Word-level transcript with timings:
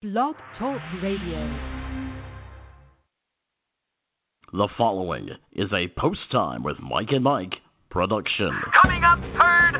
Blog 0.00 0.36
Talk 0.60 0.80
Radio. 1.02 1.58
The 4.52 4.68
following 4.78 5.30
is 5.50 5.72
a 5.72 5.88
post 5.98 6.20
time 6.30 6.62
with 6.62 6.76
Mike 6.78 7.08
and 7.10 7.24
Mike 7.24 7.54
production. 7.90 8.52
Coming 8.80 9.02
up 9.02 9.18
third, 9.18 9.74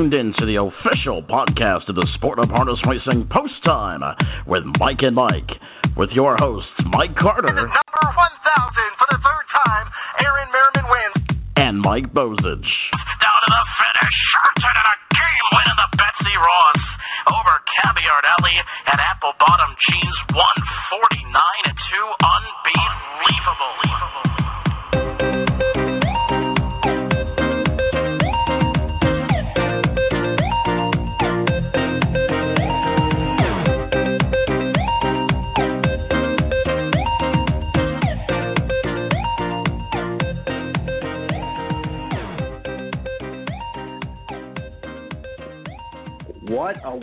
tuned 0.00 0.14
in 0.14 0.32
to 0.32 0.46
the 0.48 0.56
official 0.56 1.20
podcast 1.20 1.84
of 1.92 1.94
the 1.94 2.08
Sport 2.16 2.38
of 2.38 2.48
Harness 2.48 2.80
Racing 2.88 3.28
Post 3.28 3.52
Time 3.68 4.00
with 4.46 4.64
Mike 4.80 5.04
and 5.04 5.12
Mike, 5.12 5.60
with 5.92 6.08
your 6.16 6.40
hosts 6.40 6.72
Mike 6.88 7.12
Carter 7.20 7.52
Number 7.52 7.68
1,000 7.68 7.76
for 8.96 9.08
the 9.12 9.20
third 9.20 9.46
time. 9.60 9.86
Aaron 10.24 10.48
Merriman 10.56 10.86
wins. 10.88 11.20
and 11.60 11.76
Mike 11.84 12.08
Bozich. 12.16 12.40
Down 13.20 13.38
to 13.44 13.48
the 13.52 13.64
finish. 13.76 14.16
Shartin 14.32 14.72
N 14.72 14.88
a 14.88 14.96
game 15.12 15.46
win 15.52 15.66
in 15.68 15.76
the 15.76 15.88
Betsy 16.00 16.32
Ross 16.40 16.80
over 17.28 17.54
Caviar 17.76 18.20
Alley 18.40 18.56
and 18.56 18.96
Apple 19.04 19.36
Bottom 19.36 19.76
Jeans 19.84 19.99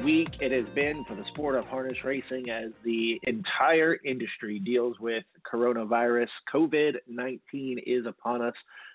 week 0.08 0.38
it 0.40 0.54
has 0.54 0.74
been 0.74 1.04
for 1.04 1.16
the 1.16 1.26
sport 1.34 1.54
of 1.56 1.66
harness 1.66 1.98
racing 2.06 2.50
as 2.50 2.72
the 2.86 3.20
entire 3.24 3.98
industry 4.06 4.58
deals 4.58 4.96
with 5.02 5.26
coronavirus. 5.46 6.30
COVID 6.54 6.94
19 7.10 7.82
is 7.86 8.06
upon 8.06 8.42
us. 8.42 8.54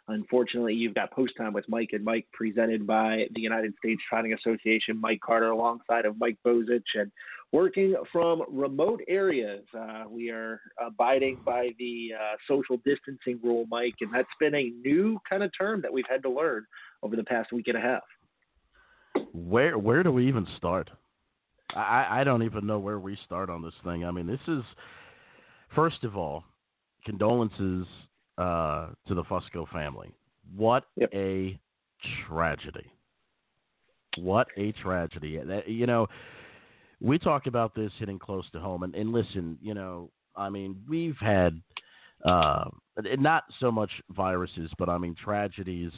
Unfortunately, 0.08 0.72
you've 0.72 0.94
got 0.94 1.10
post 1.10 1.34
time 1.36 1.52
with 1.52 1.68
Mike 1.68 1.90
and 1.92 2.02
Mike 2.02 2.26
presented 2.32 2.86
by 2.86 3.26
the 3.34 3.42
United 3.42 3.74
States 3.78 4.00
Trotting 4.08 4.32
Association, 4.32 4.98
Mike 4.98 5.20
Carter, 5.20 5.50
alongside 5.50 6.06
of 6.06 6.18
Mike 6.18 6.38
Bozich, 6.46 6.80
and 6.94 7.12
working 7.52 7.94
from 8.10 8.44
remote 8.48 9.02
areas. 9.06 9.64
Uh, 9.78 10.04
we 10.08 10.30
are 10.30 10.62
abiding 10.80 11.38
by 11.44 11.72
the 11.78 12.12
uh, 12.18 12.36
social 12.48 12.78
distancing 12.86 13.38
rule, 13.42 13.66
Mike, 13.70 13.96
and 14.00 14.10
that's 14.14 14.26
been 14.40 14.54
a 14.54 14.72
new 14.82 15.20
kind 15.28 15.42
of 15.42 15.50
term 15.58 15.82
that 15.82 15.92
we've 15.92 16.08
had 16.08 16.22
to 16.22 16.30
learn 16.30 16.64
over 17.02 17.16
the 17.16 17.24
past 17.24 17.52
week 17.52 17.68
and 17.68 17.76
a 17.76 17.82
half. 17.82 18.02
Where 19.34 19.76
where 19.76 20.02
do 20.02 20.10
we 20.10 20.26
even 20.26 20.46
start? 20.56 20.88
I, 21.74 22.20
I 22.20 22.24
don't 22.24 22.42
even 22.42 22.66
know 22.66 22.78
where 22.78 22.98
we 22.98 23.16
start 23.24 23.50
on 23.50 23.62
this 23.62 23.74
thing. 23.84 24.04
I 24.04 24.10
mean, 24.10 24.26
this 24.26 24.40
is 24.48 24.62
first 25.74 26.04
of 26.04 26.16
all, 26.16 26.44
condolences 27.04 27.86
uh, 28.38 28.88
to 29.08 29.14
the 29.14 29.24
Fusco 29.24 29.68
family. 29.72 30.12
What 30.56 30.84
Yep. 30.96 31.10
a 31.14 31.58
tragedy! 32.26 32.90
What 34.16 34.48
a 34.56 34.72
tragedy! 34.72 35.38
That- 35.38 35.68
You 35.68 35.86
know, 35.86 36.08
we 37.00 37.18
talk 37.18 37.46
about 37.46 37.74
this 37.74 37.92
hitting 37.98 38.18
close 38.18 38.48
to 38.50 38.60
home, 38.60 38.82
and, 38.82 38.94
and 38.94 39.12
listen, 39.12 39.58
you 39.60 39.74
know, 39.74 40.10
I 40.36 40.50
mean, 40.50 40.82
we've 40.88 41.16
had 41.18 41.60
uh, 42.24 42.64
not 43.18 43.44
so 43.58 43.70
much 43.70 43.90
viruses, 44.10 44.70
but 44.78 44.88
I 44.88 44.98
mean 44.98 45.14
tragedies 45.14 45.92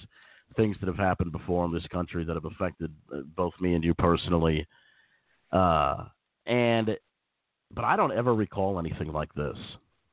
things 0.56 0.76
that 0.80 0.86
have 0.86 0.96
happened 0.96 1.32
before 1.32 1.64
in 1.64 1.72
this 1.72 1.86
country 1.88 2.24
that 2.24 2.34
have 2.34 2.44
affected 2.44 2.92
uh, 3.12 3.22
both 3.36 3.52
me 3.60 3.74
and 3.74 3.82
you 3.82 3.94
personally. 3.94 4.66
Uh, 5.52 6.04
and 6.46 6.96
but 7.74 7.84
I 7.84 7.96
don't 7.96 8.12
ever 8.12 8.34
recall 8.34 8.78
anything 8.78 9.12
like 9.12 9.32
this. 9.34 9.56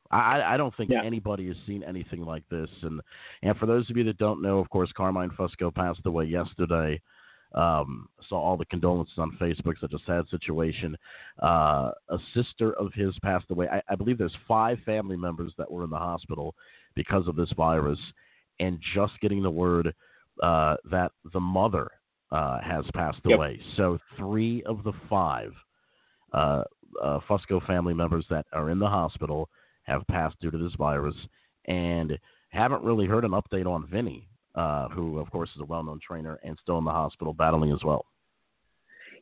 I, 0.09 0.41
I 0.41 0.57
don't 0.57 0.75
think 0.75 0.89
Yeah. 0.89 1.03
anybody 1.03 1.47
has 1.47 1.55
seen 1.65 1.83
anything 1.83 2.21
like 2.25 2.43
this. 2.49 2.69
And 2.81 3.01
and 3.43 3.55
for 3.57 3.65
those 3.65 3.89
of 3.89 3.97
you 3.97 4.03
that 4.05 4.17
don't 4.17 4.41
know, 4.41 4.59
of 4.59 4.69
course, 4.69 4.91
Carmine 4.95 5.29
Fusco 5.31 5.73
passed 5.73 6.01
away 6.05 6.25
yesterday. 6.25 6.99
Um, 7.53 8.07
saw 8.29 8.39
all 8.39 8.55
the 8.55 8.65
condolences 8.65 9.17
on 9.17 9.37
Facebook. 9.39 9.77
Such 9.79 9.93
a 9.93 9.99
sad 10.05 10.25
situation. 10.29 10.97
Uh, 11.41 11.91
a 12.09 12.17
sister 12.33 12.73
of 12.73 12.93
his 12.93 13.17
passed 13.19 13.51
away. 13.51 13.67
I, 13.69 13.81
I 13.89 13.95
believe 13.95 14.17
there's 14.17 14.35
five 14.47 14.79
family 14.85 15.17
members 15.17 15.53
that 15.57 15.69
were 15.69 15.83
in 15.83 15.89
the 15.89 15.97
hospital 15.97 16.55
because 16.95 17.27
of 17.27 17.35
this 17.35 17.51
virus, 17.57 17.99
and 18.59 18.79
just 18.95 19.19
getting 19.21 19.43
the 19.43 19.51
word 19.51 19.93
uh, 20.41 20.77
that 20.89 21.11
the 21.33 21.39
mother 21.41 21.91
uh, 22.31 22.59
has 22.61 22.85
passed 22.93 23.19
Yep. 23.25 23.37
away. 23.37 23.59
So 23.75 23.99
three 24.17 24.63
of 24.63 24.83
the 24.83 24.93
five 25.09 25.53
uh, 26.33 26.63
uh, 27.01 27.19
Fusco 27.27 27.65
family 27.65 27.93
members 27.93 28.25
that 28.29 28.45
are 28.53 28.69
in 28.69 28.79
the 28.79 28.87
hospital 28.87 29.49
have 29.83 30.05
passed 30.07 30.39
due 30.39 30.51
to 30.51 30.57
this 30.57 30.73
virus, 30.75 31.15
and 31.65 32.17
haven't 32.49 32.83
really 32.83 33.05
heard 33.05 33.25
an 33.25 33.31
update 33.31 33.65
on 33.65 33.87
Vinny, 33.87 34.27
uh, 34.55 34.87
who 34.89 35.19
of 35.19 35.29
course 35.31 35.49
is 35.55 35.61
a 35.61 35.65
well-known 35.65 35.99
trainer 36.05 36.39
and 36.43 36.57
still 36.61 36.77
in 36.77 36.83
the 36.85 36.91
hospital 36.91 37.33
battling 37.33 37.71
as 37.71 37.83
well. 37.83 38.05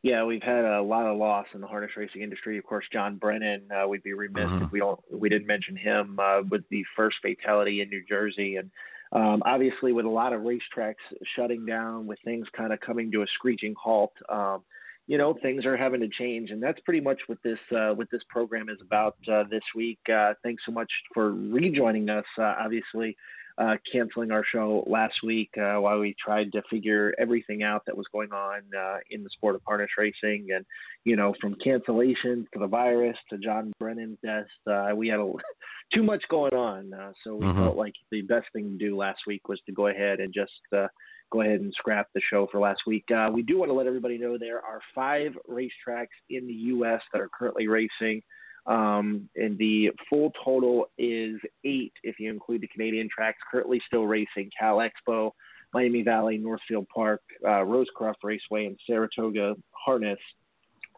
Yeah, 0.02 0.24
we've 0.24 0.42
had 0.42 0.64
a 0.64 0.82
lot 0.82 1.08
of 1.08 1.18
loss 1.18 1.48
in 1.54 1.60
the 1.60 1.68
harness 1.68 1.92
racing 1.98 2.22
industry. 2.22 2.58
Of 2.58 2.64
course, 2.64 2.86
John 2.92 3.18
Brennan. 3.18 3.64
Uh, 3.70 3.86
we'd 3.88 4.04
be 4.04 4.14
remiss 4.14 4.50
if 4.62 4.72
we 4.72 4.80
don't 4.80 5.00
we 5.12 5.28
didn't 5.28 5.48
mention 5.48 5.76
him. 5.76 6.18
Uh, 6.20 6.42
with 6.50 6.64
the 6.70 6.86
first 6.96 7.18
fatality 7.22 7.82
in 7.82 7.90
New 7.90 8.04
Jersey, 8.08 8.56
and 8.56 8.72
um, 9.12 9.42
obviously 9.46 9.92
with 9.92 10.06
a 10.06 10.10
lot 10.10 10.34
of 10.34 10.42
racetracks 10.42 10.96
shutting 11.36 11.66
down, 11.66 12.06
with 12.06 12.20
things 12.24 12.48
kind 12.56 12.74
of 12.74 12.80
coming 12.80 13.12
to 13.12 13.24
a 13.24 13.26
screeching 13.36 13.74
halt. 13.82 14.14
Um, 14.30 14.64
you 15.08 15.18
know, 15.18 15.36
things 15.42 15.66
are 15.66 15.76
having 15.76 16.02
to 16.02 16.08
change, 16.08 16.52
and 16.52 16.62
that's 16.62 16.80
pretty 16.82 17.02
much 17.02 17.20
what 17.26 17.40
this 17.44 17.58
uh, 17.76 17.90
what 17.94 18.12
this 18.12 18.22
program 18.30 18.70
is 18.70 18.78
about 18.80 19.18
uh, 19.32 19.44
this 19.50 19.64
week. 19.76 19.98
Uh, 20.08 20.34
thanks 20.44 20.62
so 20.66 20.72
much 20.72 20.92
for 21.14 21.34
rejoining 21.34 22.10
us. 22.10 22.26
Uh, 22.38 22.54
obviously, 22.60 23.18
uh, 23.60 23.76
canceling 23.92 24.32
our 24.32 24.44
show 24.46 24.84
last 24.88 25.16
week 25.22 25.50
uh, 25.58 25.76
while 25.76 26.00
we 26.00 26.16
tried 26.24 26.50
to 26.54 26.62
figure 26.70 27.14
everything 27.20 27.62
out 27.62 27.84
that 27.86 27.96
was 27.98 28.06
going 28.12 28.32
on 28.32 28.62
uh, 28.78 28.98
in 29.12 29.22
the 29.24 29.30
sport 29.32 29.54
of 29.54 29.62
harness 29.68 29.90
racing. 29.98 30.48
And, 30.56 30.66
you 31.04 31.18
know, 31.18 31.36
from 31.42 31.56
cancellations 31.56 32.46
to 32.54 32.60
the 32.60 32.68
virus 32.68 33.18
to 33.30 33.38
John 33.38 33.74
Brennan's 33.78 34.18
death, 34.24 34.46
uh, 34.66 34.96
we 34.96 35.10
had 35.10 35.20
a, 35.20 35.30
too 35.94 36.04
much 36.04 36.24
going 36.30 36.54
on. 36.54 36.94
Uh, 36.94 37.12
so 37.24 37.36
we 37.36 37.46
Mhm. 37.48 37.56
felt 37.64 37.76
like 37.76 37.96
the 38.12 38.22
best 38.22 38.48
thing 38.54 38.72
to 38.72 38.78
do 38.78 38.96
last 38.96 39.20
week 39.28 39.50
was 39.50 39.60
to 39.66 39.74
go 39.74 39.88
ahead 39.88 40.20
and 40.22 40.34
just 40.34 40.52
uh, 40.74 40.88
go 41.32 41.42
ahead 41.42 41.60
and 41.60 41.74
scrap 41.74 42.08
the 42.14 42.22
show 42.30 42.48
for 42.52 42.60
last 42.60 42.82
week. 42.88 43.06
Uh, 43.12 43.30
we 43.32 43.42
do 43.44 43.58
want 43.60 43.70
to 43.70 43.74
let 43.74 43.88
everybody 43.88 44.18
know 44.18 44.38
there 44.38 44.64
are 44.66 44.80
five 44.96 45.38
racetracks 45.50 46.08
in 46.30 46.48
the 46.48 46.54
U.S. 46.74 47.02
that 47.12 47.22
are 47.22 47.30
currently 47.38 47.68
racing. 47.68 48.22
Um, 48.70 49.28
and 49.36 49.58
the 49.58 49.90
full 50.10 50.32
total 50.46 50.86
is 50.98 51.36
eight 51.66 51.94
if 52.04 52.20
you 52.20 52.32
include 52.32 52.62
the 52.62 52.68
Canadian 52.68 53.10
tracks 53.14 53.40
currently 53.52 53.82
still 53.88 54.06
racing 54.06 54.52
Cal 54.58 54.78
Expo, 54.78 55.32
Miami 55.74 56.04
Valley, 56.04 56.38
Northfield 56.38 56.88
Park, 56.94 57.22
uh, 57.44 57.64
Rosecroft 57.66 58.24
Raceway, 58.24 58.68
and 58.68 58.78
Saratoga 58.86 59.56
Harness 59.72 60.20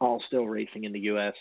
all 0.02 0.22
still 0.28 0.48
racing 0.48 0.84
in 0.84 0.92
the 0.92 1.00
U.S. 1.02 1.34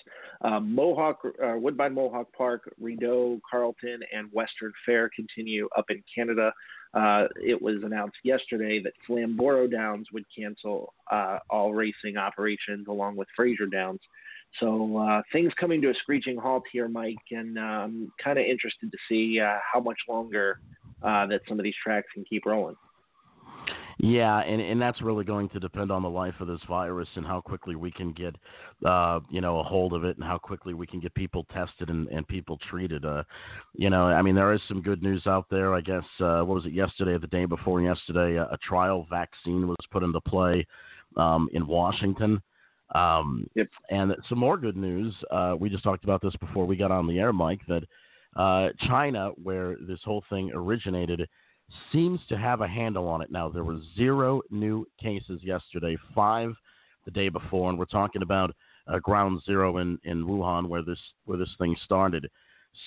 Um, 0.43 0.75
Mohawk, 0.75 1.21
uh, 1.43 1.55
Woodbine 1.57 1.95
Mohawk 1.95 2.29
Park, 2.37 2.73
Rideau, 2.79 3.41
Carleton, 3.51 4.01
and 4.15 4.29
Western 4.33 4.73
Fair 4.85 5.11
continue 5.17 5.69
up 5.77 5.87
in 5.89 6.03
Canada. 6.15 6.53
Uh, 6.93 7.25
it 7.43 7.61
was 7.61 7.77
announced 7.83 8.19
yesterday 8.23 8.81
that 8.83 8.93
Flamborough 9.07 9.67
Downs 9.67 10.09
would 10.13 10.25
cancel 10.37 10.93
uh, 11.11 11.39
all 11.49 11.73
racing 11.73 12.17
operations 12.19 12.87
along 12.89 13.17
with 13.17 13.29
Fraser 13.35 13.67
Downs. 13.67 14.01
So 14.59 14.97
uh, 14.97 15.23
things 15.33 15.53
coming 15.59 15.81
to 15.83 15.91
a 15.91 15.95
screeching 15.95 16.37
halt 16.37 16.65
here, 16.73 16.89
Mike, 16.89 17.17
and 17.31 17.59
I'm 17.59 17.85
um, 17.85 18.13
kind 18.23 18.39
of 18.39 18.45
interested 18.45 18.91
to 18.91 18.99
see 19.09 19.41
uh, 19.41 19.59
how 19.73 19.81
much 19.81 19.99
longer 20.09 20.61
uh, 21.03 21.27
that 21.27 21.43
some 21.49 21.59
of 21.59 21.65
these 21.65 21.75
tracks 21.83 22.09
can 22.13 22.25
keep 22.25 22.47
rolling. 22.47 22.77
Yeah, 24.03 24.39
and 24.39 24.63
and 24.63 24.81
that's 24.81 25.03
really 25.03 25.25
going 25.25 25.51
to 25.51 25.61
depend 25.61 25.93
on 25.93 26.03
the 26.03 26.09
life 26.09 26.35
of 26.41 26.47
this 26.47 26.61
virus 26.67 27.09
and 27.17 27.27
how 27.27 27.43
quickly 27.43 27.77
we 27.77 27.91
can 27.91 28.13
get, 28.13 28.35
uh, 28.87 29.21
you 29.29 29.43
know, 29.43 29.61
a 29.61 29.63
hold 29.63 29.93
of 29.93 30.05
it 30.05 30.17
and 30.17 30.25
how 30.25 30.39
quickly 30.39 30.73
we 30.73 30.87
can 30.87 31.01
get 31.01 31.15
people 31.15 31.45
tested 31.53 31.91
and, 31.91 32.09
and 32.09 32.27
people 32.27 32.59
treated. 32.71 33.05
Uh, 33.05 33.25
you 33.75 33.91
know, 33.91 34.05
I 34.05 34.23
mean, 34.23 34.35
there 34.35 34.55
is 34.55 34.61
some 34.69 34.81
good 34.81 35.03
news 35.03 35.27
out 35.27 35.45
there. 35.51 35.75
I 35.75 35.83
guess 35.83 36.05
uh, 36.19 36.41
what 36.41 36.55
was 36.55 36.67
it 36.67 36.73
yesterday, 36.73 37.19
the 37.19 37.27
day 37.27 37.45
before 37.45 37.83
yesterday, 37.83 38.37
a, 38.37 38.45
a 38.45 38.59
trial 38.67 39.07
vaccine 39.11 39.69
was 39.69 39.77
put 39.91 40.03
into 40.03 40.21
play 40.23 40.67
um, 41.19 41.51
in 41.53 41.67
Washington. 41.67 42.41
Um, 42.95 43.47
yep. 43.55 43.69
And 43.91 44.15
some 44.29 44.39
more 44.39 44.57
good 44.57 44.77
news. 44.77 45.15
Uh, 45.31 45.55
we 45.59 45.69
just 45.69 45.85
talked 45.85 46.05
about 46.05 46.23
this 46.23 46.35
before 46.37 46.67
we 46.67 46.77
got 46.77 46.91
on 46.91 47.07
the 47.07 47.19
air, 47.19 47.33
Mike. 47.33 47.61
That 47.69 47.85
uh, 48.37 48.69
China, 48.87 49.31
where 49.43 49.77
this 49.87 50.01
whole 50.05 50.25
thing 50.31 50.51
originated 50.55 51.29
seems 51.93 52.21
to 52.29 52.37
have 52.37 52.61
a 52.61 52.69
handle 52.69 53.07
on 53.07 53.23
it 53.23 53.31
now. 53.31 53.49
There 53.49 53.65
were 53.65 53.79
zero 53.97 54.43
new 54.51 54.87
cases 55.01 55.41
yesterday, 55.43 55.97
five 56.15 56.53
the 57.05 57.11
day 57.11 57.29
before, 57.29 57.71
and 57.71 57.79
we're 57.79 57.85
talking 57.87 58.23
about 58.23 58.55
uh, 58.87 58.99
ground 58.99 59.41
zero 59.47 59.79
in, 59.79 59.99
in 60.05 60.27
Wuhan 60.27 60.69
where 60.69 60.83
this 60.83 60.99
where 61.25 61.39
this 61.39 61.55
thing 61.59 61.77
started. 61.85 62.29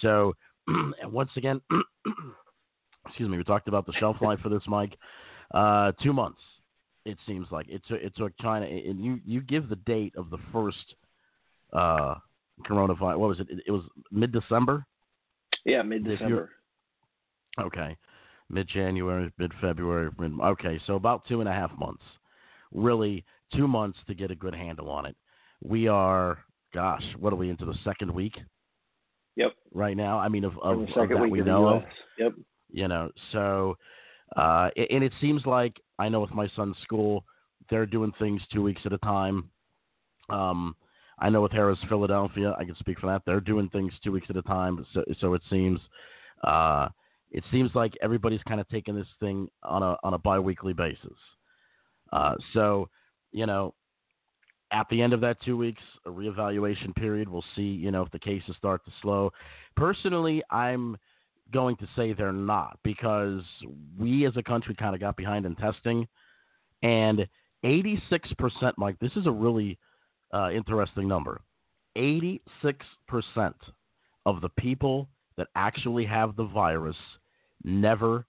So, 0.01 0.33
once 1.05 1.31
again, 1.35 1.61
excuse 3.07 3.29
me, 3.29 3.37
we 3.37 3.43
talked 3.43 3.67
about 3.67 3.85
the 3.85 3.93
shelf 3.93 4.17
life 4.21 4.39
for 4.41 4.49
this, 4.49 4.63
Mike. 4.67 4.97
Uh, 5.53 5.91
two 6.01 6.13
months, 6.13 6.39
it 7.05 7.17
seems 7.27 7.47
like 7.51 7.67
it 7.69 7.81
took 7.87 8.01
it 8.01 8.13
took 8.15 8.37
China, 8.39 8.65
and 8.65 9.03
you 9.03 9.19
you 9.25 9.41
give 9.41 9.69
the 9.69 9.75
date 9.77 10.13
of 10.17 10.29
the 10.29 10.39
first 10.51 10.95
uh, 11.73 12.15
coronavirus. 12.67 13.17
What 13.17 13.29
was 13.29 13.39
it? 13.39 13.47
It, 13.49 13.63
it 13.67 13.71
was 13.71 13.83
mid 14.11 14.31
December. 14.31 14.85
Yeah, 15.65 15.81
mid 15.81 16.03
December. 16.03 16.51
Okay 17.59 17.97
mid 18.53 18.67
January, 18.67 19.31
mid 19.37 19.51
February. 19.59 20.09
Okay, 20.21 20.79
so 20.85 20.95
about 20.95 21.25
two 21.27 21.39
and 21.39 21.49
a 21.49 21.53
half 21.53 21.71
months. 21.77 22.03
Really, 22.73 23.25
two 23.55 23.67
months 23.67 23.97
to 24.07 24.13
get 24.13 24.31
a 24.31 24.35
good 24.35 24.55
handle 24.55 24.89
on 24.89 25.05
it. 25.05 25.15
We 25.63 25.87
are, 25.87 26.39
gosh, 26.73 27.03
what 27.19 27.33
are 27.33 27.35
we 27.35 27.49
into 27.49 27.65
the 27.65 27.75
second 27.83 28.13
week? 28.13 28.37
Yep. 29.35 29.51
Right 29.73 29.97
now, 29.97 30.19
I 30.19 30.29
mean, 30.29 30.43
of, 30.43 30.53
of, 30.61 30.81
of 30.81 31.09
that 31.09 31.29
we 31.29 31.41
know 31.41 31.67
of. 31.67 31.83
Yep. 32.19 32.33
You 32.71 32.87
know, 32.87 33.09
so, 33.31 33.77
uh, 34.35 34.69
and 34.75 35.03
it 35.03 35.13
seems 35.21 35.45
like 35.45 35.79
I 35.99 36.09
know 36.09 36.19
with 36.19 36.31
my 36.31 36.49
son's 36.55 36.77
school, 36.83 37.23
they're 37.69 37.85
doing 37.85 38.11
things 38.19 38.41
two 38.51 38.61
weeks 38.61 38.81
at 38.85 38.93
a 38.93 38.97
time. 38.99 39.49
Um, 40.29 40.75
I 41.19 41.29
know 41.29 41.41
with 41.41 41.51
Harrah's 41.51 41.79
Philadelphia, 41.87 42.55
I 42.57 42.65
can 42.65 42.75
speak 42.79 42.99
for 42.99 43.07
that. 43.07 43.21
They're 43.25 43.39
doing 43.39 43.69
things 43.69 43.93
two 44.03 44.11
weeks 44.11 44.27
at 44.29 44.37
a 44.37 44.41
time. 44.41 44.85
So, 44.93 45.03
so 45.19 45.33
it 45.33 45.41
seems. 45.49 45.79
Uh, 46.43 46.89
it 47.31 47.43
seems 47.51 47.71
like 47.73 47.93
everybody's 48.01 48.43
kind 48.43 48.61
of 48.61 48.69
taking 48.69 48.95
this 48.95 49.07
thing 49.19 49.47
on 49.63 49.81
a 49.81 49.95
on 50.03 50.13
a 50.13 50.17
biweekly 50.17 50.73
basis. 50.73 51.17
Uh, 52.11 52.35
so, 52.53 52.89
you 53.31 53.47
know, 53.47 53.73
at 54.71 54.87
the 54.89 55.01
end 55.01 55.13
of 55.13 55.21
that 55.21 55.41
two 55.43 55.57
weeks, 55.57 55.81
a 56.05 56.09
reevaluation 56.09 56.95
period, 56.95 57.27
we'll 57.27 57.45
see. 57.55 57.61
You 57.61 57.91
know, 57.91 58.03
if 58.03 58.11
the 58.11 58.19
cases 58.19 58.55
start 58.57 58.85
to 58.85 58.91
slow. 59.01 59.31
Personally, 59.75 60.43
I'm 60.51 60.97
going 61.53 61.77
to 61.77 61.87
say 61.95 62.13
they're 62.13 62.33
not 62.33 62.79
because 62.83 63.41
we 63.97 64.25
as 64.25 64.35
a 64.35 64.43
country 64.43 64.75
kind 64.75 64.93
of 64.95 65.01
got 65.01 65.15
behind 65.15 65.45
in 65.45 65.55
testing, 65.55 66.07
and 66.81 67.27
86%, 67.63 67.99
Mike, 68.77 68.97
this 68.99 69.11
is 69.15 69.25
a 69.25 69.31
really 69.31 69.77
uh, 70.33 70.49
interesting 70.51 71.07
number. 71.07 71.41
86% 71.97 72.39
of 74.25 74.41
the 74.41 74.49
people 74.57 75.07
that 75.37 75.47
actually 75.55 76.05
have 76.05 76.35
the 76.35 76.45
virus 76.45 76.95
never 77.63 78.25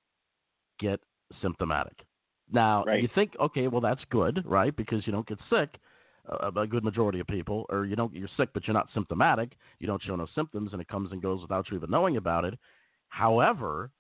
get 0.78 1.00
symptomatic. 1.42 2.04
Now, 2.52 2.84
right. 2.84 3.02
you 3.02 3.08
think, 3.14 3.32
okay, 3.40 3.68
well, 3.68 3.80
that's 3.80 4.02
good, 4.10 4.42
right? 4.46 4.74
Because 4.74 5.06
you 5.06 5.12
don't 5.12 5.26
get 5.26 5.38
sick. 5.50 5.70
Uh, 6.26 6.50
a 6.56 6.66
good 6.66 6.84
majority 6.84 7.20
of 7.20 7.26
people, 7.26 7.66
or 7.68 7.84
you 7.84 7.96
don't, 7.96 8.14
you're 8.14 8.28
sick, 8.36 8.48
but 8.54 8.66
you're 8.66 8.74
not 8.74 8.88
symptomatic. 8.94 9.52
You 9.78 9.86
don't 9.86 10.02
show 10.02 10.16
no 10.16 10.26
symptoms, 10.34 10.72
and 10.72 10.80
it 10.80 10.88
comes 10.88 11.12
and 11.12 11.20
goes 11.20 11.42
without 11.42 11.70
you 11.70 11.76
even 11.76 11.90
knowing 11.90 12.16
about 12.16 12.46
it. 12.46 12.58
However, 13.14 13.92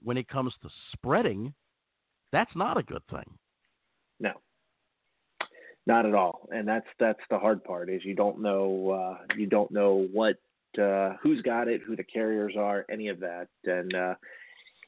when 0.00 0.16
it 0.16 0.28
comes 0.28 0.54
to 0.62 0.68
spreading, 0.92 1.52
that's 2.30 2.54
not 2.54 2.78
a 2.78 2.84
good 2.84 3.02
thing. 3.10 3.24
No, 4.20 4.30
not 5.88 6.06
at 6.06 6.14
all. 6.14 6.48
And 6.52 6.68
that's 6.68 6.86
that's 7.00 7.18
the 7.30 7.38
hard 7.38 7.64
part 7.64 7.90
is 7.90 8.04
you 8.04 8.14
don't 8.14 8.40
know 8.40 8.90
uh, 8.90 9.24
you 9.36 9.48
don't 9.48 9.72
know 9.72 10.06
what 10.12 10.36
uh, 10.80 11.14
who's 11.20 11.42
got 11.42 11.66
it, 11.66 11.80
who 11.84 11.96
the 11.96 12.04
carriers 12.04 12.54
are, 12.56 12.86
any 12.88 13.08
of 13.08 13.18
that, 13.18 13.48
and 13.64 13.92
uh, 13.92 14.14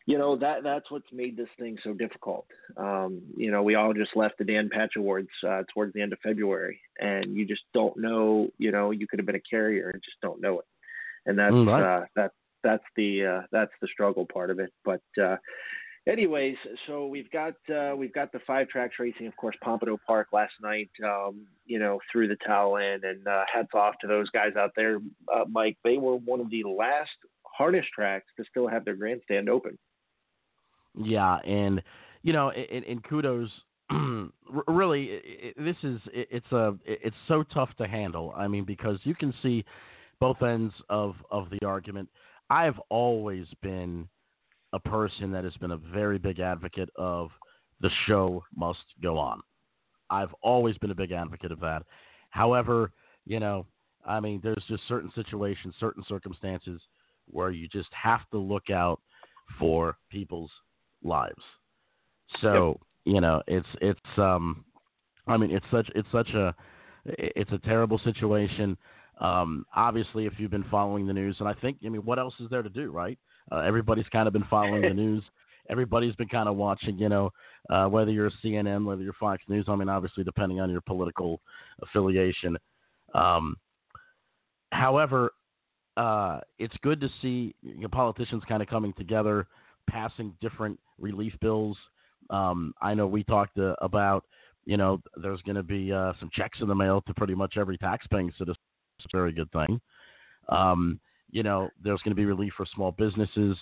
you 0.07 0.17
know 0.17 0.37
that 0.37 0.63
that's 0.63 0.89
what's 0.93 1.13
made 1.13 1.37
this 1.37 1.49
thing 1.59 1.77
so 1.83 1.93
difficult. 1.93 2.47
Um, 2.77 3.21
you 3.37 3.51
know, 3.51 3.65
we 3.65 3.75
all 3.75 3.93
just 3.93 4.17
left 4.17 4.39
the 4.39 4.45
Dan 4.45 4.71
Patch 4.73 4.93
Awards 4.97 5.31
uh, 5.45 5.63
towards 5.75 5.93
the 5.93 6.03
end 6.03 6.13
of 6.13 6.21
February, 6.21 6.81
and 7.01 7.35
you 7.35 7.45
just 7.45 7.63
don't 7.75 7.97
know. 7.97 8.49
You 8.59 8.71
know, 8.71 8.93
you 8.93 9.09
could 9.09 9.19
have 9.19 9.27
been 9.27 9.35
a 9.35 9.41
carrier 9.41 9.91
and 9.91 10.01
just 10.05 10.21
don't 10.23 10.41
know 10.41 10.61
it, 10.61 10.67
and 11.27 11.37
that's 11.37 11.53
mm, 11.53 11.67
right. 11.67 12.03
uh, 12.03 12.05
that 12.15 12.31
that's 12.63 12.85
the 12.97 13.25
uh, 13.25 13.47
that's 13.53 13.73
the 13.81 13.89
struggle 13.89 14.27
part 14.33 14.51
of 14.51 14.59
it. 14.59 14.73
But 14.85 15.03
uh, 15.23 15.37
anyways, 16.07 16.57
so 16.87 17.07
we've 17.07 17.31
got 17.31 17.55
uh, 17.73 17.95
we've 17.97 18.13
got 18.13 18.33
the 18.33 18.41
five 18.47 18.69
tracks 18.69 18.97
racing, 18.99 19.27
of 19.27 19.37
course, 19.37 19.57
Pompano 19.63 19.99
Park 20.07 20.29
last 20.33 20.55
night. 20.63 20.91
Um, 21.05 21.47
you 21.67 21.79
know, 21.79 21.99
threw 22.11 22.29
the 22.29 22.37
towel 22.47 22.77
in, 22.77 23.01
and 23.05 23.27
uh, 23.27 23.45
hats 23.53 23.71
off 23.75 23.95
to 24.01 24.07
those 24.07 24.31
guys 24.31 24.57
out 24.59 24.73
there, 24.77 24.99
uh, 25.33 25.45
Mike. 25.49 25.77
They 25.85 25.99
were 25.99 26.17
one 26.17 26.41
of 26.41 26.51
the 26.51 26.65
last 26.65 27.11
harness 27.45 27.87
tracks 27.95 28.27
to 28.39 28.45
still 28.51 28.69
have 28.69 28.85
their 28.85 28.97
grandstand 28.97 29.49
open. 29.49 29.79
Yeah, 30.97 31.37
and 31.39 31.83
you 32.23 32.33
know, 32.33 32.51
and, 32.51 32.85
and 32.85 33.05
kudos. 33.05 33.51
really, 34.69 35.21
this 35.59 35.77
is 35.83 36.01
it, 36.15 36.29
it's 36.31 36.53
a 36.53 36.75
it's 36.87 37.17
so 37.29 37.43
tough 37.53 37.69
to 37.77 37.87
handle. 37.87 38.33
I 38.35 38.49
mean, 38.49 38.65
because 38.65 38.99
you 39.03 39.15
can 39.15 39.35
see 39.43 39.65
both 40.19 40.41
ends 40.43 40.73
of 40.89 41.15
of 41.31 41.51
the 41.51 41.67
argument. 41.67 42.09
I've 42.53 42.79
always 42.91 43.47
been 43.63 44.07
a 44.75 44.79
person 44.79 45.33
that 45.33 45.43
has 45.43 45.57
been 45.57 45.71
a 45.71 45.79
very 45.79 46.19
big 46.19 46.39
advocate 46.39 46.91
of 46.97 47.31
the 47.81 47.89
show 48.07 48.45
must 48.55 48.85
go 49.03 49.17
on. 49.17 49.41
I've 50.11 50.35
always 50.43 50.77
been 50.77 50.91
a 50.91 50.95
big 50.95 51.13
advocate 51.13 51.51
of 51.51 51.61
that. 51.61 51.83
However, 52.29 52.93
you 53.25 53.41
know, 53.41 53.65
I 54.07 54.21
mean, 54.21 54.39
there's 54.43 54.63
just 54.69 54.83
certain 54.87 55.11
situations, 55.15 55.75
certain 55.81 56.05
circumstances 56.07 56.79
where 57.27 57.53
you 57.53 57.69
just 57.69 57.89
have 57.95 58.29
to 58.33 58.39
look 58.39 58.69
out 58.69 59.01
for 59.59 59.97
people's 60.11 60.51
lives. 61.03 61.43
So 62.43 62.79
yep. 63.07 63.15
you 63.15 63.21
know, 63.23 63.43
it's 63.47 63.67
it's 63.81 64.19
um, 64.19 64.67
I 65.27 65.39
mean, 65.39 65.53
it's 65.53 65.65
such 65.71 65.89
it's 65.95 66.09
such 66.13 66.29
a 66.35 66.55
it's 67.07 67.53
a 67.53 67.59
terrible 67.59 67.99
situation. 68.05 68.77
Um, 69.21 69.67
obviously, 69.75 70.27
if 70.27 70.35
you've 70.39 70.51
been 70.51 70.65
following 70.71 71.07
the 71.07 71.13
news, 71.13 71.37
and 71.39 71.49
I 71.49 71.55
think, 71.55 71.79
I 71.85 71.89
mean, 71.89 72.03
what 72.03 72.19
else 72.19 72.35
is 72.41 72.49
there 72.51 72.63
to 72.63 72.69
do, 72.69 72.91
right? 72.91 73.19
Uh, 73.51 73.59
everybody's 73.59 74.09
kind 74.09 74.27
of 74.27 74.33
been 74.33 74.45
following 74.49 74.83
the 74.83 74.91
news. 74.95 75.23
Everybody's 75.71 76.15
been 76.17 76.29
kind 76.29 76.49
of 76.49 76.57
watching, 76.57 76.99
you 76.99 77.09
know, 77.09 77.31
uh, 77.71 77.87
whether 77.87 78.11
you're 78.11 78.31
CNN, 78.45 78.85
whether 78.85 79.03
you're 79.03 79.13
Fox 79.15 79.43
News. 79.49 79.67
I 79.69 79.77
mean, 79.77 79.89
obviously, 79.89 80.25
depending 80.25 80.61
on 80.61 80.71
your 80.71 80.81
political 80.81 81.41
affiliation. 81.83 82.57
Um, 83.15 83.57
however, 84.73 85.33
uh, 85.97 86.41
it's 86.59 86.75
good 86.83 87.01
to 87.01 87.09
see 87.21 87.55
you 87.63 87.79
know, 87.79 87.89
politicians 87.89 88.43
kind 88.49 88.63
of 88.63 88.69
coming 88.69 88.93
together, 88.95 89.47
passing 89.89 90.35
different 90.41 90.79
relief 90.99 91.33
bills. 91.41 91.77
Um, 92.31 92.75
I 92.81 92.95
know 92.95 93.07
we 93.07 93.25
talked 93.25 93.59
uh, 93.59 93.75
about, 93.83 94.25
you 94.65 94.77
know, 94.77 95.01
there's 95.17 95.43
going 95.43 95.57
to 95.57 95.63
be 95.63 95.93
uh, 95.93 96.13
some 96.19 96.31
checks 96.33 96.59
in 96.61 96.69
the 96.69 96.75
mail 96.75 97.03
to 97.07 97.15
pretty 97.15 97.35
much 97.35 97.57
every 97.57 97.79
taxpaying 97.79 98.31
citizen. 98.39 98.62
A 99.05 99.17
very 99.17 99.33
good 99.33 99.51
thing. 99.53 99.81
Um, 100.49 101.01
you 101.31 101.43
know, 101.43 101.69
there's 101.83 102.01
going 102.03 102.13
to 102.13 102.21
be 102.21 102.27
relief 102.27 102.53
for 102.57 102.67
small 102.75 102.93
businesses. 102.93 103.57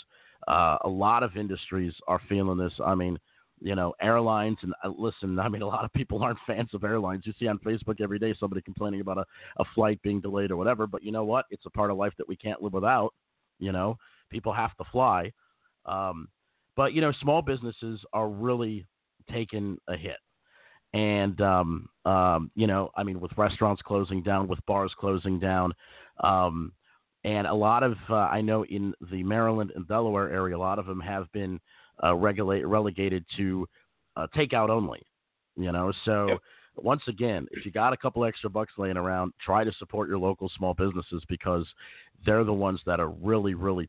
Uh, 0.48 0.78
a 0.84 0.88
lot 0.88 1.22
of 1.22 1.36
industries 1.36 1.94
are 2.08 2.20
feeling 2.28 2.58
this. 2.58 2.72
I 2.84 2.94
mean, 2.94 3.18
you 3.60 3.74
know, 3.74 3.94
airlines. 4.00 4.58
And 4.62 4.72
uh, 4.82 4.90
listen, 4.96 5.38
I 5.38 5.48
mean, 5.48 5.62
a 5.62 5.66
lot 5.66 5.84
of 5.84 5.92
people 5.92 6.22
aren't 6.22 6.38
fans 6.46 6.70
of 6.74 6.84
airlines. 6.84 7.24
You 7.26 7.32
see 7.38 7.46
on 7.46 7.58
Facebook 7.58 8.00
every 8.00 8.18
day 8.18 8.34
somebody 8.38 8.62
complaining 8.62 9.00
about 9.00 9.18
a, 9.18 9.24
a 9.58 9.64
flight 9.74 10.00
being 10.02 10.20
delayed 10.20 10.50
or 10.50 10.56
whatever. 10.56 10.86
But 10.86 11.02
you 11.02 11.12
know 11.12 11.24
what? 11.24 11.46
It's 11.50 11.66
a 11.66 11.70
part 11.70 11.90
of 11.90 11.96
life 11.96 12.12
that 12.18 12.28
we 12.28 12.36
can't 12.36 12.62
live 12.62 12.72
without. 12.72 13.14
You 13.58 13.72
know, 13.72 13.96
people 14.30 14.52
have 14.52 14.76
to 14.78 14.84
fly. 14.90 15.32
Um, 15.86 16.28
but 16.76 16.92
you 16.94 17.00
know, 17.00 17.12
small 17.20 17.42
businesses 17.42 18.00
are 18.12 18.28
really 18.28 18.86
taking 19.30 19.78
a 19.88 19.96
hit. 19.96 20.16
And 20.92 21.40
um, 21.40 21.88
um, 22.04 22.50
you 22.54 22.66
know, 22.66 22.90
I 22.96 23.04
mean, 23.04 23.20
with 23.20 23.30
restaurants 23.36 23.82
closing 23.82 24.22
down, 24.22 24.48
with 24.48 24.64
bars 24.66 24.92
closing 24.98 25.38
down, 25.38 25.72
um, 26.22 26.72
and 27.24 27.46
a 27.46 27.54
lot 27.54 27.82
of 27.82 27.96
uh, 28.08 28.14
I 28.14 28.40
know 28.40 28.64
in 28.64 28.94
the 29.10 29.22
Maryland 29.22 29.72
and 29.76 29.86
Delaware 29.86 30.30
area, 30.30 30.56
a 30.56 30.58
lot 30.58 30.78
of 30.78 30.86
them 30.86 31.00
have 31.00 31.30
been 31.32 31.60
uh, 32.02 32.14
regulate 32.14 32.66
relegated 32.66 33.24
to 33.36 33.68
uh, 34.16 34.26
takeout 34.34 34.68
only. 34.68 35.02
You 35.56 35.70
know, 35.70 35.92
so 36.04 36.28
yep. 36.28 36.38
once 36.76 37.02
again, 37.06 37.46
if 37.50 37.64
you 37.64 37.70
got 37.70 37.92
a 37.92 37.96
couple 37.96 38.24
extra 38.24 38.48
bucks 38.48 38.72
laying 38.78 38.96
around, 38.96 39.32
try 39.44 39.62
to 39.62 39.72
support 39.78 40.08
your 40.08 40.18
local 40.18 40.50
small 40.56 40.74
businesses 40.74 41.22
because 41.28 41.66
they're 42.24 42.44
the 42.44 42.52
ones 42.52 42.80
that 42.86 42.98
are 42.98 43.10
really, 43.10 43.54
really 43.54 43.88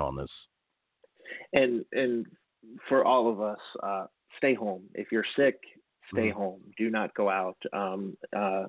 on 0.00 0.16
this. 0.16 0.30
And 1.52 1.84
and 1.92 2.26
for 2.88 3.04
all 3.04 3.30
of 3.30 3.40
us, 3.40 3.58
uh, 3.82 4.06
stay 4.38 4.54
home. 4.54 4.84
If 4.94 5.10
you're 5.10 5.24
sick, 5.36 5.58
stay 6.12 6.28
mm-hmm. 6.28 6.38
home. 6.38 6.60
Do 6.76 6.90
not 6.90 7.14
go 7.14 7.28
out. 7.28 7.56
Um, 7.72 8.16
uh, 8.34 8.66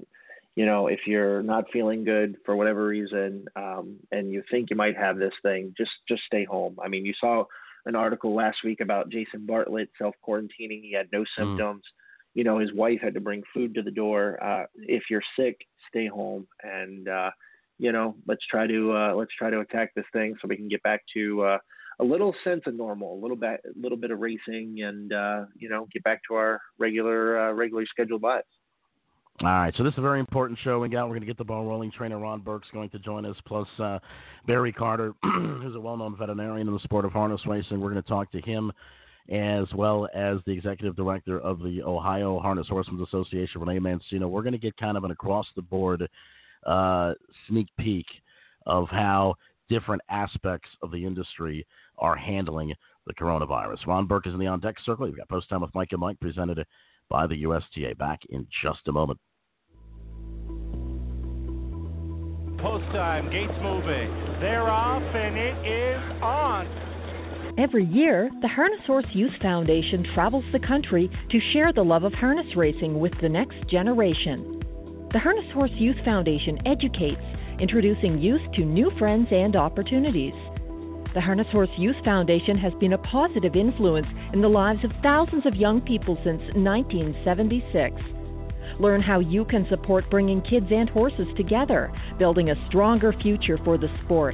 you 0.55 0.65
know, 0.65 0.88
if 0.88 1.00
you're 1.07 1.41
not 1.41 1.65
feeling 1.73 2.03
good 2.03 2.38
for 2.45 2.55
whatever 2.55 2.85
reason, 2.85 3.45
um, 3.55 3.97
and 4.12 4.31
you 4.31 4.43
think 4.51 4.69
you 4.69 4.75
might 4.75 4.95
have 4.95 5.17
this 5.17 5.33
thing, 5.41 5.73
just 5.77 5.91
just 6.07 6.23
stay 6.25 6.45
home. 6.45 6.77
I 6.83 6.88
mean, 6.88 7.05
you 7.05 7.13
saw 7.19 7.45
an 7.85 7.95
article 7.95 8.33
last 8.35 8.57
week 8.63 8.79
about 8.79 9.09
Jason 9.09 9.45
Bartlett 9.45 9.89
self 9.97 10.15
quarantining. 10.27 10.81
He 10.83 10.93
had 10.95 11.09
no 11.12 11.21
mm. 11.21 11.27
symptoms. 11.38 11.83
Mm. 11.83 12.00
You 12.35 12.43
know, 12.43 12.59
his 12.59 12.73
wife 12.73 13.00
had 13.01 13.13
to 13.15 13.19
bring 13.19 13.43
food 13.53 13.73
to 13.75 13.81
the 13.81 13.91
door. 13.91 14.43
Uh, 14.43 14.65
if 14.75 15.03
you're 15.09 15.23
sick, 15.38 15.57
stay 15.89 16.07
home, 16.07 16.47
and 16.63 17.07
uh, 17.07 17.31
you 17.79 17.91
know, 17.91 18.15
let's 18.27 18.45
try 18.47 18.67
to 18.67 18.93
uh, 18.93 19.13
let's 19.15 19.33
try 19.35 19.50
to 19.50 19.59
attack 19.59 19.93
this 19.95 20.05
thing 20.13 20.35
so 20.39 20.47
we 20.47 20.55
can 20.55 20.67
get 20.67 20.83
back 20.83 21.01
to 21.15 21.43
uh, 21.43 21.57
a 22.00 22.03
little 22.03 22.33
sense 22.43 22.62
of 22.65 22.75
normal, 22.75 23.17
a 23.17 23.19
little 23.21 23.38
bit, 23.38 23.62
a 23.65 23.79
little 23.79 23.97
bit 23.97 24.12
of 24.12 24.19
racing, 24.19 24.77
and 24.83 25.13
uh, 25.13 25.45
you 25.55 25.69
know, 25.69 25.88
get 25.93 26.03
back 26.03 26.21
to 26.29 26.35
our 26.35 26.62
regular, 26.77 27.50
uh, 27.50 27.53
regularly 27.53 27.88
scheduled 27.91 28.23
lives. 28.23 28.47
All 29.41 29.47
right, 29.47 29.73
so 29.75 29.83
this 29.83 29.93
is 29.93 29.97
a 29.97 30.01
very 30.01 30.19
important 30.19 30.59
show. 30.63 30.79
We 30.79 30.89
got 30.89 31.05
we're 31.05 31.15
going 31.15 31.21
to 31.21 31.27
get 31.27 31.39
the 31.39 31.43
ball 31.43 31.65
rolling. 31.65 31.91
Trainer 31.91 32.19
Ron 32.19 32.41
Burke's 32.41 32.67
going 32.71 32.89
to 32.91 33.00
join 33.00 33.25
us, 33.25 33.35
plus 33.47 33.67
uh, 33.79 33.97
Barry 34.45 34.71
Carter, 34.71 35.13
who's 35.23 35.75
a 35.75 35.79
well-known 35.79 36.15
veterinarian 36.17 36.67
in 36.67 36.73
the 36.73 36.79
sport 36.81 37.03
of 37.03 37.12
harness 37.12 37.41
racing. 37.47 37.79
We're 37.79 37.89
going 37.89 38.03
to 38.03 38.07
talk 38.07 38.31
to 38.33 38.41
him, 38.41 38.71
as 39.31 39.65
well 39.73 40.07
as 40.13 40.38
the 40.45 40.51
executive 40.51 40.95
director 40.95 41.39
of 41.39 41.59
the 41.59 41.81
Ohio 41.81 42.39
Harness 42.39 42.67
Horsemen's 42.67 43.07
Association, 43.07 43.59
Renee 43.59 43.79
Mancino. 43.79 44.29
We're 44.29 44.43
going 44.43 44.53
to 44.53 44.59
get 44.59 44.77
kind 44.77 44.97
of 44.97 45.03
an 45.03 45.09
across-the-board 45.09 46.07
uh, 46.67 47.13
sneak 47.50 47.67
peek 47.79 48.05
of 48.67 48.88
how 48.89 49.33
different 49.70 50.01
aspects 50.10 50.70
of 50.82 50.91
the 50.91 51.05
industry 51.05 51.65
are 51.98 52.15
handling 52.15 52.74
the 53.08 53.13
coronavirus. 53.13 53.86
Ron 53.88 54.08
Burke 54.08 54.27
is 54.27 54.34
in 54.34 54.39
the 54.39 54.48
on 54.48 54.60
deck 54.60 54.75
circle. 54.86 55.08
You've 55.08 55.17
got 55.17 55.29
post 55.29 55.50
time 55.50 55.62
with 55.62 55.74
Mike 55.75 55.91
and 55.91 56.00
Mike 56.00 56.20
presented 56.20 56.65
by 57.10 57.27
the 57.27 57.43
USTA. 57.43 57.96
Back 57.98 58.22
in 58.29 58.48
just 58.63 58.88
a 58.88 58.91
moment. 58.91 59.20
Post 62.60 62.86
time, 62.93 63.29
gates 63.29 63.51
moving. 63.62 64.39
They're 64.39 64.70
off, 64.70 65.01
and 65.01 65.38
it 65.38 65.67
is 65.67 66.24
on. 66.24 66.93
Every 67.58 67.86
year, 67.86 68.32
the 68.41 68.48
Harness 68.48 68.79
Horse 68.88 69.05
Youth 69.13 69.34
Foundation 69.41 70.05
travels 70.15 70.46
the 70.51 70.60
country 70.60 71.10
to 71.29 71.39
share 71.51 71.74
the 71.74 71.84
love 71.84 72.03
of 72.03 72.13
harness 72.13 72.55
racing 72.55 73.00
with 73.00 73.12
the 73.22 73.29
next 73.29 73.67
generation. 73.70 74.62
The 75.12 75.20
Harness 75.20 75.46
Horse 75.53 75.72
Youth 75.75 75.98
Foundation 76.03 76.58
educates, 76.65 77.22
introducing 77.60 78.19
youth 78.19 78.41
to 78.55 78.65
new 78.65 78.91
friends 78.98 79.27
and 79.31 79.55
opportunities. 79.55 80.33
The 81.13 81.22
Harness 81.22 81.48
Horse 81.51 81.69
Youth 81.77 81.95
Foundation 82.03 82.57
has 82.57 82.74
been 82.79 82.93
a 82.93 82.98
positive 82.98 83.55
influence 83.55 84.07
in 84.33 84.41
the 84.41 84.48
lives 84.48 84.83
of 84.83 84.91
thousands 85.03 85.45
of 85.45 85.55
young 85.55 85.81
people 85.81 86.17
since 86.24 86.41
1976. 86.55 87.95
Learn 88.79 89.01
how 89.01 89.19
you 89.19 89.45
can 89.45 89.67
support 89.69 90.10
bringing 90.10 90.41
kids 90.41 90.65
and 90.72 90.89
horses 90.89 91.27
together, 91.38 91.91
building 92.17 92.50
a 92.50 92.67
stronger 92.67 93.13
future 93.22 93.60
for 93.63 93.77
the 93.77 93.89
sport. 94.03 94.33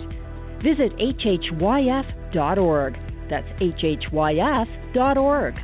Visit 0.63 0.95
hhyf.org. 0.97 2.97
That's 3.29 3.47
hhyf.org. 3.61 5.55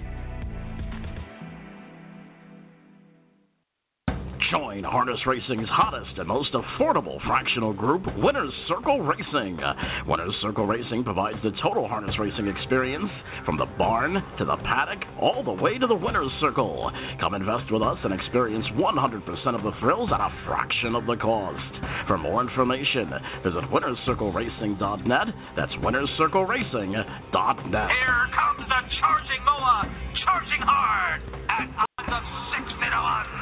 Join 4.51 4.83
Harness 4.83 5.25
Racing's 5.25 5.69
hottest 5.69 6.19
and 6.19 6.27
most 6.27 6.53
affordable 6.53 7.19
fractional 7.25 7.73
group, 7.73 8.05
Winners 8.17 8.53
Circle 8.67 9.01
Racing. 9.01 9.59
Winners 10.05 10.35
Circle 10.41 10.67
Racing 10.67 11.03
provides 11.03 11.39
the 11.41 11.49
total 11.63 11.87
harness 11.87 12.19
racing 12.19 12.45
experience 12.47 13.09
from 13.43 13.57
the 13.57 13.65
barn 13.77 14.21
to 14.37 14.45
the 14.45 14.57
paddock 14.57 15.03
all 15.19 15.43
the 15.43 15.51
way 15.51 15.79
to 15.79 15.87
the 15.87 15.95
Winners 15.95 16.31
Circle. 16.39 16.91
Come 17.19 17.33
invest 17.33 17.71
with 17.71 17.81
us 17.81 17.97
and 18.03 18.13
experience 18.13 18.67
100% 18.75 19.55
of 19.55 19.63
the 19.63 19.71
thrills 19.79 20.11
at 20.13 20.19
a 20.19 20.29
fraction 20.45 20.93
of 20.93 21.07
the 21.07 21.15
cost. 21.15 21.81
For 22.07 22.19
more 22.19 22.41
information, 22.41 23.11
visit 23.43 23.63
winnerscircleracing.net. 23.71 25.27
That's 25.55 25.73
winnerscircleracing.net. 25.81 27.89
Here 27.89 28.27
comes 28.35 28.67
the 28.67 28.81
charging 28.99 29.43
Moa, 29.43 29.89
charging 30.23 30.61
hard 30.61 31.23
at 31.49 31.67
odds 31.79 32.13
of 32.13 32.21
6 32.61 32.73
to 32.77 32.85
1. 32.93 33.34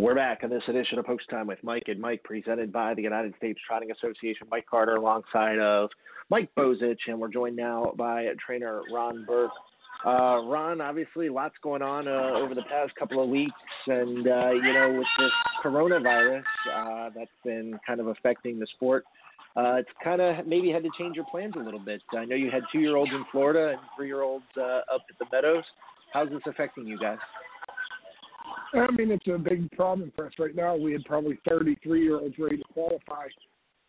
We're 0.00 0.14
back 0.14 0.40
on 0.42 0.48
this 0.48 0.62
edition 0.66 0.98
of 0.98 1.04
Post 1.04 1.28
Time 1.28 1.46
with 1.46 1.58
Mike 1.62 1.82
and 1.88 2.00
Mike, 2.00 2.22
presented 2.24 2.72
by 2.72 2.94
the 2.94 3.02
United 3.02 3.34
States 3.36 3.60
Trotting 3.66 3.90
Association. 3.90 4.46
Mike 4.50 4.64
Carter 4.64 4.94
alongside 4.94 5.58
of 5.58 5.90
Mike 6.30 6.48
Bozich, 6.56 6.96
and 7.06 7.20
we're 7.20 7.28
joined 7.28 7.54
now 7.54 7.92
by 7.98 8.24
trainer 8.44 8.80
Ron 8.90 9.26
Burke. 9.26 9.50
Uh, 10.06 10.40
Ron, 10.46 10.80
obviously, 10.80 11.28
lots 11.28 11.54
going 11.62 11.82
on 11.82 12.08
uh, 12.08 12.32
over 12.32 12.54
the 12.54 12.62
past 12.62 12.94
couple 12.98 13.22
of 13.22 13.28
weeks, 13.28 13.52
and 13.88 14.26
uh, 14.26 14.52
you 14.52 14.72
know, 14.72 14.90
with 14.96 15.06
this 15.18 15.32
coronavirus 15.62 16.44
uh, 16.74 17.10
that's 17.14 17.30
been 17.44 17.78
kind 17.86 18.00
of 18.00 18.06
affecting 18.06 18.58
the 18.58 18.66
sport, 18.76 19.04
uh, 19.54 19.74
it's 19.74 19.90
kind 20.02 20.22
of 20.22 20.46
maybe 20.46 20.70
had 20.70 20.82
to 20.82 20.90
change 20.98 21.14
your 21.14 21.26
plans 21.26 21.52
a 21.56 21.62
little 21.62 21.78
bit. 21.78 22.00
I 22.16 22.24
know 22.24 22.36
you 22.36 22.50
had 22.50 22.62
two-year-olds 22.72 23.12
in 23.12 23.26
Florida 23.30 23.72
and 23.72 23.80
three-year-olds 23.98 24.46
uh, 24.56 24.94
up 24.94 25.02
at 25.10 25.18
the 25.18 25.26
Meadows. 25.30 25.64
How's 26.14 26.30
this 26.30 26.40
affecting 26.46 26.86
you 26.86 26.98
guys? 26.98 27.18
I 28.74 28.90
mean, 28.92 29.10
it's 29.10 29.26
a 29.26 29.38
big 29.38 29.70
problem 29.72 30.12
for 30.14 30.26
us 30.26 30.32
right 30.38 30.54
now. 30.54 30.76
We 30.76 30.92
had 30.92 31.04
probably 31.04 31.38
33 31.48 32.02
year 32.02 32.18
olds 32.18 32.38
ready 32.38 32.58
to 32.58 32.64
qualify, 32.72 33.26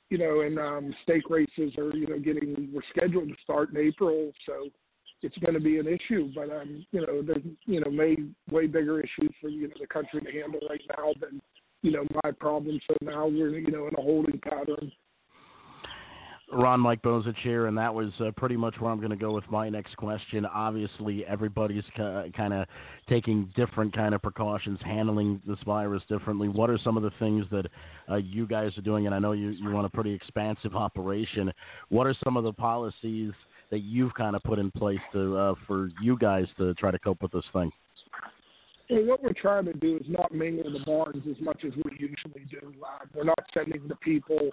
you 0.10 0.18
know, 0.18 0.42
and 0.42 0.58
um, 0.58 0.96
stake 1.04 1.30
races 1.30 1.78
are, 1.78 1.96
you 1.96 2.08
know, 2.08 2.20
getting, 2.20 2.70
we're 2.74 2.82
scheduled 2.90 3.30
to 3.30 3.36
start 3.44 3.72
in 3.72 3.78
April. 3.78 4.32
So 4.46 4.70
it's 5.22 5.38
going 5.38 5.54
to 5.54 5.60
be 5.60 5.78
an 5.78 5.88
issue. 5.88 6.32
But, 6.34 6.50
um, 6.50 6.86
you 6.92 7.02
know, 7.02 7.22
there's, 7.22 7.44
you 7.66 7.82
know, 7.82 7.92
may, 7.92 8.18
way 8.50 8.68
bigger 8.68 9.00
issues 9.00 9.34
for, 9.40 9.50
you 9.50 9.68
know, 9.68 9.76
the 9.80 9.88
country 9.88 10.22
to 10.22 10.32
handle 10.32 10.62
right 10.70 10.82
now 10.98 11.14
than, 11.20 11.42
you 11.84 11.92
know, 11.92 12.06
my 12.24 12.32
problem. 12.32 12.80
So 12.88 12.96
now 13.02 13.28
we're, 13.28 13.58
you 13.60 13.72
know, 13.72 13.88
in 13.88 13.94
a 13.96 14.02
holding 14.02 14.40
pattern 14.40 14.92
Ron 16.54 16.80
Mike 16.80 17.02
Bozich 17.02 17.38
here, 17.44 17.68
and 17.68 17.78
that 17.78 17.94
was 17.94 18.12
uh, 18.20 18.32
pretty 18.36 18.58
much 18.58 18.76
where 18.80 18.92
I'm 18.92 18.98
going 18.98 19.12
to 19.12 19.16
go 19.16 19.32
with 19.32 19.50
my 19.50 19.70
next 19.70 19.96
question. 19.98 20.46
Obviously, 20.46 21.26
everybody's 21.26 21.84
ca- 21.96 22.26
kind 22.36 22.54
of 22.54 22.68
taking 23.08 23.50
different 23.56 23.96
kind 23.96 24.14
of 24.14 24.22
precautions, 24.22 24.80
handling 24.84 25.42
this 25.48 25.60
virus 25.66 26.04
differently. 26.10 26.50
What 26.50 26.70
are 26.70 26.78
some 26.84 26.98
of 26.98 27.04
the 27.04 27.12
things 27.20 27.46
that 27.52 27.68
uh, 28.10 28.18
you 28.18 28.48
guys 28.48 28.78
are 28.78 28.82
doing? 28.82 29.06
And 29.06 29.16
I 29.16 29.20
know 29.20 29.32
you, 29.32 29.50
you 29.50 29.70
run 29.70 29.86
a 29.86 29.90
pretty 29.90 30.14
expansive 30.14 30.76
operation. 30.76 31.52
What 31.90 32.06
are 32.06 32.16
some 32.24 32.38
of 32.38 32.44
the 32.44 32.54
policies 32.54 33.32
that 33.70 33.80
you've 33.80 34.14
kind 34.16 34.36
of 34.36 34.44
put 34.44 34.60
in 34.60 34.72
place 34.72 35.00
to 35.14 35.38
uh, 35.38 35.54
for 35.68 35.90
you 36.02 36.18
guys 36.18 36.46
to 36.58 36.74
try 36.74 36.92
to 36.92 37.00
cope 37.00 37.22
with 37.22 37.32
this 37.32 37.46
thing? 37.54 37.72
Well, 38.90 39.06
what 39.06 39.24
we're 39.24 39.32
trying 39.32 39.66
to 39.66 39.74
do 39.74 39.96
is 39.96 40.06
not 40.10 40.34
mingle 40.34 40.70
the 40.70 40.84
barns 40.86 41.24
as 41.30 41.42
much 41.42 41.64
as 41.66 41.72
we 41.78 41.92
usually 41.98 42.46
do. 42.50 42.74
Uh, 42.84 43.06
we're 43.16 43.24
not 43.24 43.40
sending 43.54 43.88
the 43.88 43.96
people 43.96 44.52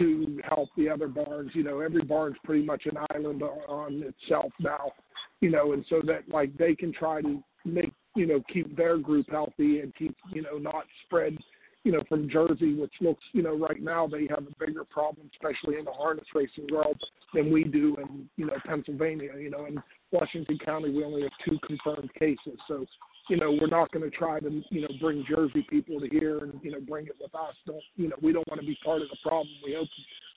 to 0.00 0.40
help 0.48 0.68
the 0.76 0.88
other 0.88 1.06
barns. 1.06 1.52
You 1.54 1.62
know, 1.62 1.80
every 1.80 2.02
barn's 2.02 2.36
pretty 2.44 2.64
much 2.64 2.86
an 2.86 2.98
island 3.14 3.42
on 3.42 4.02
itself 4.02 4.52
now. 4.58 4.92
You 5.40 5.50
know, 5.50 5.72
and 5.72 5.84
so 5.88 6.02
that 6.06 6.28
like 6.28 6.56
they 6.56 6.74
can 6.74 6.92
try 6.92 7.22
to 7.22 7.42
make 7.64 7.92
you 8.16 8.26
know 8.26 8.42
keep 8.52 8.76
their 8.76 8.98
group 8.98 9.26
healthy 9.30 9.80
and 9.80 9.94
keep 9.94 10.16
you 10.32 10.42
know 10.42 10.58
not 10.58 10.84
spread 11.04 11.36
you 11.84 11.92
know 11.92 12.02
from 12.08 12.28
Jersey, 12.28 12.74
which 12.74 12.92
looks 13.00 13.24
you 13.32 13.42
know 13.42 13.56
right 13.56 13.80
now 13.82 14.06
they 14.06 14.26
have 14.28 14.44
a 14.46 14.66
bigger 14.66 14.84
problem, 14.84 15.30
especially 15.32 15.78
in 15.78 15.84
the 15.84 15.92
harness 15.92 16.26
racing 16.34 16.66
world 16.70 17.00
than 17.32 17.52
we 17.52 17.64
do 17.64 17.96
in 17.96 18.28
you 18.36 18.46
know 18.46 18.56
Pennsylvania. 18.66 19.30
You 19.38 19.50
know, 19.50 19.66
in 19.66 19.80
Washington 20.12 20.58
County 20.64 20.90
we 20.90 21.04
only 21.04 21.22
have 21.22 21.32
two 21.46 21.58
confirmed 21.66 22.10
cases, 22.18 22.58
so 22.68 22.84
you 23.30 23.36
know 23.36 23.56
we're 23.60 23.68
not 23.68 23.90
going 23.92 24.08
to 24.08 24.14
try 24.14 24.40
to 24.40 24.62
you 24.70 24.82
know 24.82 24.88
bring 25.00 25.24
Jersey 25.28 25.64
people 25.70 26.00
to 26.00 26.08
here 26.08 26.38
and 26.38 26.60
you 26.62 26.72
know 26.72 26.80
bring 26.80 27.06
it 27.06 27.14
with 27.20 27.34
us. 27.34 27.54
Don't 27.64 27.82
you 27.96 28.08
know 28.08 28.16
we 28.20 28.32
don't 28.32 28.46
want 28.48 28.60
to 28.60 28.66
be 28.66 28.76
part 28.84 29.02
of 29.02 29.08
the 29.08 29.16
problem. 29.22 29.48
We 29.64 29.74
hope 29.74 29.88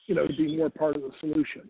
you 0.06 0.14
know 0.14 0.26
to 0.26 0.32
be 0.32 0.56
more 0.56 0.70
part 0.70 0.96
of 0.96 1.02
the 1.02 1.10
solution. 1.20 1.68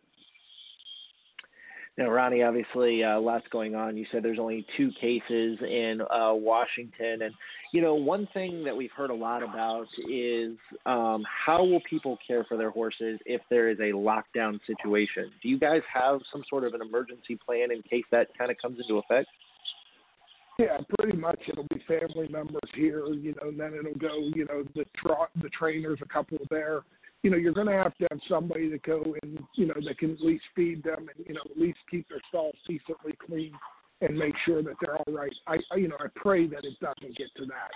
Now, 1.97 2.11
Ronnie, 2.11 2.43
obviously, 2.43 3.05
uh, 3.05 3.21
lots 3.21 3.45
going 3.53 3.77
on. 3.77 3.97
You 3.97 4.05
said 4.11 4.25
there's 4.25 4.41
only 4.41 4.67
two 4.77 4.91
cases 5.01 5.59
in 5.61 6.01
uh, 6.11 6.35
Washington, 6.35 7.23
and 7.23 7.33
you 7.73 7.81
know, 7.81 7.95
one 7.95 8.29
thing 8.35 8.65
that 8.65 8.77
we've 8.77 8.91
heard 8.91 9.11
a 9.11 9.15
lot 9.15 9.45
about 9.45 9.87
is 10.11 10.57
um, 10.87 11.23
how 11.47 11.63
will 11.65 11.81
people 11.89 12.19
care 12.27 12.45
for 12.45 12.57
their 12.57 12.71
horses 12.71 13.21
if 13.27 13.41
there 13.49 13.69
is 13.69 13.79
a 13.79 13.93
lockdown 13.93 14.59
situation? 14.67 15.31
Do 15.41 15.49
you 15.49 15.59
guys 15.59 15.83
have 15.93 16.21
some 16.33 16.43
sort 16.51 16.65
of 16.65 16.75
an 16.75 16.83
emergency 16.83 17.39
plan 17.47 17.71
in 17.71 17.81
case 17.83 18.05
that 18.11 18.27
kind 18.37 18.51
of 18.51 18.57
comes 18.61 18.81
into 18.81 18.99
effect? 18.99 19.29
Yeah, 20.59 20.79
pretty 20.99 21.17
much. 21.17 21.41
It'll 21.49 21.65
be 21.65 21.83
family 21.89 22.29
members 22.29 22.71
here, 22.75 23.07
you 23.09 23.35
know, 23.43 23.49
and 23.49 23.59
then 23.59 23.75
it'll 23.75 23.99
go, 23.99 24.31
you 24.35 24.45
know, 24.45 24.65
the 24.75 24.85
tra- 24.97 25.29
the 25.43 25.49
trainers, 25.49 25.99
a 26.01 26.07
couple 26.07 26.39
there, 26.49 26.83
you 27.25 27.31
know, 27.31 27.39
you're 27.39 27.55
going 27.55 27.67
to 27.67 27.73
have 27.73 27.97
to 27.97 28.07
have 28.11 28.21
somebody 28.29 28.69
to 28.69 28.79
go 28.79 29.17
and, 29.23 29.39
you 29.55 29.67
know, 29.67 29.75
that 29.83 29.99
can 29.99 30.13
at 30.13 30.21
least 30.21 30.45
feed 30.55 30.85
them 30.85 31.09
and, 31.17 31.27
you 31.27 31.33
know, 31.35 31.41
at 31.51 31.59
least 31.59 31.79
keep 31.91 32.07
their 32.09 32.21
stalls 32.29 32.55
decently 32.69 33.15
clean 33.27 33.53
and 34.03 34.17
make 34.17 34.35
sure 34.45 34.63
that 34.63 34.75
they're 34.81 34.97
all 34.97 35.13
right. 35.13 35.35
I, 35.47 35.57
I 35.73 35.77
you 35.77 35.89
know, 35.89 35.97
I 35.99 36.09
pray 36.15 36.47
that 36.49 36.65
it 36.65 36.79
doesn't 36.81 37.17
get 37.17 37.29
to 37.39 37.47
that. 37.47 37.71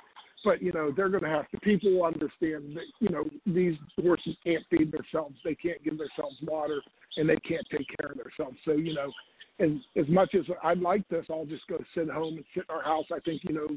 But, 0.45 0.63
you 0.63 0.71
know, 0.73 0.93
they're 0.95 1.09
going 1.09 1.25
to 1.25 1.31
have 1.31 1.51
to, 1.51 1.61
people 1.61 1.91
will 1.93 2.05
understand 2.05 2.77
that, 2.77 2.85
you 3.01 3.09
know, 3.09 3.25
these 3.47 3.75
horses 4.01 4.37
can't 4.45 4.65
feed 4.71 4.93
themselves. 4.93 5.37
They 5.43 5.55
can't 5.55 5.83
give 5.83 5.97
themselves 5.97 6.37
water 6.43 6.83
and 7.17 7.27
they 7.29 7.37
can't 7.37 7.67
take 7.71 7.87
care 7.99 8.11
of 8.13 8.19
themselves. 8.19 8.59
So, 8.67 8.73
you 8.73 8.95
know, 8.95 9.11
as, 9.61 9.71
as 9.97 10.09
much 10.09 10.35
as 10.35 10.45
I'd 10.63 10.81
like 10.81 11.07
this, 11.09 11.27
I'll 11.31 11.47
just 11.47 11.67
go 11.69 11.79
sit 11.95 12.09
home 12.09 12.37
and 12.37 12.45
sit 12.55 12.65
in 12.69 12.75
our 12.75 12.83
house. 12.83 13.07
I 13.13 13.21
think, 13.21 13.43
you 13.45 13.55
know, 13.55 13.69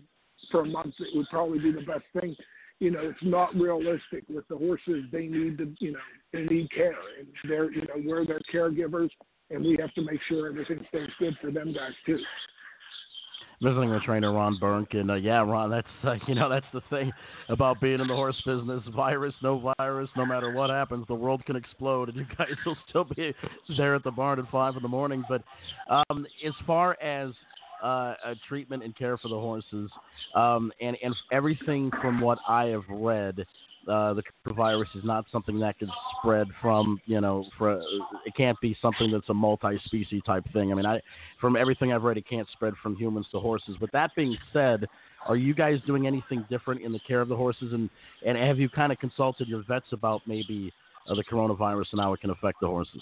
for 0.52 0.62
a 0.62 0.66
month, 0.66 0.96
it 1.00 1.16
would 1.16 1.28
probably 1.30 1.60
be 1.60 1.72
the 1.72 1.86
best 1.86 2.04
thing 2.20 2.36
you 2.82 2.90
know, 2.90 3.02
it's 3.02 3.20
not 3.22 3.54
realistic 3.54 4.24
with 4.28 4.46
the 4.48 4.58
horses. 4.58 5.06
They 5.12 5.28
need 5.28 5.60
to, 5.60 5.72
you 5.80 5.92
know, 5.92 6.00
they 6.34 6.46
need 6.46 6.70
care, 6.72 6.96
and 7.20 7.28
they're, 7.48 7.72
you 7.72 7.82
know, 7.82 8.02
we're 8.04 8.26
their 8.26 8.42
caregivers, 8.52 9.10
and 9.52 9.64
we 9.64 9.78
have 9.80 9.94
to 9.94 10.02
make 10.02 10.20
sure 10.28 10.50
everything 10.50 10.84
stays 10.90 11.10
good 11.20 11.38
for 11.40 11.52
them 11.52 11.74
guys 11.74 11.92
too. 12.08 12.18
Visiting 13.62 13.92
with 13.92 14.02
trainer 14.02 14.34
Ron 14.34 14.58
Burke, 14.60 14.96
and 14.96 15.12
uh, 15.12 15.16
yeah, 15.16 15.42
Ron, 15.42 15.70
that's 15.70 15.88
uh, 16.04 16.16
you 16.28 16.34
know 16.34 16.50
that's 16.50 16.66
the 16.74 16.82
thing 16.90 17.12
about 17.48 17.80
being 17.80 18.00
in 18.00 18.08
the 18.08 18.16
horse 18.16 18.42
business. 18.44 18.82
Virus, 18.96 19.36
no 19.44 19.74
virus, 19.78 20.10
no 20.18 20.26
matter 20.26 20.52
what 20.52 20.72
happens, 20.72 21.06
the 21.08 21.14
world 21.14 21.46
can 21.46 21.56
explode, 21.56 22.10
and 22.10 22.18
you 22.18 22.26
guys 22.38 22.56
will 22.66 22.78
still 22.90 23.04
be 23.04 23.36
there 23.78 23.94
at 23.94 24.04
the 24.04 24.10
barn 24.10 24.40
at 24.40 24.50
five 24.50 24.76
in 24.78 24.82
the 24.82 24.90
morning. 24.90 25.24
But 25.30 25.44
um, 26.10 26.26
as 26.44 26.54
far 26.66 27.00
as 27.00 27.34
uh, 27.84 28.16
treatment 28.48 28.84
and 28.84 28.98
care 28.98 29.18
for 29.18 29.28
the 29.28 29.40
horses, 29.40 29.92
um, 30.34 30.72
and 30.82 30.98
and 31.04 31.16
everything 31.32 31.92
from 32.02 32.20
what 32.20 32.40
I 32.48 32.66
have 32.66 32.84
read, 32.90 33.46
uh, 33.88 34.14
the 34.14 34.24
virus 34.54 34.90
is 34.96 35.04
not 35.04 35.26
something 35.32 35.60
that 35.60 35.80
can 35.80 35.90
spread 36.18 36.48
from 36.62 37.00
you 37.06 37.20
know 37.20 37.46
for 37.58 37.82
it 38.26 38.36
can't 38.36 38.60
be 38.62 38.78
something 38.82 39.12
that's 39.12 39.30
a 39.30 39.34
multi-species 39.34 40.22
type 40.26 40.44
thing. 40.54 40.72
I 40.72 40.76
mean, 40.76 40.86
I 40.86 41.02
from 41.40 41.56
everything 41.56 41.92
I've 41.92 42.04
read, 42.04 42.18
it 42.18 42.28
can't 42.28 42.48
spread 42.54 42.74
from 42.82 42.96
humans 42.96 43.28
to 43.32 43.40
horses. 43.40 43.76
But 43.80 43.92
that 43.94 44.12
being 44.16 44.38
said, 44.54 44.88
are 45.28 45.36
you 45.36 45.54
guys 45.54 45.80
doing 45.88 46.08
anything 46.08 46.46
different 46.50 46.82
in 46.82 46.92
the 46.92 47.00
care 47.08 47.22
of 47.22 47.28
the 47.28 47.36
horses, 47.36 47.74
and 47.74 47.90
and 48.26 48.38
have 48.38 48.60
you 48.60 48.70
kind 48.70 48.92
of 48.92 49.00
consulted 49.00 49.48
your 49.48 49.64
vets 49.68 49.88
about 49.92 50.22
maybe 50.28 50.72
uh, 51.10 51.16
the 51.16 51.24
coronavirus 51.24 51.86
and 51.94 52.02
how 52.02 52.14
it 52.14 52.22
can 52.22 52.30
affect 52.30 52.60
the 52.62 52.68
horses? 52.68 53.02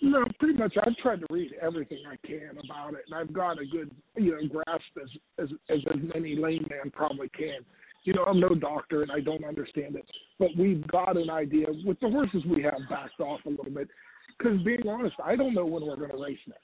No, 0.00 0.24
pretty 0.40 0.58
much. 0.58 0.74
I've 0.84 0.96
tried 0.96 1.20
to 1.20 1.26
read 1.30 1.52
everything 1.60 1.98
I 2.10 2.16
can 2.26 2.58
about 2.64 2.94
it, 2.94 3.04
and 3.06 3.14
I've 3.14 3.32
got 3.32 3.60
a 3.60 3.64
good, 3.64 3.90
you 4.16 4.32
know, 4.32 4.48
grasp 4.48 4.82
as 5.00 5.08
as 5.38 5.48
as, 5.70 5.78
as 5.88 6.00
many 6.14 6.34
layman 6.34 6.90
probably 6.92 7.28
can. 7.28 7.60
You 8.04 8.14
know, 8.14 8.24
I'm 8.24 8.40
no 8.40 8.50
doctor 8.50 9.02
and 9.02 9.12
I 9.12 9.20
don't 9.20 9.44
understand 9.44 9.96
it, 9.96 10.04
but 10.38 10.50
we've 10.58 10.86
got 10.88 11.16
an 11.16 11.30
idea. 11.30 11.66
With 11.84 12.00
the 12.00 12.08
horses, 12.08 12.42
we 12.46 12.62
have 12.62 12.80
backed 12.90 13.20
off 13.20 13.40
a 13.46 13.50
little 13.50 13.70
bit 13.70 13.88
because, 14.36 14.60
being 14.62 14.88
honest, 14.88 15.14
I 15.24 15.36
don't 15.36 15.54
know 15.54 15.66
when 15.66 15.86
we're 15.86 15.96
going 15.96 16.10
to 16.10 16.16
race 16.16 16.38
next. 16.48 16.60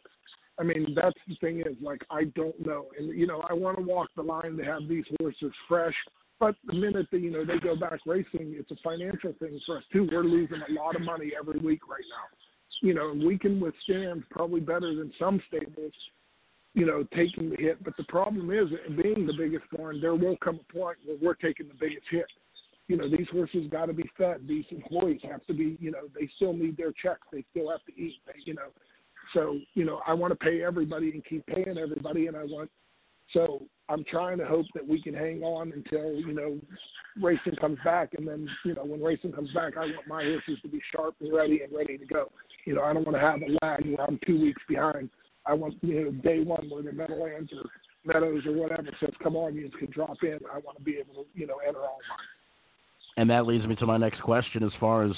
I 0.59 0.65
mean, 0.65 0.95
that's 0.97 1.19
the 1.29 1.37
thing 1.37 1.61
is 1.61 1.77
like 1.81 2.03
I 2.11 2.25
don't 2.35 2.67
know, 2.67 2.87
and 2.99 3.17
you 3.17 3.27
know, 3.27 3.45
I 3.49 3.55
want 3.55 3.79
to 3.79 3.85
walk 3.85 4.09
the 4.17 4.23
line 4.23 4.57
to 4.57 4.65
have 4.65 4.89
these 4.89 5.05
horses 5.21 5.53
fresh. 5.69 5.95
But 6.41 6.55
the 6.67 6.75
minute 6.75 7.07
that 7.11 7.21
you 7.21 7.31
know 7.31 7.45
they 7.45 7.59
go 7.59 7.77
back 7.77 8.01
racing, 8.07 8.55
it's 8.59 8.71
a 8.71 8.77
financial 8.83 9.33
thing 9.39 9.61
for 9.67 9.79
us 9.79 9.85
too. 9.93 10.09
We're 10.11 10.25
losing 10.25 10.61
a 10.69 10.73
lot 10.73 10.97
of 10.97 11.03
money 11.03 11.33
every 11.39 11.61
week 11.61 11.87
right 11.89 12.05
now 12.11 12.37
you 12.81 12.95
know, 12.95 13.13
we 13.27 13.39
can 13.39 13.61
withstand 13.61 14.25
probably 14.31 14.61
better 14.61 14.95
than 14.95 15.13
some 15.19 15.41
stables, 15.49 15.93
you 16.79 16.87
know, 16.87 17.05
taking 17.15 17.51
the 17.51 17.57
hit. 17.57 17.83
But 17.83 17.97
the 17.97 18.05
problem 18.05 18.53
is, 18.53 18.69
being 19.03 19.27
the 19.27 19.35
biggest 19.37 19.65
barn, 19.77 20.01
there 20.01 20.15
will 20.15 20.37
come 20.37 20.61
a 20.61 20.73
point 20.73 20.99
where 21.05 21.17
we're 21.21 21.35
taking 21.35 21.67
the 21.67 21.75
biggest 21.75 22.07
hit. 22.09 22.27
You 22.87 22.97
know, 22.97 23.11
these 23.11 23.27
horses 23.33 23.67
got 23.69 23.87
to 23.87 23.93
be 23.93 24.09
fed. 24.17 24.47
These 24.47 24.65
employees 24.71 25.21
have 25.29 25.45
to 25.47 25.55
be, 25.55 25.77
you 25.81 25.91
know, 25.91 26.09
they 26.15 26.31
still 26.37 26.53
need 26.53 26.77
their 26.77 26.93
checks. 26.93 27.27
They 27.33 27.45
still 27.51 27.69
have 27.69 27.85
to 27.87 28.01
eat. 28.01 28.21
They, 28.27 28.35
you 28.45 28.55
know, 28.55 28.69
so 29.35 29.59
you 29.75 29.85
know, 29.85 30.01
I 30.07 30.15
want 30.15 30.31
to 30.31 30.37
pay 30.37 30.63
everybody 30.63 31.11
and 31.11 31.25
keep 31.25 31.45
paying 31.47 31.77
everybody, 31.77 32.29
and 32.29 32.37
I 32.37 32.45
want. 32.45 32.71
So 33.33 33.67
I'm 33.89 34.05
trying 34.05 34.39
to 34.39 34.47
hope 34.47 34.67
that 34.75 34.87
we 34.87 35.03
can 35.03 35.15
hang 35.15 35.43
on 35.43 35.73
until 35.73 36.13
you 36.15 36.33
know 36.33 36.61
racing 37.21 37.57
comes 37.61 37.79
back, 37.85 38.15
and 38.17 38.27
then 38.27 38.49
you 38.65 38.77
know 38.77 38.85
when 38.85 39.03
racing 39.03 39.33
comes 39.33 39.53
back, 39.53 39.77
I 39.77 39.81
want 39.81 40.07
my 40.07 40.23
horses 40.23 40.63
to 40.63 40.69
be 40.69 40.81
sharp 40.95 41.17
and 41.21 41.35
ready 41.35 41.63
and 41.63 41.77
ready 41.77 41.99
to 41.99 42.07
go. 42.07 42.31
You 42.65 42.77
know, 42.77 42.83
I 42.83 42.93
don't 42.93 43.05
want 43.05 43.17
to 43.17 43.21
have 43.21 43.43
a 43.43 43.67
lag 43.67 43.85
where 43.85 44.07
I'm 44.07 44.21
two 44.25 44.41
weeks 44.41 44.63
behind. 44.69 45.11
I 45.49 45.55
want, 45.55 45.75
you 45.81 46.05
know, 46.05 46.11
day 46.11 46.43
one 46.43 46.69
where 46.69 46.83
the 46.83 46.93
Meadowlands 46.93 47.51
or 47.53 47.71
Meadows 48.05 48.45
or 48.47 48.53
whatever 48.53 48.89
says, 49.01 49.11
come 49.23 49.35
on, 49.35 49.55
you 49.55 49.71
can 49.79 49.91
drop 49.91 50.17
in. 50.23 50.39
I 50.53 50.59
want 50.59 50.77
to 50.77 50.85
be 50.85 50.97
able 50.97 51.15
to, 51.15 51.27
you 51.35 51.47
know, 51.47 51.57
enter 51.67 51.81
all 51.81 51.99
mine. 52.09 52.19
And 53.17 53.31
that 53.31 53.47
leads 53.47 53.67
me 53.67 53.75
to 53.77 53.87
my 53.87 53.97
next 53.97 54.21
question 54.21 54.63
as 54.63 54.71
far 54.79 55.05
as 55.05 55.13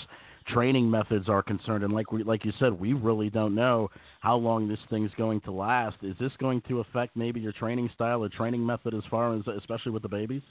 training 0.46 0.90
methods 0.90 1.28
are 1.28 1.42
concerned. 1.42 1.84
And 1.84 1.92
like 1.92 2.12
we, 2.12 2.22
like 2.22 2.44
you 2.44 2.52
said, 2.58 2.72
we 2.72 2.92
really 2.92 3.28
don't 3.28 3.54
know 3.54 3.90
how 4.20 4.36
long 4.36 4.68
this 4.68 4.78
thing's 4.88 5.10
going 5.18 5.40
to 5.42 5.50
last. 5.50 5.96
Is 6.02 6.16
this 6.18 6.32
going 6.38 6.62
to 6.68 6.80
affect 6.80 7.16
maybe 7.16 7.40
your 7.40 7.52
training 7.52 7.90
style 7.92 8.22
or 8.22 8.28
training 8.28 8.64
method 8.64 8.94
as 8.94 9.02
far 9.10 9.34
as, 9.34 9.42
especially 9.58 9.92
with 9.92 10.02
the 10.02 10.08
babies? 10.08 10.42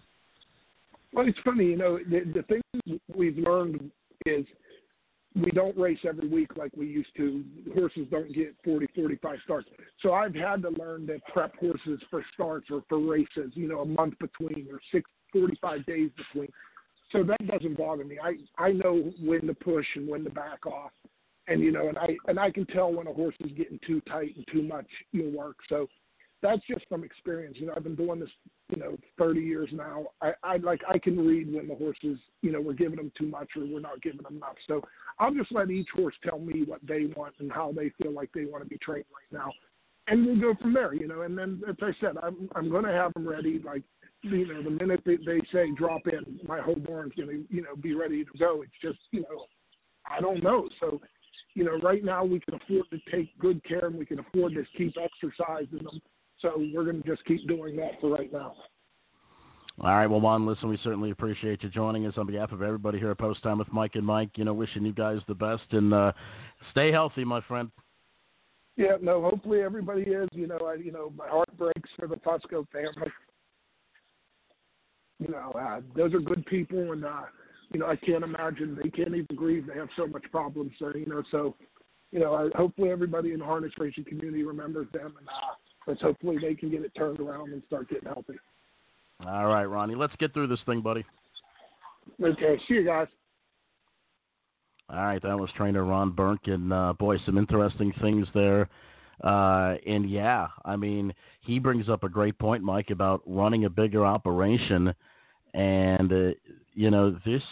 Well, 1.14 1.28
it's 1.28 1.40
funny, 1.44 1.66
you 1.66 1.78
know, 1.78 1.98
the, 1.98 2.20
the 2.34 2.44
thing 2.44 3.00
we've 3.16 3.38
learned 3.38 3.90
is– 4.26 4.46
we 5.36 5.52
don't 5.52 5.78
race 5.78 6.00
every 6.08 6.28
week 6.28 6.58
like 6.58 6.72
we 6.76 6.88
used 6.88 7.16
to. 7.18 7.44
Horses 7.76 8.08
don't 8.10 8.34
get 8.34 8.56
40, 8.64 8.88
45 8.96 9.38
starts. 9.44 9.70
So 10.02 10.14
I've 10.14 10.34
had 10.34 10.64
to 10.64 10.70
learn 10.70 11.08
to 11.08 11.20
prep 11.32 11.56
horses 11.60 12.02
for 12.10 12.26
starts 12.34 12.68
or 12.72 12.84
for 12.90 13.00
races, 13.00 13.52
you 13.54 13.68
know, 13.68 13.82
a 13.82 13.86
month 13.86 14.16
between 14.20 14.68
or 14.72 14.80
six, 14.92 15.10
45 15.32 15.86
days 15.86 16.10
between. 16.18 16.52
So 17.12 17.24
that 17.24 17.46
doesn't 17.48 17.78
bother 17.78 18.04
me. 18.04 18.18
I, 18.22 18.34
I 18.62 18.72
know 18.72 19.12
when 19.24 19.42
to 19.48 19.54
push 19.54 19.86
and 19.96 20.08
when 20.08 20.24
to 20.24 20.30
back 20.30 20.66
off. 20.66 20.92
And, 21.48 21.62
you 21.62 21.72
know, 21.72 21.90
and 21.90 21.98
I, 21.98 22.10
and 22.28 22.40
I 22.40 22.52
can 22.52 22.66
tell 22.68 22.92
when 22.92 23.08
a 23.08 23.14
horse 23.14 23.36
is 23.40 23.52
getting 23.58 23.80
too 23.86 24.02
tight 24.02 24.36
and 24.36 24.46
too 24.52 24.62
much, 24.62 24.86
you 25.12 25.24
know, 25.24 25.38
work. 25.38 25.58
So 25.68 25.88
that's 26.42 26.62
just 26.68 26.88
from 26.88 27.04
experience. 27.04 27.58
You 27.60 27.68
know, 27.68 27.74
I've 27.76 27.84
been 27.84 27.96
doing 27.96 28.20
this, 28.20 28.30
you 28.70 28.78
know, 28.82 28.98
30 29.18 29.42
years 29.42 29.70
now. 29.74 30.08
I, 30.22 30.32
I 30.44 30.58
like 30.58 30.82
I 30.88 30.98
can 30.98 31.20
read 31.26 31.54
when 31.54 31.68
the 31.68 31.76
horses, 31.76 32.18
you 32.42 32.52
know, 32.52 32.62
we're 32.62 32.74
giving 32.74 32.98
them 32.98 33.12
too 33.18 33.28
much 33.28 33.50
or 33.56 33.66
we're 33.66 33.80
not 33.80 34.02
giving 34.02 34.22
them 34.22 34.38
enough. 34.38 34.56
So 34.68 34.82
I'll 35.20 35.34
just 35.34 35.52
let 35.52 35.70
each 35.70 35.90
horse 35.94 36.16
tell 36.24 36.40
me 36.40 36.64
what 36.66 36.80
they 36.88 37.06
want 37.16 37.36
and 37.40 37.52
how 37.52 37.74
they 37.76 37.92
feel 38.02 38.14
like 38.14 38.30
they 38.34 38.46
want 38.46 38.64
to 38.64 38.70
be 38.70 38.78
trained 38.78 39.06
right 39.14 39.40
now, 39.40 39.52
and 40.08 40.26
we'll 40.26 40.40
go 40.40 40.60
from 40.62 40.74
there. 40.74 40.94
You 40.94 41.08
know, 41.08 41.22
and 41.22 41.38
then 41.38 41.62
as 41.68 41.76
I 41.82 41.92
said, 42.00 42.16
I'm 42.24 42.50
I'm 42.56 42.70
going 42.70 42.86
to 42.86 42.92
have 42.92 43.14
them 43.14 43.28
ready. 43.28 43.60
Like, 43.64 43.84
you 44.22 44.48
know, 44.48 44.64
the 44.64 44.70
minute 44.70 45.02
they, 45.06 45.18
they 45.18 45.42
say 45.52 45.68
drop 45.78 46.02
in, 46.08 46.40
my 46.48 46.60
whole 46.60 46.76
barn's 46.76 47.14
going 47.16 47.30
to, 47.30 47.54
you 47.54 47.62
know, 47.62 47.76
be 47.76 47.94
ready 47.94 48.24
to 48.24 48.38
go. 48.38 48.62
It's 48.62 48.72
just, 48.82 49.00
you 49.12 49.22
know, 49.22 49.46
I 50.10 50.22
don't 50.22 50.44
know. 50.44 50.70
So 50.80 51.02
you 51.56 51.64
know, 51.64 51.78
right 51.80 52.04
now 52.04 52.24
we 52.24 52.40
can 52.40 52.54
afford 52.54 52.86
to 52.92 53.00
take 53.12 53.38
good 53.40 53.64
care 53.64 53.88
and 53.88 53.96
we 53.96 54.06
can 54.06 54.20
afford 54.20 54.54
to 54.54 54.64
keep 54.78 54.94
exercising 54.98 55.84
them 55.84 56.00
so 56.42 56.54
we're 56.74 56.84
going 56.84 57.02
to 57.02 57.08
just 57.08 57.26
keep 57.26 57.48
doing 57.48 57.76
that 57.78 58.00
for 58.00 58.10
right 58.10 58.32
now. 58.32 58.56
All 59.82 59.96
right, 59.96 60.08
well, 60.08 60.20
Ron, 60.20 60.46
listen, 60.46 60.68
we 60.68 60.78
certainly 60.84 61.12
appreciate 61.12 61.64
you 61.64 61.70
joining 61.70 62.06
us 62.06 62.16
on 62.18 62.28
behalf 62.28 62.52
of 62.52 62.62
everybody 62.62 63.00
here 63.00 63.12
at 63.12 63.18
Post 63.18 63.44
Time 63.44 63.60
with 63.60 63.72
Mike 63.72 63.96
and 63.96 64.06
Mike. 64.06 64.32
You 64.36 64.44
know, 64.44 64.54
wishing 64.54 64.84
you 64.84 64.92
guys 64.92 65.20
the 65.28 65.36
best 65.36 65.64
and 65.72 65.94
uh, 65.94 66.12
stay 66.72 66.92
healthy, 66.92 67.24
my 67.24 67.40
friend. 67.42 67.72
Yeah, 68.76 68.98
no, 69.02 69.22
hopefully 69.22 69.62
everybody 69.62 70.02
is. 70.02 70.28
You 70.34 70.48
know, 70.48 70.60
I, 70.66 70.76
you 70.76 70.92
know, 70.92 71.14
my 71.18 71.30
heart 71.30 71.50
breaks 71.58 71.90
for 71.98 72.08
the 72.08 72.18
Fusco 72.18 72.68
family. 72.72 73.12
You 75.20 75.30
know, 75.30 75.52
uh, 75.52 75.80
those 75.96 76.14
are 76.14 76.20
good 76.20 76.46
people, 76.46 76.92
and 76.92 77.06
uh, 77.06 77.24
you 77.72 77.80
know, 77.80 77.88
I 77.88 77.96
can't 77.96 78.24
imagine 78.24 78.78
they 78.82 78.90
can't 78.90 79.16
even 79.16 79.36
grieve. 79.36 79.68
They 79.68 79.80
have 79.80 79.90
so 79.96 80.08
much 80.08 80.26
problems. 80.30 80.74
So, 80.78 80.92
you 80.94 81.06
know, 81.06 81.24
so 81.32 81.56
you 82.12 82.20
know, 82.20 82.34
I, 82.34 82.58
hopefully 82.58 82.90
everybody 82.90 83.32
in 83.32 83.40
the 83.40 83.46
harness 83.46 83.72
racing 83.78 84.06
community 84.06 84.44
remembers 84.44 84.88
them 84.92 85.14
and. 85.18 85.28
Uh, 85.28 85.56
let's 85.88 86.02
hopefully 86.02 86.38
they 86.42 86.56
can 86.56 86.70
get 86.70 86.84
it 86.84 86.92
turned 86.96 87.20
around 87.20 87.52
and 87.54 87.62
start 87.68 87.90
getting 87.90 88.08
healthy. 88.08 88.36
All 89.26 89.48
right, 89.48 89.66
Ronnie, 89.66 89.96
let's 89.96 90.16
get 90.18 90.34
through 90.34 90.48
this 90.48 90.60
thing, 90.66 90.82
buddy. 90.82 91.06
Okay, 92.24 92.58
see 92.68 92.76
you 92.76 92.86
guys. 92.86 93.08
All 94.90 95.04
right, 95.04 95.22
that 95.22 95.38
was 95.38 95.50
trainer 95.56 95.86
Ron 95.86 96.12
Burke, 96.12 96.48
and 96.48 96.74
uh, 96.74 96.94
boy, 96.94 97.18
some 97.26 97.38
interesting 97.38 97.94
things 98.02 98.28
there. 98.34 98.70
Uh, 99.24 99.76
and 99.86 100.10
yeah, 100.10 100.48
I 100.66 100.76
mean, 100.78 101.14
he 101.42 101.60
brings 101.60 101.90
up 101.90 102.04
a 102.04 102.10
great 102.10 102.40
point, 102.40 102.64
Mike, 102.64 102.90
about 102.90 103.22
running 103.26 103.66
a 103.66 103.70
bigger 103.70 104.06
operation. 104.06 104.94
And, 105.54 106.12
uh, 106.12 106.32
you 106.74 106.90
know, 106.90 107.18
this, 107.26 107.44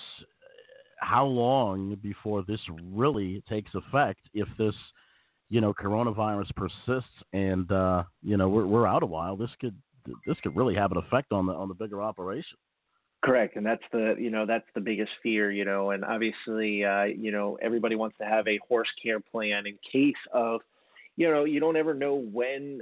how 0.99 1.25
long 1.25 1.97
before 2.01 2.43
this 2.47 2.61
really 2.91 3.43
takes 3.49 3.75
effect 3.75 4.21
if 4.33 4.47
this, 4.57 4.75
you 5.49 5.61
know, 5.61 5.73
coronavirus 5.73 6.49
persists 6.55 7.09
and, 7.33 7.71
uh, 7.71 8.03
you 8.21 8.37
know, 8.37 8.49
we're, 8.49 8.65
we're 8.65 8.87
out 8.87 9.03
a 9.03 9.05
while, 9.05 9.35
this 9.37 9.51
could, 9.59 9.75
this 10.25 10.37
could 10.43 10.55
really 10.55 10.75
have 10.75 10.91
an 10.91 10.97
effect 10.97 11.31
on 11.31 11.45
the, 11.45 11.53
on 11.53 11.67
the 11.67 11.75
bigger 11.75 12.01
operation. 12.01 12.57
Correct, 13.25 13.55
and 13.55 13.65
that's 13.65 13.83
the 13.91 14.15
you 14.19 14.29
know 14.29 14.45
that's 14.45 14.67
the 14.75 14.79
biggest 14.79 15.09
fear, 15.23 15.51
you 15.51 15.65
know, 15.65 15.89
and 15.89 16.05
obviously 16.05 16.85
uh, 16.85 17.05
you 17.05 17.31
know 17.31 17.57
everybody 17.63 17.95
wants 17.95 18.15
to 18.19 18.25
have 18.25 18.47
a 18.47 18.59
horse 18.69 18.87
care 19.03 19.19
plan 19.19 19.65
in 19.65 19.75
case 19.91 20.13
of 20.31 20.61
you 21.17 21.29
know, 21.29 21.45
you 21.45 21.59
don't 21.59 21.75
ever 21.75 21.95
know 21.95 22.15
when 22.31 22.79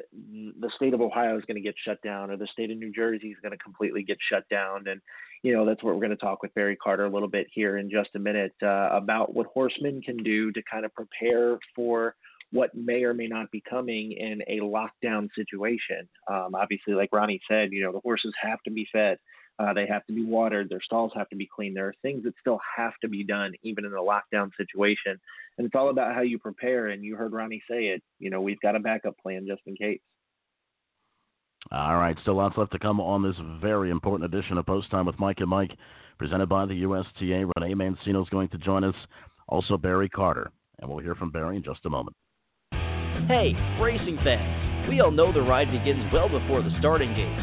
the 0.59 0.69
state 0.75 0.93
of 0.93 0.99
Ohio 0.99 1.37
is 1.37 1.45
going 1.45 1.55
to 1.55 1.61
get 1.61 1.73
shut 1.85 2.01
down 2.01 2.29
or 2.29 2.35
the 2.35 2.47
state 2.51 2.69
of 2.69 2.77
New 2.77 2.91
Jersey 2.91 3.29
is 3.29 3.37
going 3.41 3.53
to 3.53 3.57
completely 3.57 4.03
get 4.03 4.17
shut 4.29 4.47
down. 4.49 4.89
And, 4.89 5.01
you 5.41 5.53
know, 5.53 5.65
that's 5.65 5.81
what 5.81 5.93
we're 5.93 6.01
going 6.01 6.09
to 6.09 6.17
talk 6.17 6.43
with 6.43 6.53
Barry 6.53 6.75
Carter 6.75 7.05
a 7.05 7.09
little 7.09 7.29
bit 7.29 7.47
here 7.53 7.77
in 7.77 7.89
just 7.89 8.09
a 8.15 8.19
minute 8.19 8.53
uh, 8.61 8.89
about 8.91 9.33
what 9.33 9.47
horsemen 9.47 10.01
can 10.01 10.17
do 10.17 10.51
to 10.51 10.61
kind 10.69 10.83
of 10.83 10.93
prepare 10.93 11.57
for 11.73 12.15
what 12.51 12.73
may 12.75 13.03
or 13.03 13.13
may 13.13 13.27
not 13.27 13.51
be 13.51 13.61
coming 13.67 14.13
in 14.13 14.41
a 14.47 14.59
lockdown 14.61 15.29
situation. 15.35 16.07
Um, 16.29 16.55
obviously, 16.55 16.93
like 16.93 17.09
Ronnie 17.11 17.41
said, 17.49 17.71
you 17.71 17.83
know, 17.83 17.91
the 17.91 17.99
horses 17.99 18.33
have 18.41 18.61
to 18.63 18.71
be 18.71 18.87
fed. 18.91 19.17
Uh, 19.57 19.73
they 19.73 19.87
have 19.87 20.05
to 20.05 20.13
be 20.13 20.23
watered. 20.23 20.69
Their 20.69 20.81
stalls 20.81 21.13
have 21.15 21.29
to 21.29 21.35
be 21.35 21.47
cleaned. 21.53 21.77
There 21.77 21.87
are 21.87 21.93
things 22.01 22.23
that 22.23 22.33
still 22.39 22.59
have 22.75 22.93
to 23.01 23.07
be 23.07 23.23
done, 23.23 23.53
even 23.63 23.85
in 23.85 23.93
a 23.93 23.95
lockdown 23.95 24.51
situation. 24.57 25.17
And 25.57 25.65
it's 25.65 25.75
all 25.75 25.89
about 25.89 26.13
how 26.13 26.21
you 26.21 26.37
prepare. 26.37 26.89
And 26.89 27.03
you 27.03 27.15
heard 27.15 27.31
Ronnie 27.31 27.63
say 27.69 27.85
it. 27.87 28.03
You 28.19 28.29
know, 28.29 28.41
we've 28.41 28.59
got 28.59 28.75
a 28.75 28.79
backup 28.79 29.17
plan 29.17 29.45
just 29.47 29.61
in 29.65 29.75
case. 29.75 30.01
All 31.71 31.97
right, 31.97 32.15
still 32.21 32.35
lots 32.35 32.57
left 32.57 32.73
to 32.73 32.79
come 32.79 33.01
on 33.01 33.23
this 33.23 33.35
very 33.59 33.89
important 33.89 34.31
edition 34.31 34.57
of 34.57 34.67
Post 34.67 34.91
Time 34.91 35.07
with 35.07 35.17
Mike 35.17 35.39
and 35.39 35.49
Mike, 35.49 35.71
presented 36.19 36.47
by 36.47 36.65
the 36.65 36.75
USTA. 36.75 37.49
Renee 37.57 37.73
Mancino 37.73 38.21
is 38.21 38.29
going 38.29 38.49
to 38.49 38.59
join 38.59 38.83
us, 38.83 38.93
also 39.47 39.75
Barry 39.75 40.07
Carter, 40.07 40.51
and 40.79 40.89
we'll 40.89 40.99
hear 40.99 41.15
from 41.15 41.31
Barry 41.31 41.55
in 41.57 41.63
just 41.63 41.85
a 41.85 41.89
moment. 41.89 42.15
Hey, 43.25 43.57
racing 43.81 44.21
fans! 44.21 44.85
We 44.85 45.01
all 45.01 45.09
know 45.09 45.33
the 45.33 45.41
ride 45.41 45.73
begins 45.73 46.05
well 46.13 46.29
before 46.29 46.61
the 46.61 46.69
starting 46.77 47.09
gate. 47.17 47.33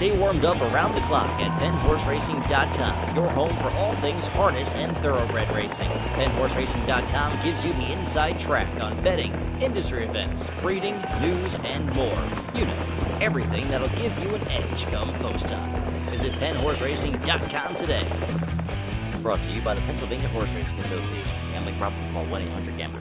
Stay 0.00 0.16
warmed 0.16 0.48
up 0.48 0.56
around 0.64 0.96
the 0.96 1.04
clock 1.12 1.28
at 1.44 1.52
PennHorseRacing.com, 1.60 3.12
your 3.12 3.28
home 3.36 3.52
for 3.60 3.68
all 3.68 3.92
things 4.00 4.24
harness 4.32 4.64
and 4.64 4.96
thoroughbred 5.04 5.52
racing. 5.52 5.92
PennHorseRacing.com 6.16 7.28
gives 7.44 7.60
you 7.68 7.76
the 7.76 7.84
inside 7.84 8.32
track 8.48 8.72
on 8.80 9.04
betting, 9.04 9.28
industry 9.60 10.08
events, 10.08 10.40
breeding, 10.64 10.96
news, 11.20 11.52
and 11.52 11.92
more. 11.92 12.20
You 12.56 12.64
know, 12.64 13.20
everything 13.20 13.68
that'll 13.68 13.92
give 13.92 14.16
you 14.24 14.32
an 14.32 14.44
edge 14.48 14.80
come 14.88 15.12
post 15.20 15.44
time. 15.52 16.16
Visit 16.16 16.32
PennHorseRacing.com 16.40 17.70
today. 17.76 18.08
Brought 19.20 19.44
to 19.44 19.52
you 19.52 19.60
by 19.60 19.76
the 19.76 19.84
Pennsylvania 19.84 20.32
Horse 20.32 20.48
Racing 20.56 20.80
Association. 20.80 21.52
Gambling 21.52 21.76
problem? 21.76 22.00
Call 22.16 22.24
1 22.24 22.40
800 22.40 22.78
Gambler. 22.80 22.91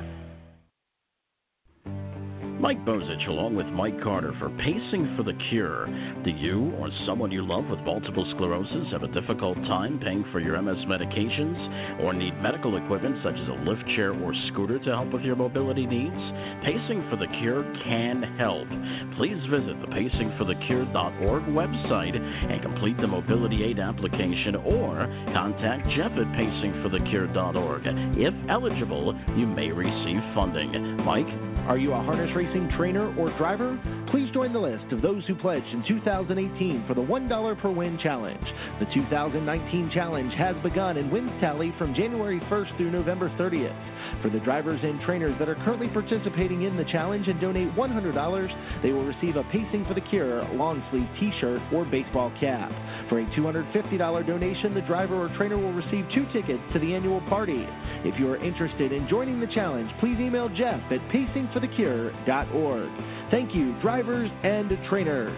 Mike 2.62 2.86
Bozich 2.86 3.28
along 3.28 3.56
with 3.56 3.65
Mike 3.74 4.00
Carter 4.04 4.34
for 4.38 4.47
Pacing 4.62 5.15
for 5.17 5.24
the 5.24 5.34
Cure. 5.50 5.89
Do 6.24 6.30
you 6.30 6.69
or 6.78 6.89
someone 7.08 7.32
you 7.32 7.41
love 7.41 7.65
with 7.65 7.80
multiple 7.80 8.21
sclerosis 8.36 8.86
have 8.91 9.02
a 9.02 9.10
difficult 9.10 9.58
time 9.65 9.97
paying 9.97 10.24
for 10.32 10.39
your 10.39 10.62
MS 10.62 10.86
medications 10.86 11.58
or 12.06 12.13
need 12.13 12.38
medical 12.38 12.78
equipment 12.78 13.17
such 13.26 13.34
as 13.34 13.47
a 13.50 13.65
lift 13.65 13.82
chair 13.97 14.13
or 14.13 14.32
scooter 14.54 14.78
to 14.78 14.91
help 14.93 15.12
with 15.12 15.24
your 15.24 15.36
mobility 15.36 15.88
needs? 15.89 16.21
Pacing 16.62 17.02
for 17.10 17.17
the 17.17 17.26
Cure 17.41 17.65
can 17.82 18.21
help. 18.38 18.69
Please 19.17 19.41
visit 19.50 19.82
the 19.82 19.89
pacingforthecure.org 19.89 21.43
website 21.58 22.13
and 22.13 22.62
complete 22.62 22.97
the 23.02 23.10
mobility 23.10 23.65
aid 23.65 23.80
application 23.80 24.54
or 24.69 25.10
contact 25.34 25.89
Jeff 25.97 26.13
at 26.13 26.30
pacingforthecure.org. 26.38 27.82
If 28.21 28.36
eligible, 28.54 29.17
you 29.34 29.47
may 29.50 29.74
receive 29.74 30.21
funding. 30.38 31.02
Mike, 31.02 31.26
are 31.67 31.78
you 31.78 31.93
a 31.93 32.02
harness 32.02 32.30
racing 32.36 32.69
trainer 32.78 33.13
or 33.17 33.36
driver? 33.38 33.78
Please 34.12 34.30
join 34.34 34.52
the 34.52 34.60
list 34.60 34.91
of 34.91 35.02
those 35.02 35.24
who 35.26 35.36
pledged 35.36 35.67
in 35.67 35.88
2018 35.88 36.84
for 36.86 36.93
the 36.93 37.02
$1 37.02 37.62
per 37.62 37.71
win 37.71 37.97
challenge. 38.04 38.43
The 38.82 38.86
2019 38.93 39.89
challenge 39.93 40.34
has 40.34 40.54
begun 40.62 40.97
and 40.97 41.10
wins 41.10 41.32
tally 41.39 41.74
from 41.78 41.95
January 41.95 42.41
1st 42.52 42.76
through 42.76 42.91
November 42.91 43.30
30th. 43.39 44.21
For 44.21 44.30
the 44.30 44.41
drivers 44.41 44.82
and 44.84 45.00
trainers 45.02 45.34
that 45.39 45.47
are 45.47 45.56
currently 45.63 45.88
participating 45.88 46.63
in 46.63 46.76
the 46.76 46.84
challenge 46.91 47.30
and 47.30 47.39
donate 47.39 47.74
$100, 47.74 48.84
they 48.84 48.91
will 48.91 49.06
receive 49.06 49.38
a 49.38 49.43
Pacing 49.45 49.86
for 49.88 49.93
the 49.93 50.02
Cure 50.02 50.43
long 50.56 50.84
sleeve 50.91 51.08
t 51.17 51.32
shirt 51.39 51.62
or 51.71 51.86
baseball 51.86 52.34
cap. 52.38 52.69
For 53.08 53.21
a 53.21 53.26
$250 53.28 54.28
donation, 54.28 54.74
the 54.74 54.82
driver 54.82 55.15
or 55.15 55.30
trainer 55.38 55.58
will 55.58 55.71
receive 55.71 56.06
two 56.13 56.26
tickets 56.34 56.62
to 56.74 56.80
the 56.80 56.93
annual 56.93 57.21
party. 57.30 57.65
If 58.04 58.19
you 58.19 58.30
are 58.30 58.43
interested 58.43 58.91
in 58.91 59.08
joining 59.08 59.39
the 59.39 59.47
challenge, 59.47 59.89
please 60.02 60.19
email 60.19 60.50
Jeff 60.50 60.82
at 60.91 61.00
pacingforthecure.org. 61.15 62.89
Thank 63.32 63.56
you, 63.56 63.74
drivers 63.82 64.30
and 64.44 64.70
trainers. 64.89 65.32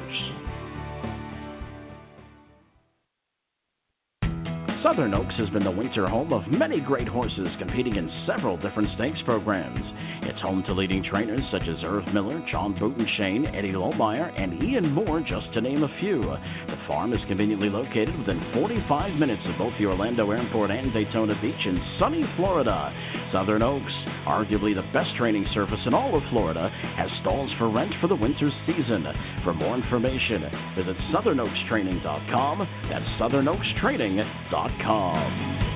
Southern 4.82 5.13
Oaks 5.13 5.36
has 5.38 5.47
been 5.51 5.63
the 5.63 5.71
winter 5.71 6.10
home 6.10 6.34
of 6.34 6.41
many 6.51 6.79
great 6.82 7.08
horses 7.08 7.47
competing 7.60 7.95
in 7.95 8.10
several 8.27 8.58
different 8.58 8.89
stakes 8.95 9.19
programs. 9.25 9.79
It's 10.25 10.41
home 10.41 10.63
to 10.67 10.73
leading 10.73 11.03
trainers 11.03 11.43
such 11.51 11.63
as 11.63 11.83
Erv 11.83 12.13
Miller, 12.13 12.41
John 12.49 12.73
Butenschoen, 12.75 13.53
Eddie 13.55 13.73
Lohmeyer, 13.73 14.31
and 14.39 14.63
Ian 14.63 14.91
Moore, 14.91 15.19
just 15.19 15.51
to 15.53 15.62
name 15.62 15.83
a 15.83 15.89
few. 15.99 16.21
The 16.21 16.77
farm 16.88 17.12
is 17.13 17.19
conveniently 17.27 17.69
located 17.69 18.17
within 18.17 18.41
45 18.53 19.19
minutes 19.19 19.41
of 19.45 19.57
both 19.57 19.73
the 19.77 19.86
Orlando 19.86 20.31
Airport 20.31 20.71
and 20.71 20.93
Daytona 20.93 21.38
Beach 21.41 21.65
in 21.65 21.77
sunny 21.99 22.23
Florida. 22.38 22.93
Southern 23.31 23.62
Oaks, 23.62 23.91
arguably 24.25 24.73
the 24.73 24.89
best 24.93 25.13
training 25.17 25.45
surface 25.53 25.81
in 25.86 25.93
all 25.93 26.15
of 26.15 26.23
Florida, 26.29 26.69
has 26.95 27.09
stalls 27.21 27.51
for 27.57 27.69
rent 27.69 27.93
for 27.99 28.07
the 28.07 28.15
winter 28.15 28.49
season. 28.65 29.05
For 29.43 29.53
more 29.53 29.75
information, 29.75 30.43
visit 30.75 30.95
southernoakstraining.com. 31.12 32.67
That's 32.89 33.05
southernoakstraining.com. 33.19 35.72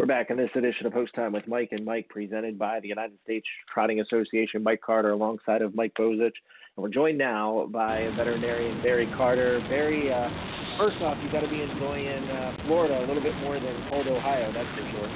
We're 0.00 0.06
back 0.06 0.30
in 0.30 0.38
this 0.38 0.48
edition 0.54 0.86
of 0.86 0.94
Post 0.94 1.14
Time 1.14 1.34
with 1.34 1.46
Mike 1.46 1.72
and 1.72 1.84
Mike, 1.84 2.08
presented 2.08 2.58
by 2.58 2.80
the 2.80 2.88
United 2.88 3.18
States 3.22 3.44
Trotting 3.70 4.00
Association. 4.00 4.62
Mike 4.62 4.80
Carter, 4.80 5.10
alongside 5.10 5.60
of 5.60 5.74
Mike 5.74 5.92
Bozich, 5.92 6.32
and 6.32 6.78
we're 6.78 6.88
joined 6.88 7.18
now 7.18 7.68
by 7.70 8.08
veterinarian 8.16 8.80
Barry 8.80 9.12
Carter. 9.14 9.60
Barry, 9.68 10.10
uh, 10.10 10.30
first 10.78 10.96
off, 11.02 11.18
you 11.22 11.30
got 11.30 11.44
to 11.44 11.50
be 11.52 11.60
enjoying 11.60 12.24
uh, 12.32 12.56
Florida 12.64 12.96
a 12.96 13.04
little 13.04 13.22
bit 13.22 13.36
more 13.44 13.60
than 13.60 13.76
cold 13.90 14.08
Ohio, 14.08 14.50
that's 14.54 14.72
for 14.72 14.88
sure. 14.88 15.10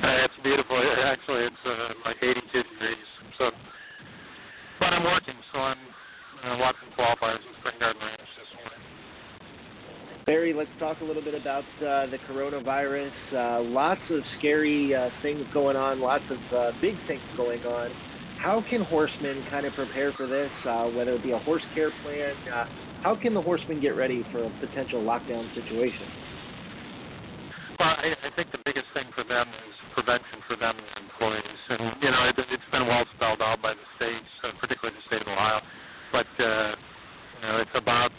Uh, 0.00 0.24
it's 0.24 0.38
beautiful. 0.42 0.80
Actually, 1.04 1.44
it's 1.44 1.64
uh, 1.66 1.92
like 2.06 2.16
82 2.22 2.40
degrees. 2.72 3.08
So, 3.36 3.50
but 4.80 4.94
I'm 4.94 5.04
working, 5.04 5.36
so 5.52 5.58
I'm 5.58 5.76
uh, 6.42 6.56
watching 6.56 6.88
qualifiers 6.96 7.44
in 7.44 7.52
Spring 7.60 7.76
Garden 7.78 8.00
Ranch. 8.00 8.27
Barry, 10.28 10.52
let's 10.52 10.68
talk 10.78 11.00
a 11.00 11.04
little 11.04 11.24
bit 11.24 11.32
about 11.32 11.64
uh, 11.80 12.04
the 12.12 12.18
coronavirus. 12.28 13.16
Uh, 13.32 13.62
lots 13.62 14.02
of 14.10 14.20
scary 14.38 14.94
uh, 14.94 15.08
things 15.22 15.40
going 15.54 15.74
on, 15.74 16.00
lots 16.00 16.24
of 16.28 16.36
uh, 16.54 16.70
big 16.82 16.96
things 17.08 17.22
going 17.34 17.62
on. 17.62 17.88
How 18.36 18.62
can 18.68 18.82
horsemen 18.82 19.42
kind 19.48 19.64
of 19.64 19.72
prepare 19.72 20.12
for 20.18 20.26
this, 20.26 20.50
uh, 20.68 20.84
whether 20.92 21.14
it 21.14 21.22
be 21.22 21.32
a 21.32 21.38
horse 21.38 21.64
care 21.74 21.90
plan? 22.04 22.36
Uh, 22.52 22.66
how 23.02 23.16
can 23.16 23.32
the 23.32 23.40
horsemen 23.40 23.80
get 23.80 23.96
ready 23.96 24.22
for 24.30 24.44
a 24.44 24.50
potential 24.60 25.00
lockdown 25.00 25.48
situation? 25.54 26.04
Well, 27.80 27.96
I, 27.96 28.12
I 28.20 28.28
think 28.36 28.52
the 28.52 28.60
biggest 28.66 28.92
thing 28.92 29.08
for 29.14 29.24
them 29.24 29.48
is 29.48 29.74
prevention 29.94 30.44
for 30.46 30.56
them 30.56 30.76
and 30.76 31.08
employees. 31.08 31.60
And, 31.70 32.02
you 32.02 32.10
know, 32.10 32.28
it, 32.28 32.36
it's 32.52 32.68
been 32.70 32.86
well 32.86 33.06
spelled 33.16 33.40
out 33.40 33.62
by 33.62 33.72
the 33.72 33.86
states, 33.96 34.28
particularly 34.60 35.00
the 35.00 35.06
state 35.08 35.22
of 35.22 35.28
Ohio. 35.32 35.62
But, 36.12 36.28
you 36.36 37.48
know, 37.48 37.64
it's 37.64 37.72
about 37.74 38.12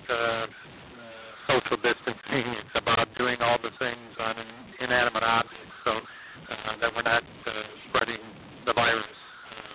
social 1.49 1.77
distancing. 1.81 2.45
It's 2.61 2.75
about 2.77 3.09
doing 3.17 3.41
all 3.41 3.57
the 3.57 3.73
things 3.81 4.13
on 4.21 4.37
an 4.37 4.49
inanimate 4.79 5.23
objects 5.23 5.73
so 5.83 5.97
uh, 5.97 6.77
that 6.79 6.93
we're 6.93 7.01
not 7.01 7.23
uh, 7.25 7.51
spreading 7.89 8.21
the 8.65 8.73
virus 8.73 9.01
uh, 9.01 9.73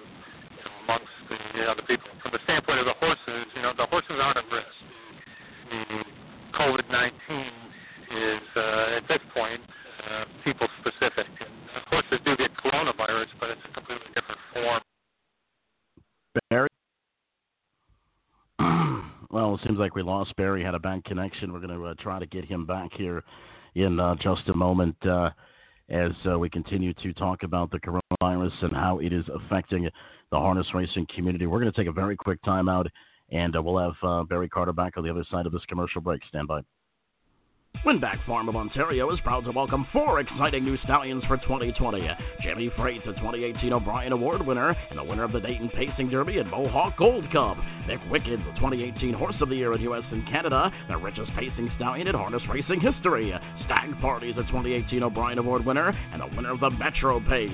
you 0.54 0.62
know, 0.62 0.74
amongst 0.86 1.10
the 1.28 1.34
other 1.34 1.50
you 1.58 1.66
know, 1.66 1.74
people. 1.90 2.10
From 2.22 2.30
the 2.30 2.42
standpoint 2.46 2.78
of 2.78 2.86
the 2.86 2.94
horses, 3.02 3.50
you 3.58 3.62
know, 3.62 3.72
the 3.76 3.86
horses 3.86 4.14
aren't 4.22 4.38
at 4.38 4.46
risk. 4.54 4.78
The 5.70 6.04
COVID-19 6.54 7.10
is 8.14 8.46
uh, 8.54 9.02
at 9.02 9.08
this 9.08 9.22
point 9.34 9.60
uh, 10.06 10.24
people 10.44 10.68
specific. 10.78 11.26
And 11.26 11.82
horses 11.90 12.20
do 12.24 12.36
get 12.36 12.54
coronavirus, 12.62 13.34
but 13.40 13.50
it's 13.50 13.66
a 13.66 13.74
completely 13.74 14.14
different 14.14 14.40
form. 14.54 14.82
Barry. 16.50 16.68
seems 19.64 19.78
like 19.78 19.96
we 19.96 20.02
lost 20.02 20.34
Barry. 20.36 20.62
Had 20.62 20.74
a 20.74 20.78
bad 20.78 21.04
connection. 21.04 21.52
We're 21.52 21.60
going 21.60 21.76
to 21.76 21.84
uh, 21.86 21.94
try 21.98 22.18
to 22.20 22.26
get 22.26 22.44
him 22.44 22.66
back 22.66 22.90
here 22.96 23.24
in 23.74 23.98
uh, 23.98 24.14
just 24.22 24.48
a 24.48 24.54
moment 24.54 24.94
uh, 25.04 25.30
as 25.88 26.12
uh, 26.30 26.38
we 26.38 26.48
continue 26.48 26.94
to 26.94 27.12
talk 27.14 27.42
about 27.42 27.70
the 27.72 27.80
coronavirus 27.80 28.52
and 28.62 28.72
how 28.72 29.00
it 29.00 29.12
is 29.12 29.24
affecting 29.34 29.88
the 30.30 30.38
harness 30.38 30.66
racing 30.72 31.06
community. 31.14 31.46
We're 31.46 31.60
going 31.60 31.72
to 31.72 31.76
take 31.76 31.88
a 31.88 31.92
very 31.92 32.16
quick 32.16 32.40
timeout, 32.42 32.86
and 33.32 33.56
uh, 33.56 33.62
we'll 33.62 33.78
have 33.78 33.94
uh, 34.02 34.22
Barry 34.22 34.48
Carter 34.48 34.72
back 34.72 34.96
on 34.96 35.04
the 35.04 35.10
other 35.10 35.24
side 35.30 35.46
of 35.46 35.52
this 35.52 35.64
commercial 35.68 36.00
break. 36.00 36.22
Stand 36.28 36.46
by. 36.46 36.60
Winbak 37.84 38.24
Farm 38.24 38.48
of 38.48 38.56
Ontario 38.56 39.12
is 39.12 39.20
proud 39.20 39.44
to 39.44 39.50
welcome 39.50 39.86
four 39.92 40.18
exciting 40.18 40.64
new 40.64 40.78
stallions 40.84 41.22
for 41.26 41.36
2020. 41.36 42.08
Jimmy 42.42 42.70
Freight, 42.78 43.04
the 43.04 43.12
2018 43.12 43.74
O'Brien 43.74 44.12
Award 44.12 44.46
winner 44.46 44.74
and 44.88 44.98
the 44.98 45.04
winner 45.04 45.22
of 45.22 45.32
the 45.32 45.40
Dayton 45.40 45.68
Pacing 45.68 46.08
Derby 46.08 46.38
and 46.38 46.50
Mohawk 46.50 46.96
Gold 46.96 47.30
Cup. 47.30 47.58
Nick 47.86 48.00
Wicked, 48.10 48.40
the 48.40 48.52
2018 48.56 49.12
Horse 49.12 49.34
of 49.42 49.50
the 49.50 49.56
Year 49.56 49.74
in 49.74 49.82
U.S. 49.82 50.04
and 50.10 50.26
Canada, 50.26 50.72
the 50.88 50.96
richest 50.96 51.30
pacing 51.36 51.70
stallion 51.76 52.08
in 52.08 52.14
harness 52.14 52.40
racing 52.48 52.80
history. 52.80 53.34
Stag 53.66 54.00
Party, 54.00 54.32
the 54.32 54.44
2018 54.44 55.02
O'Brien 55.02 55.36
Award 55.36 55.66
winner 55.66 55.88
and 55.90 56.22
the 56.22 56.36
winner 56.36 56.52
of 56.52 56.60
the 56.60 56.70
Metro 56.70 57.20
Pace. 57.20 57.52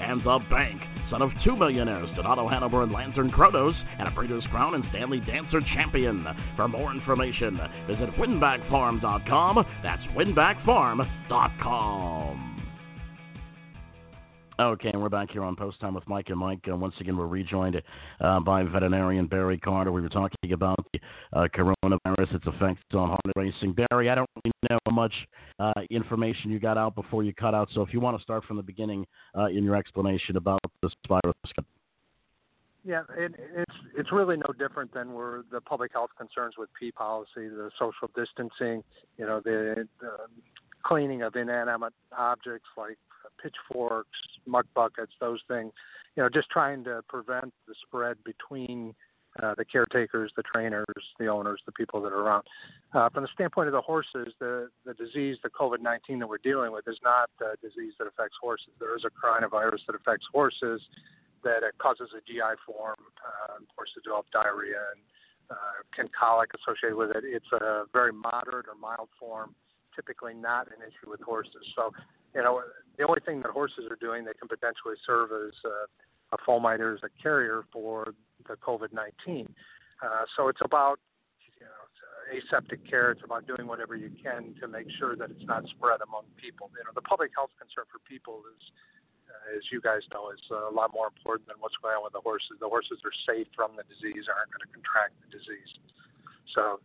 And 0.00 0.20
the 0.22 0.40
Bank, 0.50 0.80
son 1.10 1.22
of 1.22 1.30
two 1.44 1.56
millionaires, 1.56 2.08
Donato 2.16 2.48
Hanover 2.48 2.82
and 2.82 2.92
Lantern 2.92 3.30
Kronos, 3.30 3.74
and 3.98 4.08
a 4.08 4.10
Breeders' 4.10 4.44
Crown 4.50 4.74
and 4.74 4.84
Stanley 4.90 5.20
Dancer 5.20 5.60
champion. 5.74 6.26
For 6.56 6.68
more 6.68 6.92
information, 6.92 7.58
visit 7.86 8.10
winbakfarm.com. 8.18 9.64
That's 9.82 10.02
winbakfarm.com. 10.16 12.47
Okay, 14.60 14.90
and 14.92 15.00
we're 15.00 15.08
back 15.08 15.30
here 15.30 15.44
on 15.44 15.54
Post 15.54 15.80
Time 15.80 15.94
with 15.94 16.08
Mike 16.08 16.30
and 16.30 16.38
Mike. 16.38 16.58
Uh, 16.68 16.74
once 16.74 16.94
again, 16.98 17.16
we're 17.16 17.28
rejoined 17.28 17.80
uh, 18.20 18.40
by 18.40 18.64
veterinarian 18.64 19.28
Barry 19.28 19.56
Carter. 19.56 19.92
We 19.92 20.00
were 20.00 20.08
talking 20.08 20.52
about 20.52 20.84
the 20.92 20.98
uh, 21.32 21.46
coronavirus, 21.54 22.34
its 22.34 22.44
effects 22.44 22.82
on 22.92 23.06
harness 23.06 23.32
racing. 23.36 23.76
Barry, 23.88 24.10
I 24.10 24.16
don't 24.16 24.28
really 24.44 24.52
know 24.68 24.78
how 24.84 24.90
much 24.90 25.12
uh, 25.60 25.72
information 25.90 26.50
you 26.50 26.58
got 26.58 26.76
out 26.76 26.96
before 26.96 27.22
you 27.22 27.32
cut 27.32 27.54
out, 27.54 27.68
so 27.72 27.82
if 27.82 27.92
you 27.92 28.00
want 28.00 28.16
to 28.16 28.22
start 28.24 28.44
from 28.46 28.56
the 28.56 28.62
beginning 28.64 29.06
uh, 29.38 29.46
in 29.46 29.62
your 29.62 29.76
explanation 29.76 30.36
about 30.36 30.58
this 30.82 30.92
virus. 31.08 31.34
Yeah, 32.84 33.02
it, 33.16 33.34
it's 33.54 33.76
it's 33.96 34.10
really 34.10 34.38
no 34.38 34.52
different 34.58 34.92
than 34.92 35.12
were 35.12 35.44
the 35.52 35.60
public 35.60 35.92
health 35.92 36.10
concerns 36.18 36.54
with 36.58 36.68
P 36.78 36.90
policy, 36.90 37.46
the 37.48 37.70
social 37.78 38.10
distancing, 38.16 38.82
you 39.18 39.26
know, 39.26 39.40
the, 39.44 39.86
the 40.00 40.16
cleaning 40.82 41.22
of 41.22 41.36
inanimate 41.36 41.92
objects 42.16 42.68
like 42.76 42.98
pitchforks, 43.42 44.18
muck 44.46 44.66
buckets, 44.74 45.12
those 45.20 45.40
things. 45.48 45.72
You 46.16 46.22
know, 46.22 46.28
just 46.28 46.50
trying 46.50 46.84
to 46.84 47.02
prevent 47.08 47.52
the 47.66 47.74
spread 47.86 48.16
between 48.24 48.94
uh, 49.42 49.54
the 49.56 49.64
caretakers, 49.64 50.32
the 50.36 50.42
trainers, 50.42 50.84
the 51.18 51.26
owners, 51.26 51.60
the 51.66 51.72
people 51.72 52.00
that 52.02 52.12
are 52.12 52.22
around. 52.22 52.44
Uh, 52.92 53.08
from 53.10 53.22
the 53.22 53.28
standpoint 53.34 53.68
of 53.68 53.72
the 53.72 53.80
horses, 53.80 54.32
the 54.40 54.68
the 54.84 54.94
disease, 54.94 55.36
the 55.42 55.50
COVID-19 55.50 56.18
that 56.18 56.28
we're 56.28 56.38
dealing 56.38 56.72
with, 56.72 56.88
is 56.88 56.98
not 57.04 57.30
a 57.40 57.56
disease 57.64 57.92
that 57.98 58.06
affects 58.06 58.36
horses. 58.40 58.70
There 58.80 58.96
is 58.96 59.04
a 59.04 59.10
coronavirus 59.10 59.86
that 59.86 59.94
affects 59.94 60.26
horses 60.32 60.80
that 61.44 61.62
it 61.62 61.78
causes 61.78 62.10
a 62.16 62.20
GI 62.26 62.58
form. 62.66 62.98
Uh, 63.22 63.62
horses 63.76 64.02
develop 64.02 64.26
diarrhea 64.32 64.80
and 64.94 65.00
uh, 65.50 65.80
can 65.94 66.08
colic 66.18 66.50
associated 66.54 66.96
with 66.96 67.10
it. 67.10 67.22
It's 67.24 67.52
a 67.52 67.84
very 67.92 68.12
moderate 68.12 68.66
or 68.66 68.74
mild 68.80 69.08
form, 69.20 69.54
typically 69.94 70.34
not 70.34 70.66
an 70.68 70.82
issue 70.82 71.10
with 71.10 71.20
horses. 71.20 71.62
So 71.76 71.92
you 72.38 72.44
know, 72.46 72.62
the 72.94 73.02
only 73.02 73.18
thing 73.26 73.42
that 73.42 73.50
horses 73.50 73.90
are 73.90 73.98
doing, 73.98 74.22
they 74.22 74.38
can 74.38 74.46
potentially 74.46 74.94
serve 75.02 75.34
as 75.34 75.58
a, 75.66 75.90
a 76.30 76.38
fomiter, 76.46 76.94
as 76.94 77.02
a 77.02 77.10
carrier 77.20 77.66
for 77.74 78.14
the 78.46 78.54
COVID-19. 78.54 79.50
Uh, 79.98 80.22
so 80.38 80.46
it's 80.46 80.62
about 80.62 81.02
you 81.58 81.66
know 81.66 81.82
aseptic 82.30 82.86
care. 82.86 83.10
It's 83.10 83.26
about 83.26 83.50
doing 83.50 83.66
whatever 83.66 83.98
you 83.98 84.14
can 84.22 84.54
to 84.62 84.70
make 84.70 84.86
sure 85.02 85.18
that 85.18 85.34
it's 85.34 85.42
not 85.50 85.66
spread 85.66 85.98
among 85.98 86.30
people. 86.38 86.70
You 86.78 86.86
know, 86.86 86.94
the 86.94 87.02
public 87.02 87.34
health 87.34 87.50
concern 87.58 87.90
for 87.90 87.98
people 88.06 88.46
is, 88.54 88.62
uh, 89.26 89.58
as 89.58 89.66
you 89.74 89.82
guys 89.82 90.06
know, 90.14 90.30
is 90.30 90.38
a 90.54 90.70
lot 90.70 90.94
more 90.94 91.10
important 91.10 91.50
than 91.50 91.58
what's 91.58 91.74
going 91.82 91.98
on 91.98 92.06
with 92.06 92.14
the 92.14 92.22
horses. 92.22 92.54
The 92.62 92.70
horses 92.70 93.02
are 93.02 93.16
safe 93.26 93.50
from 93.58 93.74
the 93.74 93.82
disease, 93.90 94.30
aren't 94.30 94.54
going 94.54 94.62
to 94.62 94.70
contract 94.70 95.18
the 95.26 95.34
disease. 95.34 95.70
So, 96.54 96.78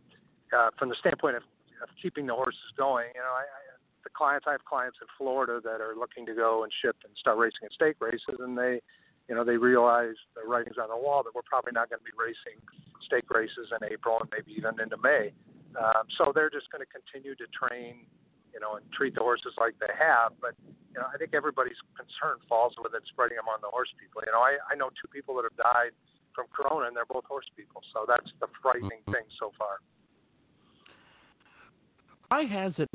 uh, 0.50 0.74
from 0.74 0.90
the 0.90 0.98
standpoint 0.98 1.38
of, 1.38 1.46
of 1.78 1.94
keeping 2.02 2.26
the 2.26 2.34
horses 2.34 2.74
going, 2.74 3.14
you 3.14 3.22
know, 3.22 3.38
I, 3.38 3.46
I 3.46 3.73
the 4.04 4.12
clients 4.12 4.44
I 4.46 4.52
have 4.52 4.64
clients 4.64 4.98
in 5.00 5.08
Florida 5.16 5.60
that 5.64 5.80
are 5.80 5.96
looking 5.96 6.24
to 6.26 6.34
go 6.34 6.62
and 6.62 6.70
ship 6.84 6.96
and 7.04 7.12
start 7.16 7.40
racing 7.40 7.64
in 7.64 7.72
stake 7.72 7.96
races, 8.00 8.38
and 8.38 8.56
they, 8.56 8.84
you 9.28 9.34
know, 9.34 9.42
they 9.42 9.56
realize 9.56 10.14
the 10.36 10.44
writings 10.44 10.76
on 10.76 10.92
the 10.92 10.96
wall 10.96 11.24
that 11.24 11.34
we're 11.34 11.48
probably 11.48 11.72
not 11.72 11.88
going 11.88 11.98
to 11.98 12.06
be 12.06 12.14
racing 12.14 12.60
stake 13.08 13.28
races 13.32 13.72
in 13.72 13.80
April 13.88 14.20
and 14.20 14.28
maybe 14.28 14.52
even 14.52 14.76
into 14.76 15.00
May. 15.00 15.32
Um, 15.80 16.06
so 16.20 16.30
they're 16.30 16.52
just 16.52 16.70
going 16.70 16.84
to 16.84 16.90
continue 16.92 17.34
to 17.34 17.48
train, 17.50 18.06
you 18.52 18.60
know, 18.60 18.76
and 18.76 18.84
treat 18.92 19.16
the 19.16 19.24
horses 19.24 19.56
like 19.58 19.74
they 19.80 19.90
have. 19.96 20.36
But 20.38 20.54
you 20.92 21.00
know, 21.00 21.08
I 21.08 21.16
think 21.18 21.34
everybody's 21.34 21.80
concern 21.96 22.38
falls 22.46 22.76
with 22.78 22.94
it 22.94 23.02
spreading 23.10 23.40
among 23.40 23.64
the 23.64 23.72
horse 23.72 23.90
people. 23.98 24.22
You 24.22 24.30
know, 24.30 24.44
I, 24.44 24.60
I 24.70 24.78
know 24.78 24.92
two 24.94 25.10
people 25.10 25.34
that 25.40 25.48
have 25.48 25.58
died 25.58 25.96
from 26.36 26.46
corona, 26.52 26.86
and 26.86 26.94
they're 26.94 27.08
both 27.08 27.24
horse 27.24 27.48
people. 27.56 27.82
So 27.96 28.06
that's 28.06 28.30
the 28.38 28.46
frightening 28.62 29.02
mm-hmm. 29.08 29.24
thing 29.24 29.26
so 29.40 29.50
far. 29.58 29.82
Why 32.28 32.44
has 32.44 32.72
it 32.78 32.90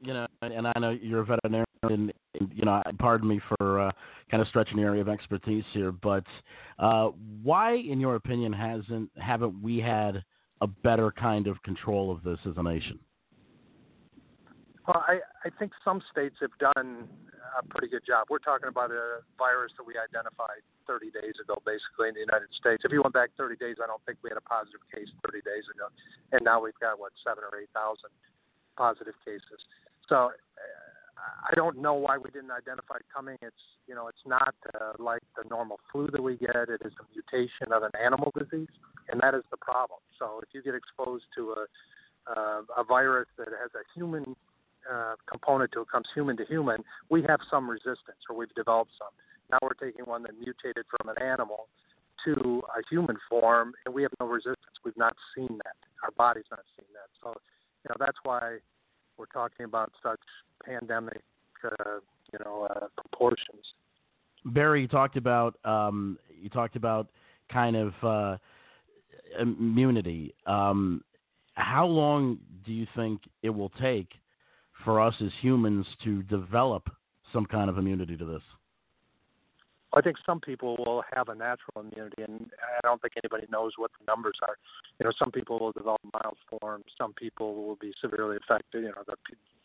you 0.00 0.14
know, 0.14 0.26
and 0.42 0.66
I 0.66 0.72
know 0.78 0.90
you're 0.90 1.20
a 1.20 1.24
veterinarian, 1.24 1.66
and, 1.82 2.12
you 2.54 2.64
know, 2.64 2.82
pardon 2.98 3.28
me 3.28 3.40
for 3.48 3.80
uh, 3.80 3.90
kind 4.30 4.40
of 4.40 4.48
stretching 4.48 4.76
the 4.76 4.82
area 4.82 5.00
of 5.00 5.08
expertise 5.08 5.64
here, 5.72 5.92
but 5.92 6.24
uh, 6.78 7.08
why, 7.42 7.74
in 7.74 8.00
your 8.00 8.16
opinion, 8.16 8.52
hasn't 8.52 9.10
haven't 9.16 9.60
we 9.62 9.78
had 9.78 10.22
a 10.60 10.66
better 10.66 11.12
kind 11.12 11.46
of 11.46 11.62
control 11.62 12.10
of 12.10 12.22
this 12.22 12.38
as 12.46 12.54
a 12.56 12.62
nation? 12.62 12.98
Well, 14.86 15.04
I, 15.06 15.20
I 15.44 15.50
think 15.58 15.72
some 15.84 16.00
states 16.10 16.36
have 16.40 16.56
done 16.58 17.08
a 17.52 17.62
pretty 17.68 17.88
good 17.88 18.04
job. 18.08 18.26
We're 18.30 18.40
talking 18.40 18.72
about 18.72 18.90
a 18.90 19.20
virus 19.36 19.72
that 19.76 19.84
we 19.84 20.00
identified 20.00 20.64
30 20.88 21.12
days 21.12 21.36
ago, 21.44 21.60
basically, 21.60 22.08
in 22.08 22.16
the 22.16 22.24
United 22.24 22.48
States. 22.56 22.82
If 22.88 22.92
you 22.92 23.04
went 23.04 23.12
back 23.12 23.36
30 23.36 23.60
days, 23.60 23.76
I 23.84 23.86
don't 23.86 24.00
think 24.08 24.16
we 24.24 24.32
had 24.32 24.40
a 24.40 24.48
positive 24.48 24.80
case 24.88 25.12
30 25.28 25.44
days 25.44 25.68
ago. 25.68 25.92
And 26.32 26.40
now 26.40 26.64
we've 26.64 26.76
got, 26.80 26.96
what, 26.96 27.12
seven 27.20 27.44
or 27.44 27.52
8,000 27.52 28.08
positive 28.80 29.14
cases. 29.28 29.60
So 30.08 30.30
I 31.50 31.54
don't 31.54 31.78
know 31.78 31.94
why 31.94 32.18
we 32.18 32.30
didn't 32.30 32.50
identify 32.50 32.98
coming. 33.14 33.36
It's 33.42 33.64
you 33.86 33.94
know 33.94 34.08
it's 34.08 34.24
not 34.26 34.54
uh, 34.74 34.92
like 34.98 35.22
the 35.36 35.48
normal 35.48 35.78
flu 35.90 36.08
that 36.12 36.22
we 36.22 36.36
get. 36.36 36.56
It 36.68 36.82
is 36.84 36.92
a 37.00 37.04
mutation 37.12 37.72
of 37.72 37.82
an 37.82 37.92
animal 38.02 38.32
disease, 38.38 38.72
and 39.08 39.20
that 39.20 39.34
is 39.34 39.42
the 39.50 39.56
problem. 39.56 40.00
So 40.18 40.40
if 40.42 40.48
you 40.52 40.62
get 40.62 40.74
exposed 40.74 41.24
to 41.36 41.54
a 41.54 41.66
uh, 42.28 42.62
a 42.76 42.84
virus 42.84 43.28
that 43.38 43.48
has 43.48 43.70
a 43.74 43.84
human 43.94 44.36
uh, 44.90 45.14
component 45.30 45.72
to 45.72 45.82
it, 45.82 45.88
comes 45.90 46.06
human 46.14 46.36
to 46.36 46.44
human, 46.44 46.84
we 47.08 47.22
have 47.28 47.40
some 47.50 47.68
resistance, 47.68 48.20
or 48.28 48.36
we've 48.36 48.54
developed 48.54 48.92
some. 48.98 49.12
Now 49.50 49.58
we're 49.62 49.74
taking 49.74 50.04
one 50.04 50.22
that 50.24 50.38
mutated 50.38 50.84
from 50.90 51.08
an 51.08 51.22
animal 51.22 51.68
to 52.24 52.62
a 52.76 52.82
human 52.90 53.16
form, 53.30 53.72
and 53.86 53.94
we 53.94 54.02
have 54.02 54.12
no 54.20 54.26
resistance. 54.26 54.76
We've 54.84 54.96
not 54.96 55.16
seen 55.34 55.58
that. 55.64 55.76
Our 56.02 56.10
body's 56.10 56.48
not 56.50 56.64
seen 56.76 56.86
that. 56.92 57.08
So 57.22 57.40
you 57.84 57.88
know 57.88 57.96
that's 57.98 58.18
why 58.24 58.58
we're 59.18 59.26
talking 59.26 59.64
about 59.64 59.92
such 60.02 60.20
pandemic, 60.64 61.22
uh, 61.64 61.98
you 62.32 62.38
know, 62.44 62.68
uh, 62.70 62.86
proportions. 62.96 63.64
Barry, 64.44 64.82
you 64.82 64.88
talked 64.88 65.16
about 65.16 65.56
um, 65.64 66.18
you 66.40 66.48
talked 66.48 66.76
about 66.76 67.08
kind 67.52 67.76
of 67.76 67.92
uh, 68.02 68.36
immunity. 69.40 70.34
Um, 70.46 71.02
how 71.54 71.86
long 71.86 72.38
do 72.64 72.72
you 72.72 72.86
think 72.94 73.20
it 73.42 73.50
will 73.50 73.72
take 73.80 74.12
for 74.84 75.00
us 75.00 75.14
as 75.20 75.30
humans 75.40 75.86
to 76.04 76.22
develop 76.24 76.88
some 77.32 77.44
kind 77.44 77.68
of 77.68 77.78
immunity 77.78 78.16
to 78.16 78.24
this? 78.24 78.42
I 79.94 80.02
think 80.02 80.16
some 80.24 80.40
people 80.40 80.76
will 80.76 81.02
have 81.14 81.28
a 81.28 81.34
natural 81.34 81.80
immunity, 81.80 82.22
and 82.22 82.50
I 82.62 82.86
don't 82.86 83.00
think 83.00 83.14
anybody 83.16 83.46
knows 83.50 83.72
what 83.76 83.90
the 83.98 84.04
numbers 84.06 84.36
are. 84.42 84.56
You 85.00 85.06
know, 85.06 85.12
some 85.18 85.30
people 85.30 85.58
will 85.58 85.72
develop 85.72 86.00
mild 86.12 86.36
forms, 86.60 86.84
some 86.98 87.14
people 87.14 87.54
will 87.54 87.76
be 87.76 87.92
severely 88.00 88.36
affected. 88.36 88.84
You 88.84 88.88
know, 88.90 89.02
the, 89.06 89.14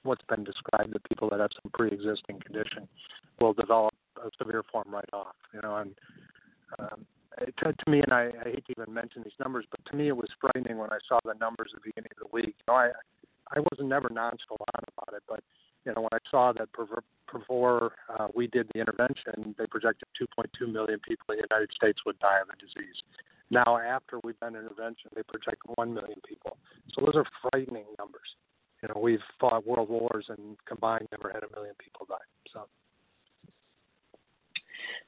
what's 0.04 0.24
been 0.30 0.44
described, 0.44 0.94
the 0.94 1.02
people 1.10 1.30
that 1.30 1.40
have 1.40 1.52
some 1.62 1.72
pre-existing 1.74 2.40
condition 2.40 2.88
will 3.42 3.54
develop 3.54 3.94
a 4.18 4.30
severe 4.38 4.64
form 4.72 4.88
right 4.90 5.10
off. 5.12 5.36
You 5.54 5.62
know, 5.62 5.76
and 5.76 5.92
um, 6.80 7.06
to, 7.60 7.74
to 7.74 7.92
me, 7.92 8.02
and 8.02 8.14
I, 8.14 8.32
I 8.46 8.50
hate 8.50 8.66
to 8.68 8.82
even 8.82 8.94
mention 8.94 9.24
these 9.24 9.34
numbers, 9.40 9.66
but 9.70 9.84
to 9.92 9.98
me 9.98 10.08
it 10.08 10.16
was 10.16 10.30
frightening 10.40 10.78
when 10.78 10.92
I 10.92 11.00
saw 11.08 11.20
the 11.26 11.34
numbers 11.34 11.72
at 11.76 11.82
the 11.84 11.90
beginning 11.90 12.12
of 12.16 12.30
the 12.30 12.34
week. 12.34 12.56
You 12.60 12.74
know, 12.74 12.76
I 12.76 12.92
I 13.56 13.60
was 13.60 13.80
never 13.82 14.10
nonchalant 14.10 14.88
about 14.98 15.16
it, 15.16 15.24
but 15.28 15.42
you 15.86 15.94
know, 15.94 16.02
when 16.02 16.14
I 16.14 16.20
saw 16.30 16.54
that 16.54 16.70
before 17.32 17.94
uh, 18.18 18.28
we 18.34 18.48
did 18.48 18.70
the 18.74 18.80
intervention, 18.80 19.56
they 19.58 19.66
projected 19.68 20.08
2.2 20.20 20.72
million 20.72 21.00
people 21.00 21.26
in 21.30 21.38
the 21.38 21.48
United 21.50 21.72
States 21.76 22.00
would 22.06 22.18
die 22.20 22.40
of 22.42 22.48
the 22.48 22.56
disease. 22.66 22.96
Now, 23.50 23.78
after 23.78 24.20
we've 24.24 24.40
done 24.40 24.56
intervention, 24.56 25.12
they 25.16 25.24
project 25.24 25.62
1 25.76 25.94
million 25.94 26.20
people. 26.28 26.58
So 26.94 27.06
those 27.06 27.16
are 27.16 27.26
frightening 27.42 27.86
numbers. 28.00 28.36
You 28.82 28.90
know, 28.90 29.00
we've 29.02 29.22
fought 29.40 29.66
world 29.66 29.90
wars 29.90 30.26
and 30.30 30.58
combined 30.66 31.08
never 31.12 31.32
had 31.34 31.44
a 31.44 31.56
million 31.56 31.76
people 31.78 32.06
die. 32.10 32.16
So. 32.54 32.68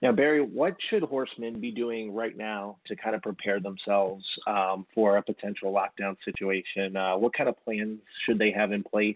Now, 0.02 0.12
Barry, 0.12 0.42
what 0.42 0.76
should 0.90 1.04
horsemen 1.04 1.60
be 1.60 1.72
doing 1.72 2.14
right 2.14 2.36
now 2.38 2.78
to 2.88 2.96
kind 2.96 3.16
of 3.16 3.22
prepare 3.22 3.60
themselves 3.60 4.26
um, 4.48 4.86
for 4.94 5.18
a 5.18 5.24
potential 5.24 5.74
lockdown 5.74 6.16
situation? 6.24 6.96
Uh, 6.96 7.18
what 7.18 7.34
kind 7.34 7.50
of 7.50 7.56
plans 7.64 8.00
should 8.26 8.38
they 8.38 8.52
have 8.52 8.72
in 8.72 8.84
place, 8.84 9.16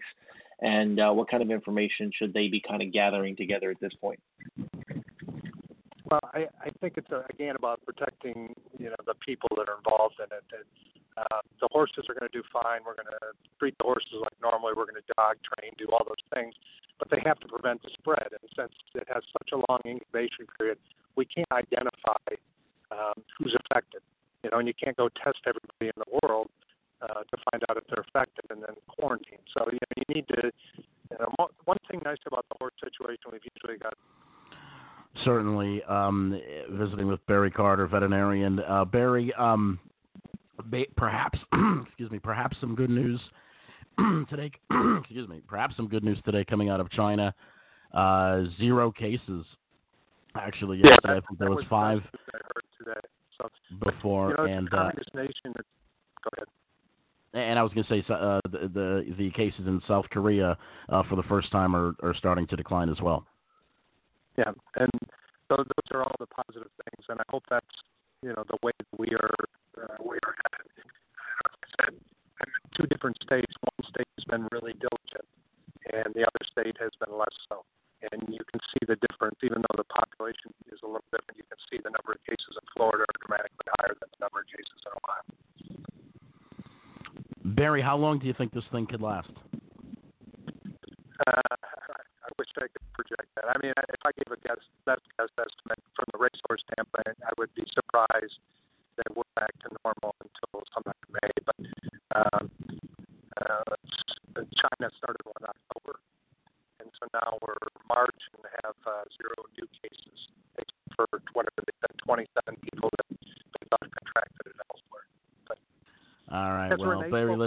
and 0.60 1.00
uh, 1.00 1.10
what 1.10 1.30
kind 1.30 1.42
of 1.42 1.50
information 1.50 2.10
should 2.14 2.32
they 2.32 2.48
be 2.48 2.60
kind 2.60 2.82
of 2.82 2.92
gathering 2.92 3.36
together 3.36 3.70
at 3.70 3.80
this 3.80 3.92
point? 4.00 4.20
Well, 6.10 6.20
I, 6.34 6.46
I 6.60 6.70
think 6.80 6.94
it's 6.96 7.10
uh, 7.12 7.22
again 7.30 7.54
about 7.56 7.80
protecting 7.86 8.54
you 8.78 8.90
know 8.90 9.00
the 9.06 9.14
people 9.14 9.48
that 9.56 9.68
are 9.68 9.78
involved 9.78 10.16
in 10.18 10.26
it. 10.36 10.66
Uh, 11.16 11.40
the 11.60 11.68
horses 11.70 12.04
are 12.08 12.14
going 12.14 12.30
to 12.30 12.36
do 12.36 12.42
fine. 12.52 12.80
We're 12.84 12.94
going 12.94 13.10
to 13.10 13.34
treat 13.58 13.76
the 13.78 13.84
horses 13.84 14.14
like 14.20 14.34
normally. 14.42 14.72
We're 14.76 14.86
going 14.86 15.02
to 15.02 15.12
dog 15.16 15.36
train, 15.42 15.72
do 15.78 15.86
all 15.92 16.02
those 16.06 16.22
things, 16.34 16.54
but 16.98 17.10
they 17.10 17.20
have 17.26 17.38
to 17.40 17.48
prevent 17.48 17.82
the 17.82 17.90
spread. 17.98 18.30
And 18.30 18.42
since 18.56 18.72
it 18.94 19.06
has 19.12 19.22
such 19.32 19.50
a 19.52 19.58
long 19.70 19.80
incubation 19.86 20.46
period, 20.58 20.78
we 21.16 21.26
can't 21.26 21.50
identify 21.50 22.26
um, 22.90 23.22
who's 23.38 23.54
affected. 23.54 24.02
You 24.42 24.50
know, 24.50 24.58
and 24.58 24.66
you 24.66 24.74
can't 24.74 24.96
go 24.96 25.08
test 25.22 25.38
everybody 25.46 25.92
in 25.92 25.98
the 25.98 26.18
world 26.22 26.48
uh, 27.02 27.22
to 27.22 27.36
find 27.50 27.62
out 27.68 27.76
if 27.76 27.84
they're 27.88 28.04
affected 28.06 28.44
and 28.50 28.62
then 28.62 28.76
quarantine. 28.88 29.38
So 29.56 29.66
you 29.66 29.78
know, 29.78 30.02
you 30.08 30.14
need 30.14 30.28
to. 30.28 30.50
You 31.10 31.16
know, 31.18 31.48
one 31.64 31.76
thing 31.90 32.00
nice 32.04 32.22
about 32.24 32.46
the 32.50 32.54
horse 32.60 32.74
situation, 32.80 33.32
we've 33.32 33.40
usually 33.56 33.78
got 33.78 33.94
certainly 35.24 35.82
um, 35.84 36.40
visiting 36.70 37.08
with 37.08 37.24
Barry 37.26 37.50
Carter, 37.50 37.86
veterinarian. 37.86 38.60
Uh, 38.60 38.84
Barry, 38.84 39.32
um, 39.34 39.78
perhaps, 40.96 41.38
excuse 41.86 42.10
me, 42.10 42.18
perhaps 42.18 42.56
some 42.60 42.74
good 42.74 42.90
news 42.90 43.20
today. 44.30 44.50
excuse 45.00 45.28
me, 45.28 45.40
perhaps 45.46 45.76
some 45.76 45.88
good 45.88 46.04
news 46.04 46.18
today 46.24 46.44
coming 46.44 46.68
out 46.68 46.80
of 46.80 46.90
China. 46.90 47.34
Uh, 47.92 48.44
zero 48.58 48.92
cases. 48.92 49.44
Actually, 50.36 50.78
yesterday 50.78 51.00
yeah, 51.08 51.16
I 51.16 51.20
think 51.26 51.38
there 51.40 51.50
was, 51.50 51.64
five 51.68 51.98
I 52.32 52.36
heard 52.36 52.64
today. 52.78 53.00
So, 53.36 53.48
before, 53.84 54.30
you 54.30 54.36
know, 54.36 54.44
and 54.44 54.72
uh, 54.72 54.90
nation. 55.12 55.52
Go 56.22 56.30
ahead. 56.36 56.46
And 57.32 57.58
I 57.58 57.62
was 57.62 57.72
going 57.72 57.86
to 57.86 57.90
say 57.90 58.04
uh, 58.12 58.40
the, 58.50 58.66
the 58.74 59.14
the 59.16 59.30
cases 59.30 59.66
in 59.66 59.80
South 59.86 60.06
Korea 60.10 60.58
uh, 60.88 61.02
for 61.08 61.14
the 61.14 61.22
first 61.24 61.52
time 61.52 61.76
are, 61.76 61.94
are 62.02 62.14
starting 62.14 62.46
to 62.48 62.56
decline 62.56 62.88
as 62.88 63.00
well. 63.00 63.24
Yeah, 64.36 64.50
and 64.76 64.90
so 65.48 65.62
those 65.62 65.88
are 65.94 66.02
all 66.02 66.16
the 66.18 66.26
positive 66.26 66.70
things, 66.82 67.06
and 67.08 67.20
I 67.20 67.24
hope 67.30 67.44
that's 67.48 67.76
you 68.22 68.30
know 68.30 68.42
the 68.50 68.58
way 68.62 68.72
that 68.78 68.98
we 68.98 69.14
are 69.14 69.34
uh, 69.78 69.94
we 70.02 70.18
are 70.26 70.34
headed. 70.42 70.70
I 71.46 71.86
said, 71.86 71.94
two 72.74 72.86
different 72.86 73.16
states. 73.22 73.52
One 73.62 73.86
state 73.86 74.10
has 74.18 74.24
been 74.26 74.48
really 74.50 74.74
diligent, 74.74 75.26
and 75.94 76.10
the 76.14 76.26
other 76.26 76.42
state 76.50 76.76
has 76.82 76.90
been 76.98 77.14
less 77.16 77.34
so. 77.48 77.62
And 78.10 78.26
you 78.32 78.40
can 78.48 78.58
see 78.72 78.82
the 78.88 78.96
difference, 79.06 79.36
even 79.44 79.60
though 79.60 79.76
the 79.76 79.86
population 79.86 80.50
is 80.72 80.80
a 80.82 80.88
little 80.88 81.04
different. 81.12 81.36
You 81.36 81.46
can 81.46 81.60
see 81.68 81.78
the 81.84 81.92
number 81.92 82.16
of 82.16 82.20
cases 82.24 82.56
in 82.56 82.64
Florida 82.72 83.04
are 83.04 83.18
dramatically 83.20 83.68
higher 83.76 83.92
than 84.00 84.08
the 84.08 84.20
number 84.24 84.40
of 84.40 84.48
cases 84.48 84.80
in 84.82 84.92
Ohio. 84.98 85.26
Barry, 87.44 87.82
how 87.82 87.96
long 87.96 88.18
do 88.18 88.26
you 88.26 88.34
think 88.34 88.52
this 88.52 88.64
thing 88.72 88.86
could 88.86 89.00
last? 89.00 89.30
Uh, 91.26 91.56
I 91.56 92.28
wish 92.38 92.48
I 92.56 92.68
could 92.68 92.84
project 92.92 93.28
that. 93.36 93.44
I 93.48 93.56
mean, 93.62 93.72
if 93.76 94.00
I 94.04 94.12
gave 94.12 94.32
a 94.32 94.40
guess, 94.46 94.60
best 94.84 95.02
guess 95.16 95.28
estimate 95.36 95.82
from 95.96 96.06
the 96.12 96.18
racehorse 96.18 96.62
standpoint, 96.72 97.16
I 97.24 97.32
would 97.38 97.52
be 97.54 97.64
surprised 97.72 98.38
that 98.96 99.08
we're 99.16 99.28
back 99.36 99.52
to 99.64 99.68
normal 99.84 100.14
until 100.20 100.64
sometime 100.72 101.00
in 101.08 101.12
May. 101.16 101.32
But 101.44 101.58
um, 102.16 102.44
uh, 103.40 103.74
China 104.36 104.92
started 105.00 105.24
one 105.24 105.44
October, 105.44 106.00
and 106.80 106.88
so 107.00 107.08
now 107.16 107.40
we're 107.40 107.60
March 107.88 108.20
and 108.36 108.44
have 108.64 108.78
uh, 108.86 109.04
zero 109.16 109.48
new 109.56 109.68
cases, 109.82 110.18
for 110.96 111.08
whatever 111.32 111.64
they 111.64 111.76
said, 111.80 111.92
27 112.04 112.56
people 112.62 112.88
that 112.96 113.06
they 113.10 113.64
thought 113.66 113.88
contracted 113.88 114.52
it 114.52 114.58
elsewhere. 114.68 115.06
But 115.48 115.58
All 116.30 116.52
right. 116.52 116.78
Well, 116.78 117.00
Barry, 117.10 117.34
spoke 117.34 117.40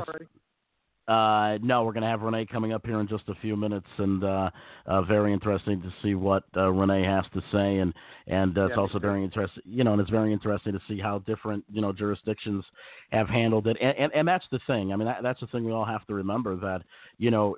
Uh, 1.08 1.58
no, 1.62 1.84
we're 1.84 1.92
going 1.92 2.04
to 2.04 2.10
have 2.10 2.22
Renee 2.22 2.46
coming 2.46 2.72
up 2.72 2.86
here 2.86 3.00
in 3.00 3.08
just 3.08 3.28
a 3.28 3.36
few 3.36 3.58
minutes, 3.58 3.88
and 3.98 4.24
uh, 4.24 4.50
uh, 4.86 5.02
very 5.02 5.34
interesting 5.34 5.82
to 5.82 5.94
see 6.02 6.16
what 6.16 6.44
uh, 6.56 6.70
Renee 6.72 7.04
has 7.04 7.26
to 7.34 7.42
say, 7.52 7.80
and 7.80 7.94
and 8.28 8.58
uh, 8.58 8.68
it's 8.68 8.78
also 8.78 9.00
very 9.00 9.22
interesting, 9.22 9.64
you 9.66 9.84
know, 9.84 9.92
and 9.92 10.02
it's 10.02 10.10
very 10.10 10.32
interesting 10.32 10.72
to 10.72 10.80
see 10.88 11.00
how 11.00 11.20
different 11.20 11.66
you 11.70 11.82
know 11.82 11.92
jurisdictions 11.92 12.64
have 13.12 13.28
handled 13.28 13.68
it, 13.68 13.76
and 13.82 13.98
and, 13.98 14.14
and 14.14 14.28
that's 14.28 14.46
the 14.52 14.60
thing. 14.66 14.94
I 14.94 14.96
mean, 14.96 15.06
that, 15.06 15.24
that's 15.24 15.42
the 15.42 15.48
thing 15.48 15.66
we 15.66 15.74
all 15.74 15.86
have 15.86 16.06
to 16.08 16.14
remember 16.14 16.56
that 16.56 16.84
you 17.18 17.32
know 17.32 17.58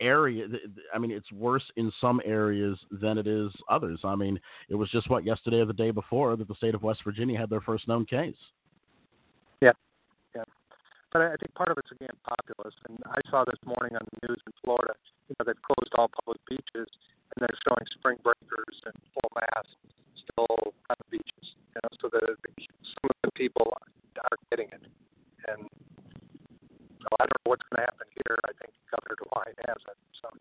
area 0.00 0.46
i 0.92 0.98
mean 0.98 1.12
it's 1.12 1.30
worse 1.30 1.62
in 1.76 1.92
some 2.00 2.20
areas 2.24 2.76
than 2.90 3.16
it 3.16 3.28
is 3.28 3.52
others 3.70 4.00
i 4.02 4.16
mean 4.16 4.40
it 4.68 4.74
was 4.74 4.90
just 4.90 5.08
what 5.08 5.24
yesterday 5.24 5.60
or 5.60 5.66
the 5.66 5.72
day 5.72 5.92
before 5.92 6.34
that 6.34 6.48
the 6.48 6.54
state 6.56 6.74
of 6.74 6.82
west 6.82 7.00
virginia 7.04 7.38
had 7.38 7.48
their 7.48 7.60
first 7.60 7.86
known 7.86 8.04
case 8.04 8.34
Yeah, 9.62 9.68
yeah. 9.68 9.72
But 11.14 11.30
I 11.30 11.38
think 11.38 11.54
part 11.54 11.70
of 11.70 11.78
it's 11.78 11.94
again 11.94 12.10
populous, 12.26 12.74
and 12.90 12.98
I 13.06 13.22
saw 13.30 13.46
this 13.46 13.62
morning 13.62 13.94
on 13.94 14.02
the 14.02 14.26
news 14.26 14.42
in 14.44 14.52
Florida. 14.66 14.98
You 15.30 15.38
know, 15.38 15.46
they've 15.46 15.62
closed 15.62 15.94
all 15.94 16.10
public 16.10 16.42
beaches, 16.50 16.90
and 16.90 17.38
they're 17.38 17.60
showing 17.62 17.86
spring 17.94 18.18
breakers 18.26 18.76
and 18.82 18.94
full 19.14 19.30
mass 19.38 19.66
still 20.18 20.74
on 20.90 20.96
the 20.98 21.08
beaches. 21.14 21.54
You 21.70 21.78
know, 21.86 21.90
so 22.02 22.10
the 22.10 22.34
some 22.58 23.06
of 23.06 23.16
the 23.22 23.30
people 23.38 23.78
are 24.18 24.38
getting 24.50 24.66
it, 24.74 24.82
and 25.46 25.70
so 26.98 27.08
I 27.22 27.30
don't 27.30 27.38
know 27.46 27.54
what's 27.54 27.62
going 27.70 27.78
to 27.78 27.86
happen 27.86 28.10
here. 28.18 28.34
I 28.50 28.52
think 28.58 28.74
Governor 28.90 29.14
DeWine 29.22 29.54
has 29.70 29.78
it. 29.86 29.98
So 30.18 30.34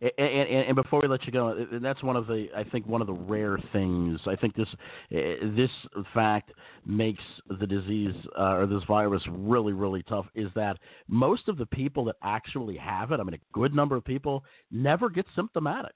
And, 0.00 0.12
and, 0.18 0.66
and 0.68 0.76
before 0.76 1.00
we 1.02 1.08
let 1.08 1.26
you 1.26 1.32
go, 1.32 1.48
and 1.50 1.84
that's 1.84 2.02
one 2.02 2.16
of 2.16 2.26
the 2.26 2.48
I 2.56 2.64
think 2.64 2.86
one 2.86 3.00
of 3.00 3.06
the 3.06 3.12
rare 3.12 3.58
things. 3.72 4.18
I 4.26 4.34
think 4.34 4.56
this 4.56 4.68
eh, 5.12 5.36
this 5.56 5.70
fact 6.14 6.52
makes 6.86 7.22
the 7.60 7.66
disease 7.66 8.14
uh, 8.38 8.56
or 8.56 8.66
this 8.66 8.82
virus 8.88 9.22
really 9.28 9.72
really 9.72 10.02
tough. 10.04 10.26
Is 10.34 10.48
that 10.54 10.78
most 11.08 11.48
of 11.48 11.58
the 11.58 11.66
people 11.66 12.04
that 12.06 12.16
actually 12.22 12.76
have 12.76 13.12
it, 13.12 13.20
I 13.20 13.22
mean, 13.22 13.34
a 13.34 13.44
good 13.52 13.74
number 13.74 13.96
of 13.96 14.04
people 14.04 14.44
never 14.70 15.08
get 15.10 15.26
symptomatic. 15.36 15.94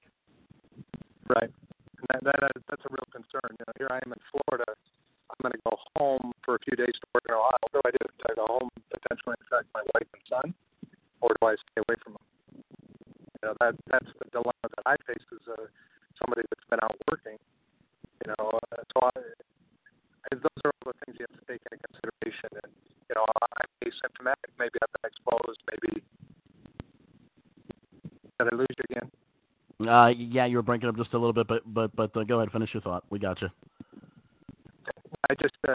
Right. 1.28 1.50
That, 2.12 2.22
that 2.24 2.52
that's 2.68 2.84
a 2.84 2.92
real 2.92 3.08
concern. 3.10 3.56
You 3.58 3.64
know, 3.66 3.72
here 3.78 3.88
I 3.90 3.96
am 4.04 4.12
in 4.12 4.20
Florida. 4.30 4.68
I'm 5.30 5.40
going 5.40 5.56
to 5.56 5.64
go 5.64 5.74
home 5.96 6.32
for 6.44 6.54
a 6.54 6.60
few 6.68 6.76
days 6.76 6.92
to 7.00 7.06
work 7.16 7.24
in 7.26 7.34
Ohio. 7.34 7.56
What 7.72 7.72
do 7.72 7.80
I 7.88 7.92
do? 7.96 8.04
Do 8.04 8.24
I 8.28 8.34
go 8.36 8.46
home 8.46 8.68
potentially 8.92 9.40
infect 9.40 9.72
my 9.72 9.82
wife 9.96 10.08
and 10.12 10.24
son, 10.28 10.46
or 11.24 11.32
do 11.32 11.42
I 11.48 11.56
stay 11.56 11.80
away 11.80 11.96
from 12.04 12.20
them? 12.20 12.26
You 13.40 13.42
know, 13.48 13.54
that 13.60 13.74
that's 13.88 14.10
the 14.20 14.28
dilemma 14.30 14.68
that 14.68 14.84
I 14.84 15.00
face 15.08 15.24
as 15.32 15.44
a 15.48 15.58
somebody 16.20 16.44
that's 16.52 16.68
been 16.68 16.80
out 16.84 16.94
working. 17.08 17.40
You 18.24 18.36
know, 18.36 18.60
uh, 18.68 18.84
so 18.92 19.08
I, 19.08 19.16
and 20.30 20.38
those 20.44 20.60
are 20.64 20.72
all 20.84 20.92
the 20.92 20.96
things 21.04 21.16
you 21.18 21.26
have 21.28 21.36
to 21.40 21.44
take 21.48 21.64
into 21.66 21.80
consideration. 21.88 22.52
And 22.62 22.72
you 23.08 23.14
know, 23.16 23.24
I'm 23.24 23.68
asymptomatic. 23.80 24.52
Maybe 24.60 24.76
I've 24.84 24.92
been 24.92 25.08
exposed. 25.08 25.60
Maybe 25.72 26.04
did 28.38 28.44
I 28.44 28.54
lose 28.54 28.76
you 28.76 28.86
again? 28.92 29.08
Uh, 29.94 30.08
yeah, 30.08 30.44
you 30.44 30.56
were 30.56 30.62
breaking 30.62 30.88
up 30.88 30.96
just 30.96 31.12
a 31.12 31.18
little 31.18 31.32
bit, 31.32 31.46
but 31.46 31.62
but 31.72 31.94
but 31.94 32.16
uh, 32.16 32.24
go 32.24 32.40
ahead, 32.40 32.50
finish 32.50 32.70
your 32.74 32.80
thought. 32.80 33.04
We 33.10 33.20
got 33.20 33.40
you. 33.40 33.48
I 35.30 35.34
just 35.40 35.54
uh, 35.68 35.72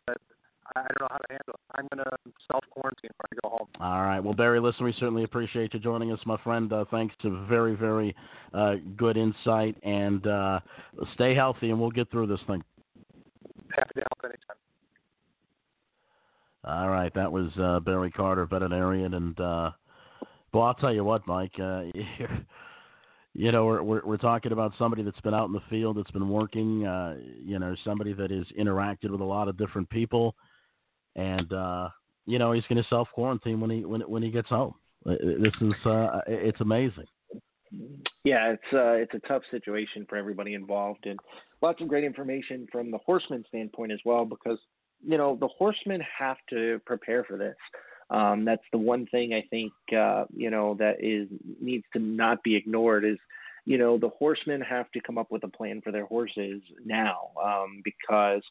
I 0.75 0.82
don't 0.82 0.99
know 0.99 1.08
how 1.10 1.17
to 1.17 1.27
handle 1.29 1.53
it. 1.53 1.60
I'm 1.75 1.88
going 1.93 2.03
to 2.03 2.17
self 2.51 2.65
quarantine 2.69 3.12
when 3.15 3.27
I 3.32 3.36
go 3.41 3.49
home. 3.49 3.67
All 3.79 4.01
right. 4.01 4.19
Well, 4.19 4.34
Barry, 4.34 4.60
listen, 4.60 4.84
we 4.84 4.93
certainly 4.99 5.23
appreciate 5.23 5.73
you 5.73 5.79
joining 5.79 6.12
us, 6.12 6.19
my 6.25 6.36
friend. 6.43 6.71
Uh, 6.73 6.84
thanks 6.91 7.15
to 7.21 7.45
very, 7.47 7.75
very 7.75 8.13
uh, 8.53 8.75
good 8.97 9.15
insight, 9.15 9.77
and 9.84 10.27
uh, 10.27 10.60
stay 11.13 11.34
healthy, 11.34 11.69
and 11.69 11.79
we'll 11.79 11.89
get 11.89 12.12
through 12.12 12.27
this 12.27 12.41
thing. 12.45 12.62
Happy 13.73 13.93
to 13.95 14.01
help 14.01 14.19
anytime. 14.25 14.58
All 16.65 16.89
right. 16.89 17.13
That 17.13 17.32
was 17.32 17.51
uh, 17.58 17.79
Barry 17.79 18.12
Carter, 18.12 18.45
veterinarian, 18.45 19.13
and 19.13 19.39
uh, 19.39 19.71
well, 20.53 20.63
I'll 20.63 20.73
tell 20.73 20.93
you 20.93 21.05
what, 21.05 21.25
Mike. 21.25 21.53
Uh, 21.58 21.84
you 23.39 23.54
know, 23.54 23.65
we're, 23.65 23.82
we're 23.82 24.02
we're 24.04 24.17
talking 24.17 24.52
about 24.52 24.73
somebody 24.78 25.02
that's 25.02 25.21
been 25.21 25.34
out 25.34 25.47
in 25.47 25.54
the 25.54 25.62
field, 25.69 25.95
that's 25.95 26.12
been 26.12 26.28
working. 26.28 26.86
Uh, 26.86 27.15
you 27.41 27.58
know, 27.58 27.73
somebody 27.86 28.12
that 28.12 28.32
has 28.32 28.45
interacted 28.60 29.12
with 29.12 29.21
a 29.21 29.25
lot 29.25 29.47
of 29.47 29.58
different 29.58 29.89
people, 29.89 30.36
and 31.15 31.54
uh, 31.54 31.88
you 32.25 32.38
know, 32.38 32.52
he's 32.52 32.66
going 32.66 32.84
to 32.84 32.89
self 32.89 33.07
quarantine 33.14 33.61
when 33.61 33.70
he 33.70 33.86
when 33.86 34.01
when 34.01 34.22
he 34.22 34.30
gets 34.30 34.49
home. 34.49 34.74
Uh, 35.05 35.14
This 35.41 35.53
is 35.61 35.74
uh, 35.86 36.20
it's 36.28 36.59
amazing. 36.59 37.05
Yeah, 38.26 38.51
it's 38.51 38.74
uh, 38.74 38.91
it's 38.91 39.14
a 39.14 39.26
tough 39.26 39.43
situation 39.51 40.05
for 40.09 40.18
everybody 40.18 40.53
involved, 40.53 41.05
and 41.05 41.18
lots 41.61 41.80
of 41.82 41.88
great 41.88 42.03
information 42.03 42.68
from 42.70 42.91
the 42.91 42.97
horseman 42.97 43.45
standpoint 43.47 43.93
as 43.93 43.99
well, 44.03 44.26
because 44.26 44.59
you 45.01 45.18
know 45.18 45.38
the 45.39 45.47
horsemen 45.47 46.01
have 46.18 46.38
to 46.49 46.82
prepare 46.86 47.24
for 47.24 47.38
this. 47.38 47.55
Um, 48.10 48.43
that's 48.45 48.64
the 48.72 48.78
one 48.78 49.05
thing 49.07 49.34
I 49.34 49.43
think 49.49 49.72
uh, 49.95 50.26
you 50.36 50.49
know 50.49 50.76
that 50.76 51.03
is 51.03 51.28
needs 51.62 51.86
to 51.93 51.99
not 51.99 52.41
be 52.43 52.55
ignored 52.55 53.05
is 53.05 53.18
you 53.66 53.78
know 53.78 53.97
the 53.97 54.10
horsemen 54.10 54.62
have 54.62 54.89
to 54.91 55.01
come 55.01 55.18
up 55.18 55.32
with 55.32 55.43
a 55.43 55.47
plan 55.47 55.82
for 55.82 55.91
their 55.91 56.05
horses 56.05 56.62
now 56.86 57.30
um, 57.43 57.82
because 57.84 58.41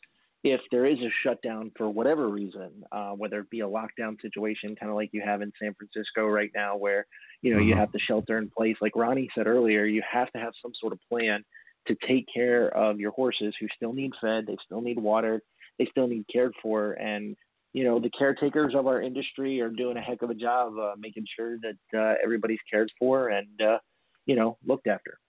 if 0.45 0.61
there 0.71 0.87
is 0.87 0.99
a 1.01 1.11
shutdown 1.25 1.73
for 1.77 1.91
whatever 1.91 2.29
reason, 2.29 2.71
uh, 2.93 3.11
whether 3.11 3.41
it 3.41 3.51
be 3.51 3.61
a 3.61 3.67
lockdown 3.67 4.21
situation, 4.23 4.77
kind 4.77 4.89
of 4.89 4.95
like 4.95 5.11
you 5.13 5.21
have 5.21 5.43
in 5.43 5.53
San 5.61 5.75
Francisco 5.75 6.27
right 6.29 6.51
now, 6.55 6.77
where 6.77 7.07
you 7.43 7.53
know 7.53 7.59
you 7.61 7.75
Mhm. 7.75 7.79
have 7.79 7.91
the 7.93 7.99
shelter 7.99 8.39
in 8.39 8.49
place, 8.51 8.77
like 8.81 8.95
Ronnie 8.95 9.29
said 9.35 9.49
earlier, 9.49 9.85
you 9.85 10.03
have 10.03 10.31
to 10.33 10.39
have 10.39 10.55
some 10.63 10.73
sort 10.75 10.93
of 10.93 11.01
plan 11.09 11.45
to 11.87 11.97
take 12.07 12.27
care 12.33 12.69
of 12.77 13.01
your 13.01 13.11
horses 13.13 13.55
who 13.59 13.67
still 13.75 13.93
need 13.93 14.15
fed, 14.21 14.47
they 14.47 14.57
still 14.65 14.81
need 14.81 14.99
water, 14.99 15.43
they 15.79 15.87
still 15.87 16.07
need 16.07 16.25
cared 16.33 16.55
for, 16.63 16.93
and 16.93 17.37
you 17.79 17.85
know 17.85 18.01
the 18.01 18.11
caretakers 18.11 18.75
of 18.75 18.89
our 18.89 19.01
industry 19.01 19.61
are 19.61 19.71
doing 19.71 19.97
a 19.97 20.01
heck 20.01 20.23
of 20.23 20.31
a 20.31 20.35
job 20.35 20.73
uh, 20.77 20.95
making 20.99 21.25
sure 21.37 21.59
that 21.59 21.97
uh, 21.97 22.15
everybody's 22.25 22.59
cared 22.69 22.91
for 22.99 23.29
and 23.29 23.63
uh, 23.63 23.79
you 24.27 24.35
know 24.35 24.59
looked 24.67 24.89
after. 24.89 25.21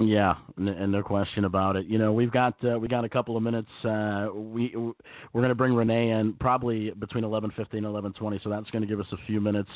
Yeah, 0.00 0.36
and 0.56 0.90
no 0.90 1.02
question 1.02 1.44
about 1.44 1.76
it. 1.76 1.84
You 1.86 1.98
know, 1.98 2.14
we've 2.14 2.32
got 2.32 2.54
uh, 2.64 2.78
we 2.78 2.88
got 2.88 3.04
a 3.04 3.08
couple 3.08 3.36
of 3.36 3.42
minutes. 3.42 3.68
Uh, 3.84 4.28
we 4.34 4.74
we're 4.74 5.42
going 5.42 5.50
to 5.50 5.54
bring 5.54 5.74
Renee 5.74 6.08
in 6.10 6.32
probably 6.40 6.90
between 6.92 7.22
11:15 7.22 7.74
and 7.74 7.84
11:20, 7.84 8.42
so 8.42 8.48
that's 8.48 8.70
going 8.70 8.82
to 8.82 8.88
give 8.88 9.00
us 9.00 9.06
a 9.12 9.18
few 9.26 9.42
minutes 9.42 9.70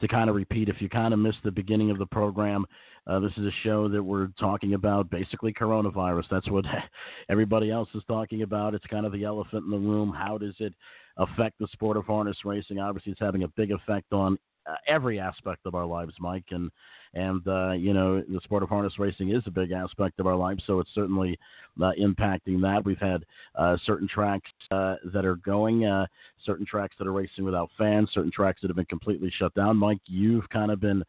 to 0.00 0.08
kind 0.08 0.30
of 0.30 0.36
repeat. 0.36 0.68
If 0.68 0.80
you 0.80 0.88
kind 0.88 1.14
of 1.14 1.20
missed 1.20 1.38
the 1.44 1.50
beginning 1.50 1.90
of 1.90 1.98
the 1.98 2.06
program, 2.06 2.64
uh, 3.06 3.20
this 3.20 3.32
is 3.36 3.46
a 3.46 3.52
show 3.62 3.88
that 3.88 4.02
we're 4.02 4.28
talking 4.38 4.74
about 4.74 5.10
basically 5.10 5.52
coronavirus. 5.52 6.24
That's 6.30 6.50
what 6.50 6.64
everybody 7.30 7.70
else 7.70 7.88
is 7.94 8.02
talking 8.08 8.42
about. 8.42 8.74
It's 8.74 8.86
kind 8.86 9.06
of 9.06 9.12
the 9.12 9.24
elephant 9.24 9.64
in 9.64 9.70
the 9.70 9.78
room. 9.78 10.12
How 10.12 10.38
does 10.38 10.54
it 10.58 10.74
affect 11.16 11.58
the 11.58 11.68
sport 11.72 11.96
of 11.96 12.04
harness 12.04 12.38
racing? 12.44 12.78
Obviously, 12.78 13.12
it's 13.12 13.20
having 13.20 13.44
a 13.44 13.48
big 13.56 13.70
effect 13.70 14.12
on 14.12 14.38
every 14.86 15.18
aspect 15.20 15.66
of 15.66 15.74
our 15.74 15.86
lives, 15.86 16.14
Mike, 16.20 16.46
and 16.50 16.70
and 17.14 17.46
uh, 17.48 17.72
you 17.72 17.94
know 17.94 18.22
the 18.22 18.40
sport 18.44 18.62
of 18.62 18.68
harness 18.68 18.98
racing 18.98 19.30
is 19.30 19.42
a 19.46 19.50
big 19.50 19.72
aspect 19.72 20.20
of 20.20 20.26
our 20.26 20.36
lives, 20.36 20.62
so 20.66 20.80
it's 20.80 20.90
certainly 20.94 21.38
uh, 21.80 21.92
impacting 22.00 22.60
that. 22.62 22.82
We've 22.84 22.98
had 22.98 23.24
uh, 23.54 23.76
certain 23.84 24.08
tracks 24.08 24.50
uh, 24.70 24.96
that 25.12 25.24
are 25.24 25.36
going, 25.36 25.86
uh, 25.86 26.06
certain 26.44 26.66
tracks 26.66 26.94
that 26.98 27.06
are 27.06 27.12
racing 27.12 27.44
without 27.44 27.70
fans, 27.78 28.10
certain 28.12 28.32
tracks 28.32 28.60
that 28.62 28.68
have 28.68 28.76
been 28.76 28.84
completely 28.86 29.32
shut 29.38 29.54
down. 29.54 29.76
Mike, 29.76 30.00
you've 30.06 30.48
kind 30.50 30.70
of 30.70 30.80
been 30.80 31.02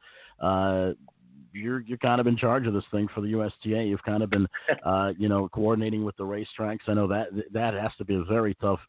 you're 1.58 1.82
you're 1.82 1.98
kind 1.98 2.22
of 2.22 2.28
in 2.28 2.38
charge 2.38 2.68
of 2.68 2.74
this 2.74 2.84
thing 2.92 3.08
for 3.14 3.22
the 3.22 3.30
USTA. 3.30 3.84
You've 3.84 4.04
kind 4.04 4.24
of 4.24 4.30
been, 4.30 4.48
uh, 4.86 5.14
you 5.18 5.30
know, 5.30 5.50
coordinating 5.50 6.06
with 6.06 6.16
the 6.18 6.24
racetracks. 6.24 6.88
I 6.88 6.94
know 6.94 7.08
that 7.08 7.28
that 7.52 7.74
has 7.74 7.92
to 7.98 8.06
be 8.06 8.16
a 8.16 8.24
very 8.24 8.56
tough 8.56 8.80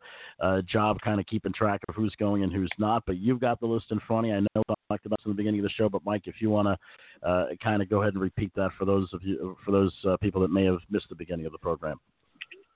uh, 0.40 0.62
job, 0.62 0.98
kind 1.02 1.20
of 1.20 1.26
keeping 1.26 1.52
track 1.52 1.80
of 1.88 1.94
who's 1.94 2.14
going 2.18 2.42
and 2.42 2.52
who's 2.52 2.70
not. 2.78 3.04
But 3.06 3.18
you've 3.18 3.40
got 3.40 3.60
the 3.60 3.66
list 3.66 3.86
in 3.90 4.00
front 4.06 4.26
of 4.26 4.30
you. 4.30 4.36
I 4.36 4.40
know 4.40 4.62
I 4.68 4.74
talked 4.90 5.06
about 5.06 5.18
this 5.18 5.26
in 5.26 5.32
the 5.32 5.36
beginning 5.36 5.60
of 5.60 5.64
the 5.64 5.70
show, 5.70 5.88
but 5.88 6.04
Mike, 6.04 6.22
if 6.26 6.36
you 6.40 6.50
want 6.50 6.68
to 6.68 7.28
uh, 7.28 7.46
kind 7.62 7.82
of 7.82 7.88
go 7.88 8.02
ahead 8.02 8.14
and 8.14 8.22
repeat 8.22 8.52
that 8.56 8.70
for 8.78 8.84
those 8.84 9.08
of 9.12 9.22
you, 9.22 9.56
for 9.64 9.70
those 9.70 9.92
uh, 10.06 10.16
people 10.18 10.40
that 10.42 10.50
may 10.50 10.64
have 10.64 10.78
missed 10.90 11.08
the 11.08 11.14
beginning 11.14 11.46
of 11.46 11.52
the 11.52 11.58
program 11.58 11.98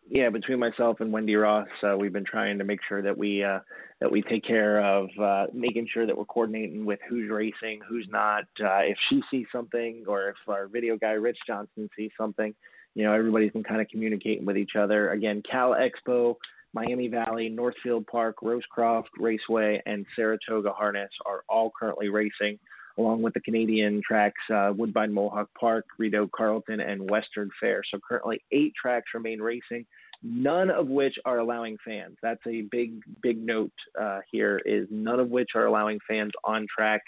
yeah, 0.09 0.31
between 0.31 0.59
myself 0.59 1.01
and 1.01 1.13
Wendy 1.13 1.37
Ross, 1.37 1.69
uh, 1.83 1.97
we've 1.97 2.13
been 2.13 2.25
trying 2.25 2.59
to 2.59 2.65
make 2.65 2.81
sure 2.89 3.03
that 3.03 3.17
we 3.17 3.43
uh, 3.43 3.61
that 4.01 4.11
we 4.11 4.23
take 4.23 4.45
care 4.45 4.85
of 4.85 5.09
uh, 5.21 5.47
making 5.55 5.89
sure 5.93 6.07
that 6.07 6.17
we're 6.17 6.25
coordinating 6.25 6.85
with 6.85 6.99
who's 7.09 7.31
racing, 7.31 7.81
who's 7.89 8.07
not. 8.11 8.45
Uh, 8.61 8.81
if 8.81 8.97
she 9.09 9.23
sees 9.31 9.47
something, 9.53 10.05
or 10.07 10.31
if 10.31 10.37
our 10.49 10.67
video 10.67 10.97
guy 10.97 11.13
Rich 11.13 11.39
Johnson 11.47 11.89
sees 11.97 12.11
something, 12.19 12.55
you 12.95 13.05
know, 13.05 13.13
everybody's 13.13 13.53
been 13.53 13.63
kind 13.63 13.81
of 13.81 13.89
communicating 13.89 14.45
with 14.45 14.57
each 14.57 14.77
other. 14.77 15.13
Again, 15.13 15.43
Cal 15.49 15.75
Expo, 15.75 16.37
Miami 16.75 17.09
Valley, 17.09 17.49
Northfield 17.49 18.07
Park, 18.07 18.37
Rosecroft 18.43 19.09
Raceway, 19.19 19.81
and 19.87 20.05
Saratoga 20.17 20.73
Harness 20.73 21.11
are 21.25 21.45
all 21.49 21.73
currently 21.79 22.09
racing 22.09 22.59
along 22.99 23.23
with 23.23 23.35
the 23.35 23.41
Canadian 23.41 24.01
tracks 24.07 24.41
uh, 24.53 24.73
Woodbine 24.77 25.13
Mohawk 25.13 25.49
Park, 25.59 25.85
Rideau 25.99 26.29
Carleton, 26.35 26.81
and 26.81 27.11
Western 27.11 27.51
Fair. 27.61 27.83
So 27.91 27.99
currently 28.07 28.43
eight 28.53 28.73
tracks 28.81 29.11
remain 29.15 29.41
racing, 29.41 29.87
none 30.23 30.71
of 30.71 30.89
which 30.89 31.17
are 31.25 31.39
allowing 31.39 31.77
fans. 31.85 32.17
That's 32.23 32.45
a 32.47 32.63
big, 32.71 33.01
big 33.23 33.39
note 33.45 33.73
uh, 34.01 34.21
here 34.31 34.61
is 34.65 34.87
none 34.91 35.21
of 35.21 35.31
which 35.31 35.51
are 35.55 35.67
allowing 35.67 35.99
fans 36.09 36.33
on 36.45 36.67
track. 36.75 37.03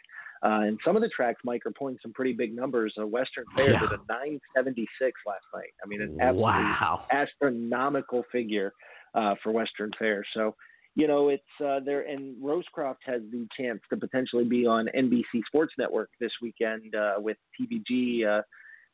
Uh, 0.44 0.60
and 0.60 0.78
some 0.84 0.94
of 0.94 1.00
the 1.00 1.08
tracks, 1.08 1.40
Mike, 1.42 1.64
are 1.64 1.72
pulling 1.72 1.96
some 2.02 2.12
pretty 2.12 2.34
big 2.34 2.54
numbers. 2.54 2.94
Uh, 3.00 3.06
Western 3.06 3.44
Fair 3.56 3.72
yeah. 3.72 3.80
did 3.80 3.92
a 3.92 3.98
976 4.08 5.20
last 5.26 5.44
night. 5.54 5.72
I 5.82 5.88
mean, 5.88 6.02
an 6.02 6.18
absolutely 6.20 6.42
wow. 6.42 7.06
astronomical 7.10 8.24
figure 8.30 8.74
uh, 9.14 9.36
for 9.42 9.52
Western 9.52 9.90
Fair. 9.98 10.22
So 10.34 10.54
you 10.94 11.08
know, 11.08 11.28
it's 11.28 11.42
uh, 11.64 11.80
there, 11.84 12.02
and 12.02 12.36
Rosecroft 12.42 12.98
has 13.06 13.22
the 13.32 13.46
chance 13.56 13.80
to 13.90 13.96
potentially 13.96 14.44
be 14.44 14.66
on 14.66 14.88
NBC 14.96 15.44
Sports 15.46 15.74
Network 15.76 16.10
this 16.20 16.30
weekend 16.40 16.94
uh, 16.94 17.14
with 17.18 17.36
TVG 17.60 18.26
uh, 18.26 18.42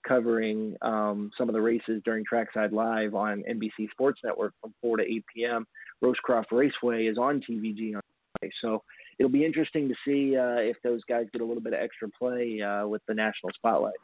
covering 0.06 0.76
um, 0.80 1.30
some 1.36 1.48
of 1.48 1.54
the 1.54 1.60
races 1.60 2.00
during 2.04 2.24
Trackside 2.24 2.72
Live 2.72 3.14
on 3.14 3.42
NBC 3.50 3.90
Sports 3.90 4.20
Network 4.24 4.54
from 4.62 4.72
4 4.80 4.98
to 4.98 5.02
8 5.02 5.24
p.m. 5.34 5.66
Rosecroft 6.02 6.46
Raceway 6.52 7.06
is 7.06 7.18
on 7.18 7.40
TVG 7.40 7.94
on 7.94 8.00
Friday. 8.40 8.52
So 8.62 8.82
it'll 9.18 9.30
be 9.30 9.44
interesting 9.44 9.88
to 9.88 9.94
see 10.04 10.36
uh, 10.36 10.56
if 10.56 10.76
those 10.82 11.02
guys 11.06 11.26
get 11.32 11.42
a 11.42 11.44
little 11.44 11.62
bit 11.62 11.74
of 11.74 11.80
extra 11.80 12.08
play 12.08 12.62
uh, 12.62 12.86
with 12.86 13.02
the 13.08 13.14
national 13.14 13.52
spotlight. 13.54 13.94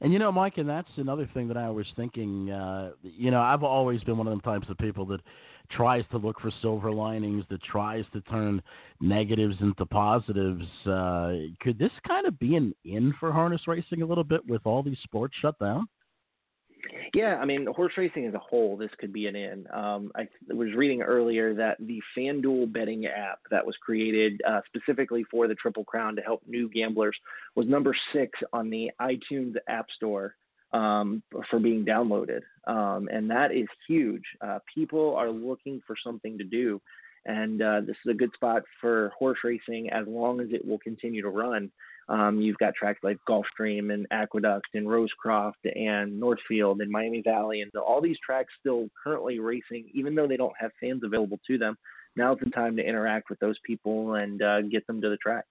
And 0.00 0.12
you 0.12 0.18
know, 0.18 0.32
Mike, 0.32 0.58
and 0.58 0.68
that's 0.68 0.90
another 0.96 1.28
thing 1.34 1.48
that 1.48 1.56
I 1.56 1.70
was 1.70 1.86
thinking. 1.96 2.50
Uh, 2.50 2.90
you 3.02 3.30
know, 3.30 3.40
I've 3.40 3.62
always 3.62 4.02
been 4.02 4.18
one 4.18 4.26
of 4.26 4.32
them 4.32 4.40
types 4.40 4.68
of 4.68 4.76
people 4.78 5.06
that 5.06 5.20
tries 5.70 6.04
to 6.10 6.18
look 6.18 6.40
for 6.40 6.50
silver 6.62 6.90
linings, 6.90 7.44
that 7.50 7.62
tries 7.62 8.04
to 8.12 8.20
turn 8.22 8.62
negatives 9.00 9.56
into 9.60 9.86
positives. 9.86 10.64
Uh, 10.86 11.32
could 11.60 11.78
this 11.78 11.92
kind 12.06 12.26
of 12.26 12.38
be 12.38 12.56
an 12.56 12.74
in 12.84 13.14
for 13.18 13.32
harness 13.32 13.62
racing 13.66 14.02
a 14.02 14.06
little 14.06 14.24
bit 14.24 14.46
with 14.46 14.62
all 14.64 14.82
these 14.82 14.98
sports 15.02 15.34
shut 15.40 15.58
down? 15.58 15.88
Yeah, 17.14 17.36
I 17.40 17.44
mean, 17.44 17.66
horse 17.74 17.94
racing 17.96 18.26
as 18.26 18.34
a 18.34 18.38
whole, 18.38 18.76
this 18.76 18.90
could 18.98 19.12
be 19.12 19.26
an 19.26 19.36
in. 19.36 19.66
Um, 19.72 20.12
I 20.14 20.28
was 20.52 20.68
reading 20.74 21.02
earlier 21.02 21.54
that 21.54 21.78
the 21.80 22.00
FanDuel 22.16 22.72
betting 22.72 23.06
app 23.06 23.38
that 23.50 23.64
was 23.64 23.76
created 23.80 24.40
uh, 24.46 24.60
specifically 24.66 25.24
for 25.30 25.48
the 25.48 25.54
Triple 25.54 25.84
Crown 25.84 26.16
to 26.16 26.22
help 26.22 26.42
new 26.46 26.68
gamblers 26.68 27.16
was 27.54 27.66
number 27.66 27.96
six 28.12 28.38
on 28.52 28.68
the 28.68 28.90
iTunes 29.00 29.54
App 29.68 29.86
Store 29.96 30.36
um, 30.74 31.22
for 31.48 31.58
being 31.58 31.84
downloaded. 31.84 32.40
Um, 32.66 33.08
and 33.10 33.30
that 33.30 33.52
is 33.52 33.68
huge. 33.88 34.24
Uh, 34.40 34.58
people 34.74 35.14
are 35.14 35.30
looking 35.30 35.80
for 35.86 35.96
something 36.04 36.36
to 36.36 36.44
do. 36.44 36.80
And 37.26 37.62
uh, 37.62 37.80
this 37.80 37.96
is 38.04 38.10
a 38.10 38.14
good 38.14 38.30
spot 38.34 38.62
for 38.80 39.10
horse 39.18 39.38
racing 39.44 39.88
as 39.90 40.06
long 40.06 40.40
as 40.40 40.48
it 40.50 40.66
will 40.66 40.78
continue 40.78 41.22
to 41.22 41.30
run. 41.30 41.70
Um, 42.10 42.38
you've 42.38 42.58
got 42.58 42.74
tracks 42.74 43.00
like 43.02 43.16
Gulfstream 43.26 43.94
and 43.94 44.06
Aqueduct 44.10 44.66
and 44.74 44.86
Rosecroft 44.86 45.52
and 45.74 46.20
Northfield 46.20 46.82
and 46.82 46.90
Miami 46.90 47.22
Valley, 47.22 47.62
and 47.62 47.70
all 47.76 48.02
these 48.02 48.18
tracks 48.24 48.52
still 48.60 48.88
currently 49.02 49.38
racing, 49.38 49.88
even 49.94 50.14
though 50.14 50.26
they 50.26 50.36
don't 50.36 50.52
have 50.60 50.70
fans 50.78 51.00
available 51.02 51.40
to 51.46 51.56
them. 51.56 51.78
Now's 52.14 52.38
the 52.44 52.50
time 52.50 52.76
to 52.76 52.86
interact 52.86 53.30
with 53.30 53.38
those 53.38 53.56
people 53.64 54.16
and 54.16 54.42
uh, 54.42 54.60
get 54.62 54.86
them 54.86 55.00
to 55.00 55.08
the 55.08 55.16
track. 55.16 55.46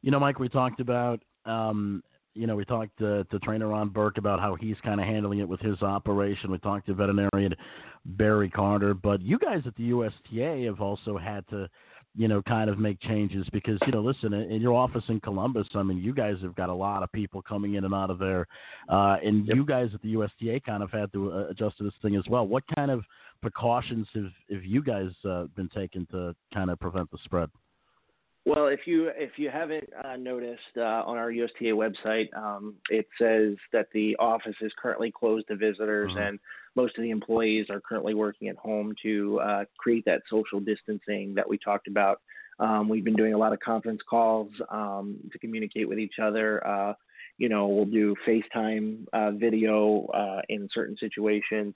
You 0.00 0.10
know, 0.10 0.18
Mike, 0.18 0.38
we 0.38 0.48
talked 0.48 0.80
about 0.80 1.22
um, 1.44 2.02
you 2.34 2.46
know, 2.46 2.56
we 2.56 2.64
talked 2.64 2.98
to, 2.98 3.24
to 3.24 3.38
trainer 3.40 3.68
Ron 3.68 3.88
Burke 3.88 4.18
about 4.18 4.40
how 4.40 4.56
he's 4.56 4.76
kind 4.84 5.00
of 5.00 5.06
handling 5.06 5.38
it 5.38 5.48
with 5.48 5.60
his 5.60 5.80
operation. 5.82 6.50
We 6.50 6.58
talked 6.58 6.86
to 6.86 6.94
veterinarian 6.94 7.54
Barry 8.04 8.50
Carter, 8.50 8.92
but 8.92 9.22
you 9.22 9.38
guys 9.38 9.62
at 9.66 9.74
the 9.76 9.84
USTA 9.84 10.64
have 10.66 10.80
also 10.80 11.16
had 11.16 11.46
to, 11.48 11.68
you 12.16 12.28
know, 12.28 12.42
kind 12.42 12.68
of 12.68 12.78
make 12.78 13.00
changes 13.00 13.46
because, 13.52 13.78
you 13.86 13.92
know, 13.92 14.00
listen, 14.00 14.32
in 14.34 14.60
your 14.60 14.74
office 14.74 15.04
in 15.08 15.20
Columbus, 15.20 15.66
I 15.74 15.82
mean, 15.82 15.98
you 15.98 16.12
guys 16.12 16.36
have 16.42 16.54
got 16.54 16.68
a 16.68 16.74
lot 16.74 17.02
of 17.02 17.10
people 17.12 17.40
coming 17.40 17.74
in 17.74 17.84
and 17.84 17.94
out 17.94 18.10
of 18.10 18.18
there, 18.18 18.46
uh, 18.88 19.16
and 19.24 19.46
yep. 19.46 19.56
you 19.56 19.64
guys 19.64 19.90
at 19.94 20.02
the 20.02 20.10
USTA 20.10 20.60
kind 20.66 20.82
of 20.82 20.90
had 20.90 21.12
to 21.12 21.32
uh, 21.32 21.46
adjust 21.48 21.78
to 21.78 21.84
this 21.84 21.94
thing 22.02 22.16
as 22.16 22.24
well. 22.28 22.46
What 22.46 22.64
kind 22.74 22.90
of 22.90 23.04
precautions 23.42 24.06
have, 24.14 24.30
have 24.50 24.64
you 24.64 24.82
guys 24.82 25.10
uh, 25.24 25.44
been 25.56 25.68
taking 25.74 26.06
to 26.12 26.34
kind 26.52 26.70
of 26.70 26.78
prevent 26.78 27.10
the 27.10 27.18
spread? 27.24 27.48
Well, 28.46 28.66
if 28.66 28.80
you 28.86 29.10
if 29.16 29.38
you 29.38 29.48
haven't 29.48 29.88
uh, 30.04 30.16
noticed 30.16 30.76
uh, 30.76 31.02
on 31.06 31.16
our 31.16 31.30
USTA 31.30 31.72
website, 31.72 32.28
um, 32.36 32.74
it 32.90 33.08
says 33.18 33.56
that 33.72 33.88
the 33.94 34.14
office 34.18 34.56
is 34.60 34.70
currently 34.80 35.10
closed 35.10 35.48
to 35.48 35.56
visitors, 35.56 36.10
mm-hmm. 36.10 36.20
and 36.20 36.38
most 36.76 36.98
of 36.98 37.04
the 37.04 37.10
employees 37.10 37.66
are 37.70 37.80
currently 37.80 38.12
working 38.12 38.48
at 38.48 38.56
home 38.56 38.94
to 39.02 39.40
uh, 39.40 39.64
create 39.78 40.04
that 40.04 40.22
social 40.28 40.60
distancing 40.60 41.34
that 41.34 41.48
we 41.48 41.56
talked 41.56 41.88
about. 41.88 42.20
Um, 42.58 42.88
we've 42.88 43.04
been 43.04 43.16
doing 43.16 43.32
a 43.32 43.38
lot 43.38 43.54
of 43.54 43.60
conference 43.60 44.02
calls 44.08 44.50
um, 44.70 45.16
to 45.32 45.38
communicate 45.38 45.88
with 45.88 45.98
each 45.98 46.18
other. 46.22 46.64
Uh, 46.66 46.92
you 47.38 47.48
know, 47.48 47.66
we'll 47.66 47.86
do 47.86 48.14
FaceTime 48.28 49.06
uh, 49.12 49.30
video 49.32 50.06
uh, 50.08 50.42
in 50.50 50.68
certain 50.72 50.96
situations. 50.98 51.74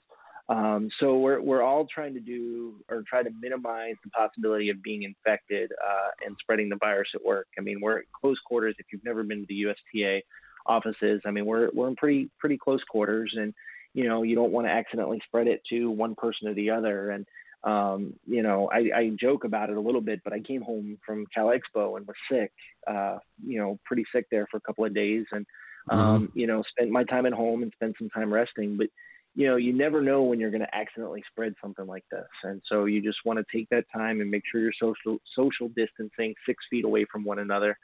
Um, 0.49 0.89
so 0.99 1.17
we're 1.19 1.39
we're 1.41 1.61
all 1.61 1.85
trying 1.85 2.15
to 2.15 2.19
do 2.19 2.73
or 2.89 3.03
try 3.07 3.21
to 3.21 3.29
minimize 3.39 3.93
the 4.03 4.09
possibility 4.09 4.69
of 4.69 4.81
being 4.81 5.03
infected 5.03 5.71
uh, 5.73 6.09
and 6.25 6.35
spreading 6.41 6.69
the 6.69 6.77
virus 6.77 7.09
at 7.13 7.23
work. 7.23 7.47
I 7.57 7.61
mean, 7.61 7.79
we're 7.81 7.99
at 7.99 8.05
close 8.19 8.39
quarters. 8.45 8.75
If 8.79 8.87
you've 8.91 9.05
never 9.05 9.23
been 9.23 9.41
to 9.41 9.45
the 9.47 9.55
USTA 9.55 10.21
offices, 10.65 11.21
I 11.25 11.31
mean, 11.31 11.45
we're 11.45 11.69
we're 11.73 11.87
in 11.87 11.95
pretty 11.95 12.31
pretty 12.39 12.57
close 12.57 12.83
quarters, 12.89 13.31
and 13.37 13.53
you 13.93 14.07
know, 14.07 14.23
you 14.23 14.35
don't 14.35 14.51
want 14.51 14.65
to 14.65 14.71
accidentally 14.71 15.21
spread 15.25 15.47
it 15.47 15.61
to 15.69 15.91
one 15.91 16.15
person 16.15 16.47
or 16.47 16.55
the 16.55 16.71
other. 16.71 17.11
And 17.11 17.27
um, 17.63 18.13
you 18.25 18.41
know, 18.41 18.69
I, 18.73 18.89
I 18.95 19.11
joke 19.19 19.43
about 19.43 19.69
it 19.69 19.77
a 19.77 19.81
little 19.81 20.01
bit, 20.01 20.21
but 20.23 20.33
I 20.33 20.39
came 20.39 20.63
home 20.63 20.97
from 21.05 21.27
Cal 21.33 21.47
Expo 21.47 21.97
and 21.97 22.07
was 22.07 22.15
sick. 22.31 22.51
Uh, 22.87 23.19
you 23.45 23.59
know, 23.59 23.77
pretty 23.85 24.05
sick 24.11 24.25
there 24.31 24.47
for 24.49 24.57
a 24.57 24.61
couple 24.61 24.83
of 24.83 24.95
days, 24.95 25.25
and 25.31 25.45
um, 25.91 25.99
mm-hmm. 25.99 26.39
you 26.39 26.47
know, 26.47 26.63
spent 26.71 26.89
my 26.89 27.03
time 27.03 27.27
at 27.27 27.33
home 27.33 27.61
and 27.61 27.71
spent 27.75 27.95
some 27.99 28.09
time 28.09 28.33
resting, 28.33 28.77
but 28.77 28.87
you 29.35 29.47
know, 29.47 29.55
you 29.55 29.73
never 29.73 30.01
know 30.01 30.23
when 30.23 30.39
you're 30.39 30.51
going 30.51 30.61
to 30.61 30.75
accidentally 30.75 31.23
spread 31.31 31.53
something 31.61 31.85
like 31.85 32.03
this. 32.11 32.27
And 32.43 32.61
so 32.65 32.85
you 32.85 33.01
just 33.01 33.19
want 33.25 33.39
to 33.39 33.45
take 33.55 33.69
that 33.69 33.85
time 33.93 34.21
and 34.21 34.29
make 34.29 34.43
sure 34.51 34.61
you're 34.61 34.73
social 34.79 35.17
social 35.35 35.69
distancing 35.69 36.33
six 36.45 36.63
feet 36.69 36.85
away 36.85 37.05
from 37.11 37.23
one 37.23 37.39
another. 37.39 37.77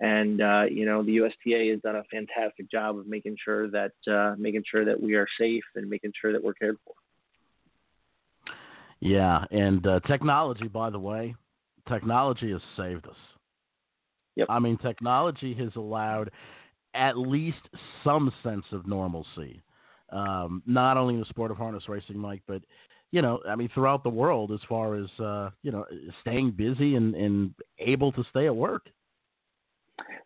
And 0.00 0.40
uh, 0.40 0.64
you 0.70 0.86
know, 0.86 1.02
the 1.02 1.12
USTA 1.12 1.70
has 1.70 1.80
done 1.80 1.96
a 1.96 2.04
fantastic 2.10 2.70
job 2.70 2.98
of 2.98 3.06
making 3.06 3.36
sure 3.44 3.70
that 3.70 3.92
uh, 4.10 4.34
making 4.38 4.64
sure 4.70 4.84
that 4.84 5.00
we 5.00 5.14
are 5.14 5.26
safe 5.38 5.64
and 5.74 5.88
making 5.88 6.12
sure 6.20 6.32
that 6.32 6.42
we're 6.42 6.54
cared 6.54 6.76
for. 6.84 6.94
Yeah, 9.00 9.44
and 9.50 9.84
uh, 9.86 10.00
technology, 10.06 10.68
by 10.68 10.90
the 10.90 10.98
way, 10.98 11.34
technology 11.88 12.52
has 12.52 12.60
saved 12.76 13.06
us. 13.06 13.16
Yep. 14.36 14.46
I 14.48 14.60
mean, 14.60 14.78
technology 14.78 15.54
has 15.54 15.70
allowed 15.76 16.30
at 16.94 17.18
least 17.18 17.68
some 18.04 18.32
sense 18.42 18.64
of 18.72 18.86
normalcy, 18.86 19.60
um, 20.12 20.62
not 20.66 20.96
only 20.96 21.14
in 21.14 21.20
the 21.20 21.26
sport 21.26 21.50
of 21.50 21.56
harness 21.56 21.88
racing, 21.88 22.18
Mike, 22.18 22.42
but 22.46 22.62
you 23.10 23.20
know, 23.20 23.40
I 23.48 23.56
mean, 23.56 23.68
throughout 23.74 24.02
the 24.02 24.10
world, 24.10 24.52
as 24.52 24.60
far 24.68 24.94
as 24.94 25.06
uh, 25.20 25.50
you 25.62 25.70
know, 25.70 25.84
staying 26.22 26.52
busy 26.52 26.96
and, 26.96 27.14
and 27.14 27.54
able 27.78 28.12
to 28.12 28.24
stay 28.30 28.46
at 28.46 28.56
work. 28.56 28.86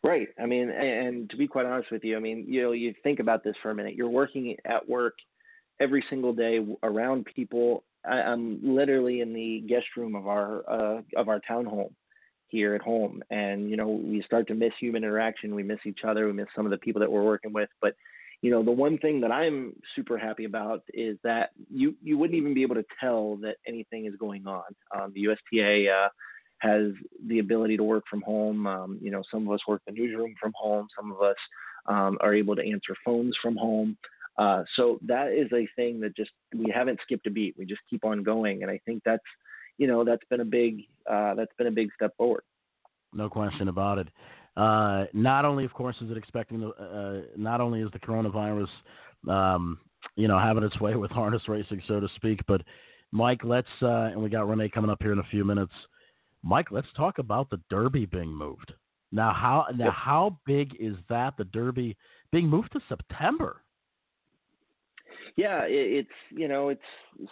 Right. 0.05 0.29
I 0.41 0.47
mean, 0.47 0.71
and 0.71 1.29
to 1.31 1.37
be 1.37 1.49
quite 1.49 1.67
honest 1.67 1.91
with 1.91 2.05
you, 2.05 2.17
I 2.17 2.21
mean, 2.21 2.45
you 2.49 2.63
know, 2.63 2.73
you 2.73 2.95
think 3.03 3.19
about 3.19 3.43
this 3.43 3.57
for 3.61 3.71
a 3.71 3.75
minute. 3.75 3.95
You're 3.95 4.09
working 4.09 4.57
at 4.65 4.89
work 4.89 5.15
every 5.81 6.05
single 6.09 6.33
day 6.33 6.65
around 6.85 7.27
people 7.35 7.83
I, 8.07 8.23
I'm 8.23 8.61
literally 8.63 9.21
in 9.21 9.33
the 9.33 9.65
guest 9.69 9.87
room 9.97 10.15
of 10.15 10.27
our 10.29 10.63
uh, 10.69 11.03
of 11.17 11.29
our 11.29 11.41
townhome 11.49 11.93
here 12.49 12.75
at 12.75 12.81
home, 12.81 13.23
and 13.31 13.69
you 13.69 13.77
know 13.77 13.89
we 13.89 14.23
start 14.23 14.47
to 14.49 14.55
miss 14.55 14.73
human 14.79 15.05
interaction. 15.05 15.55
We 15.55 15.63
miss 15.63 15.81
each 15.85 16.01
other. 16.07 16.27
We 16.27 16.33
miss 16.33 16.47
some 16.55 16.65
of 16.65 16.71
the 16.71 16.79
people 16.79 17.01
that 17.01 17.11
we're 17.11 17.25
working 17.25 17.53
with. 17.53 17.69
But 17.81 17.95
you 18.43 18.51
know 18.51 18.63
the 18.63 18.71
one 18.71 18.99
thing 18.99 19.21
that 19.23 19.33
I'm 19.33 19.75
super 19.95 20.19
happy 20.19 20.45
about 20.45 20.83
is 20.93 21.19
that 21.25 21.51
you 21.71 21.95
you 22.03 22.19
wouldn't 22.19 22.37
even 22.37 22.55
be 22.55 22.63
able 22.63 22.77
to 22.77 22.85
tell 23.01 23.37
that 23.37 23.57
anything 23.67 24.07
is 24.07 24.15
going 24.17 24.47
on. 24.47 24.65
Um, 24.95 25.13
the 25.15 25.23
USTA. 25.23 25.91
Uh, 25.91 26.09
has 26.59 26.93
the 27.27 27.39
ability 27.39 27.77
to 27.77 27.83
work 27.83 28.05
from 28.09 28.23
home. 28.23 28.67
Um, 28.67 28.99
you 29.03 29.11
know, 29.11 29.23
some 29.31 29.47
of 29.47 29.53
us 29.53 29.61
work 29.69 29.83
the 29.87 29.93
newsroom 29.93 30.35
from 30.41 30.53
home. 30.55 30.89
Some 30.97 31.13
of 31.13 31.21
us 31.21 31.37
um, 31.87 32.19
are 32.21 32.35
able 32.35 32.57
to 32.57 32.63
answer 32.63 32.95
phones 33.05 33.37
from 33.43 33.57
home. 33.57 33.97
Uh, 34.39 34.65
so 34.75 34.99
that 35.07 35.33
is 35.33 35.51
a 35.53 35.69
thing 35.77 36.01
that 36.01 36.17
just 36.17 36.31
we 36.55 36.71
haven't 36.71 37.01
skipped 37.03 37.27
a 37.27 37.31
beat. 37.31 37.55
We 37.59 37.65
just 37.65 37.81
keep 37.89 38.05
on 38.05 38.23
going, 38.23 38.63
and 38.63 38.71
I 38.71 38.81
think 38.85 39.03
that's 39.05 39.25
you 39.79 39.87
know 39.87 40.05
that's 40.05 40.25
been 40.29 40.41
a 40.41 40.45
big 40.45 40.83
uh, 41.11 41.35
that's 41.35 41.53
been 41.57 41.69
a 41.69 41.73
big 41.73 41.89
step 41.95 42.15
forward. 42.17 42.43
No 43.15 43.31
question 43.31 43.69
about 43.69 43.99
it. 43.99 44.09
Uh, 44.57 45.05
not 45.13 45.45
only, 45.45 45.65
of 45.65 45.73
course, 45.73 45.97
is 46.01 46.11
it 46.11 46.17
expecting 46.17 46.61
the 46.61 46.69
uh, 46.69 47.23
not 47.37 47.61
only 47.61 47.83
is 47.83 47.91
the 47.93 47.99
coronavirus 47.99 48.69
um, 49.29 49.79
you 50.15 50.29
know 50.29 50.39
having 50.39 50.65
its 50.65 50.81
way 50.81 50.95
with 50.95 51.11
harness 51.11 51.43
racing, 51.49 51.83
so 51.87 52.01
to 52.01 52.09
speak, 52.17 52.41
but 52.47 52.63
Mike, 53.13 53.41
let's 53.45 53.69
uh, 53.83 54.11
and 54.13 54.23
we 54.23 54.29
got 54.29 54.49
Renee 54.49 54.69
coming 54.69 54.91
up 54.91 55.03
here 55.03 55.13
in 55.13 55.19
a 55.19 55.25
few 55.25 55.45
minutes. 55.45 55.73
Mike, 56.43 56.71
let's 56.71 56.89
talk 56.97 57.19
about 57.19 57.51
the 57.51 57.61
Derby 57.71 58.07
being 58.07 58.35
moved. 58.35 58.73
Now, 59.13 59.33
how 59.33 59.67
now 59.75 59.91
how 59.91 60.39
big 60.47 60.77
is 60.81 60.97
that? 61.09 61.35
The 61.37 61.45
Derby 61.45 61.97
being 62.33 62.49
moved 62.49 62.73
to 62.73 62.81
September 62.89 63.63
yeah, 65.37 65.65
it, 65.65 66.07
it's 66.07 66.17
you 66.31 66.49
know 66.49 66.71
it's 66.71 66.81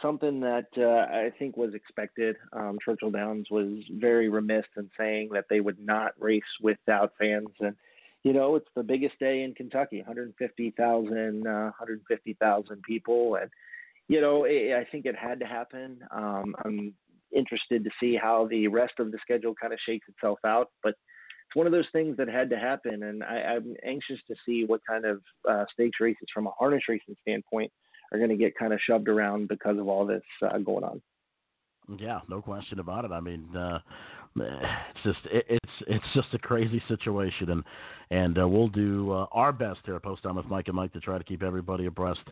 something 0.02 0.38
that 0.40 0.66
uh, 0.76 1.12
I 1.12 1.30
think 1.38 1.56
was 1.56 1.74
expected. 1.74 2.36
Um, 2.52 2.78
Churchill 2.84 3.10
Downs 3.10 3.46
was 3.50 3.82
very 3.92 4.28
remiss 4.28 4.66
in 4.76 4.90
saying 4.98 5.30
that 5.32 5.46
they 5.48 5.60
would 5.60 5.78
not 5.80 6.12
race 6.18 6.42
without 6.60 7.12
fans, 7.18 7.48
and 7.60 7.74
you 8.22 8.34
know 8.34 8.56
it's 8.56 8.68
the 8.76 8.82
biggest 8.82 9.18
day 9.18 9.42
in 9.42 9.54
Kentucky, 9.54 9.98
150,000 9.98 11.46
uh, 11.46 11.50
150,000 11.50 12.82
people, 12.82 13.36
and 13.36 13.50
you 14.08 14.20
know 14.20 14.44
it, 14.44 14.74
I 14.74 14.84
think 14.90 15.06
it 15.06 15.16
had 15.16 15.40
to 15.40 15.46
happen. 15.46 16.00
Um, 16.10 16.54
I'm 16.62 16.92
interested 17.34 17.84
to 17.84 17.90
see 17.98 18.16
how 18.16 18.46
the 18.48 18.68
rest 18.68 18.94
of 18.98 19.12
the 19.12 19.18
schedule 19.22 19.54
kind 19.58 19.72
of 19.72 19.78
shakes 19.84 20.06
itself 20.08 20.38
out, 20.44 20.68
but 20.82 20.90
it's 20.90 21.56
one 21.56 21.66
of 21.66 21.72
those 21.72 21.88
things 21.92 22.18
that 22.18 22.28
had 22.28 22.50
to 22.50 22.58
happen, 22.58 23.04
and 23.04 23.24
I, 23.24 23.56
I'm 23.56 23.74
anxious 23.82 24.18
to 24.28 24.34
see 24.44 24.66
what 24.66 24.82
kind 24.86 25.06
of 25.06 25.22
uh, 25.48 25.64
stakes 25.72 26.00
races 26.00 26.26
from 26.34 26.46
a 26.46 26.52
harness 26.58 26.82
racing 26.86 27.16
standpoint 27.22 27.72
are 28.14 28.18
going 28.18 28.30
to 28.30 28.36
get 28.36 28.56
kind 28.56 28.72
of 28.72 28.80
shoved 28.80 29.08
around 29.08 29.48
because 29.48 29.78
of 29.78 29.88
all 29.88 30.06
this 30.06 30.22
uh, 30.42 30.56
going 30.58 30.84
on. 30.84 31.02
Yeah, 31.98 32.20
no 32.28 32.40
question 32.40 32.78
about 32.78 33.04
it. 33.04 33.10
I 33.10 33.20
mean, 33.20 33.54
uh, 33.54 33.78
it's 34.36 35.02
just 35.02 35.18
it, 35.30 35.44
it's 35.48 35.72
it's 35.86 36.04
just 36.14 36.28
a 36.32 36.38
crazy 36.38 36.82
situation, 36.88 37.50
and 37.50 37.64
and 38.10 38.38
uh, 38.38 38.48
we'll 38.48 38.68
do 38.68 39.12
uh, 39.12 39.26
our 39.32 39.52
best 39.52 39.80
here 39.84 39.98
Post 40.00 40.22
Time 40.22 40.36
with 40.36 40.46
Mike 40.46 40.68
and 40.68 40.76
Mike 40.76 40.92
to 40.94 41.00
try 41.00 41.18
to 41.18 41.24
keep 41.24 41.42
everybody 41.42 41.86
abreast 41.86 42.22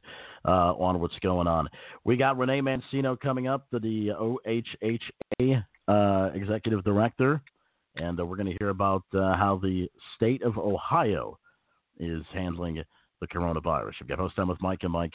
uh, 0.46 0.72
on 0.74 1.00
what's 1.00 1.18
going 1.20 1.46
on. 1.46 1.68
We 2.04 2.16
got 2.16 2.38
Renee 2.38 2.62
Mancino 2.62 3.18
coming 3.20 3.46
up, 3.46 3.66
the, 3.72 3.80
the 3.80 4.10
OHHA 4.18 5.64
uh, 5.88 6.30
executive 6.34 6.82
director, 6.84 7.42
and 7.96 8.18
uh, 8.18 8.24
we're 8.24 8.36
going 8.36 8.50
to 8.50 8.56
hear 8.58 8.70
about 8.70 9.02
how 9.12 9.60
the 9.62 9.86
state 10.16 10.42
of 10.42 10.56
Ohio 10.56 11.38
is 11.98 12.22
handling 12.32 12.82
the 13.20 13.26
coronavirus. 13.28 13.92
We've 14.00 14.08
got 14.08 14.18
Post 14.18 14.36
Time 14.36 14.48
with 14.48 14.62
Mike 14.62 14.80
and 14.82 14.92
Mike 14.92 15.14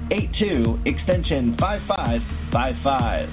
8782 0.11 0.89
extension 0.89 1.55
5555. 1.57 3.29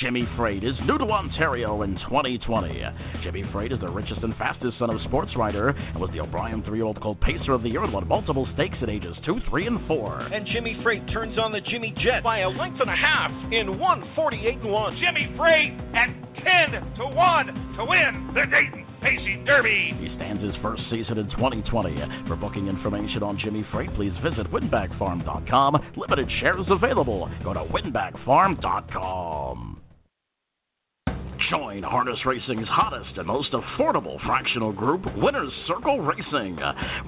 Jimmy 0.00 0.26
Freight 0.36 0.64
is 0.64 0.74
new 0.84 0.98
to 0.98 1.04
Ontario 1.04 1.82
in 1.82 1.94
2020. 2.08 2.82
Jimmy 3.22 3.44
Freight 3.52 3.70
is 3.70 3.78
the 3.78 3.88
richest 3.88 4.20
and 4.22 4.34
fastest 4.36 4.78
son 4.80 4.90
of 4.90 4.96
a 4.96 5.04
Sportswriter 5.06 5.76
and 5.76 6.00
was 6.00 6.10
the 6.10 6.18
O'Brien 6.18 6.64
three-year-old 6.64 7.00
Colt 7.00 7.20
Pacer 7.20 7.52
of 7.52 7.62
the 7.62 7.68
Year 7.68 7.84
and 7.84 7.92
won 7.92 8.08
multiple 8.08 8.48
stakes 8.54 8.78
at 8.82 8.88
ages 8.88 9.14
2, 9.26 9.38
3, 9.48 9.66
and 9.68 9.86
4. 9.86 10.20
And 10.32 10.44
Jimmy 10.46 10.80
Freight 10.82 11.06
turns 11.12 11.38
on 11.38 11.52
the 11.52 11.60
Jimmy 11.60 11.94
Jet 11.98 12.24
by 12.24 12.40
a 12.40 12.48
length 12.48 12.80
and 12.80 12.90
a 12.90 12.96
half 12.96 13.30
in 13.52 13.78
148 13.78 14.54
and 14.56 14.72
1. 14.72 14.98
Jimmy 14.98 15.32
Freight 15.36 15.72
at 15.94 16.10
10 16.72 16.96
to 16.96 17.06
1 17.06 17.46
to 17.76 17.84
win 17.84 18.30
the 18.34 18.46
Dayton 18.50 18.89
Pacing 19.02 19.44
Derby. 19.46 19.94
He 19.98 20.14
stands 20.16 20.42
his 20.42 20.54
first 20.62 20.82
season 20.90 21.18
in 21.18 21.28
2020. 21.30 21.96
For 22.28 22.36
booking 22.36 22.68
information 22.68 23.22
on 23.22 23.38
Jimmy 23.38 23.64
Freight, 23.72 23.94
please 23.94 24.12
visit 24.22 24.50
winbakfarm.com. 24.52 25.92
Limited 25.96 26.30
shares 26.40 26.66
available. 26.68 27.30
Go 27.44 27.54
to 27.54 27.60
winbakfarm.com. 27.60 29.79
Join 31.50 31.82
Harness 31.82 32.24
Racing's 32.24 32.68
hottest 32.68 33.18
and 33.18 33.26
most 33.26 33.50
affordable 33.50 34.24
fractional 34.24 34.72
group, 34.72 35.04
Winners 35.16 35.52
Circle 35.66 36.00
Racing. 36.00 36.56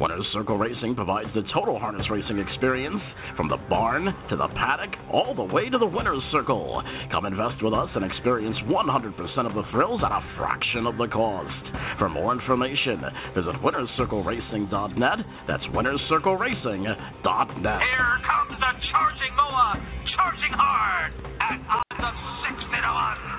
Winners 0.01 0.27
Circle 0.33 0.59
Racing 0.59 0.97
provides 0.97 1.29
the 1.33 1.45
total 1.55 1.79
harness 1.79 2.11
racing 2.11 2.41
experience 2.41 3.01
from 3.37 3.49
the 3.49 3.59
barn 3.71 4.13
to 4.31 4.37
the 4.37 4.49
paddock 4.49 4.91
all 5.13 5.33
the 5.33 5.45
way 5.45 5.71
to 5.71 5.79
the 5.79 5.87
Winners 5.87 6.25
Circle. 6.33 6.83
Come 7.13 7.27
invest 7.27 7.63
with 7.63 7.73
us 7.73 7.89
and 7.95 8.05
experience 8.05 8.57
100% 8.67 9.47
of 9.47 9.55
the 9.55 9.63
thrills 9.71 10.01
at 10.05 10.11
a 10.11 10.21
fraction 10.37 10.89
of 10.89 10.99
the 10.99 11.07
cost. 11.07 11.65
For 12.01 12.09
more 12.09 12.33
information, 12.33 13.01
visit 13.37 13.55
winnerscircleracing.net. 13.63 15.19
That's 15.47 15.63
winnerscircleracing.net. 15.67 17.81
Here 17.81 18.19
comes 18.27 18.59
the 18.59 18.73
charging 18.91 19.37
Moa, 19.37 19.81
charging 20.17 20.53
hard 20.59 21.13
at 21.39 21.61
odds 21.71 22.03
of 22.03 22.15
60 22.51 22.67
to 22.67 22.91
1. 23.29 23.32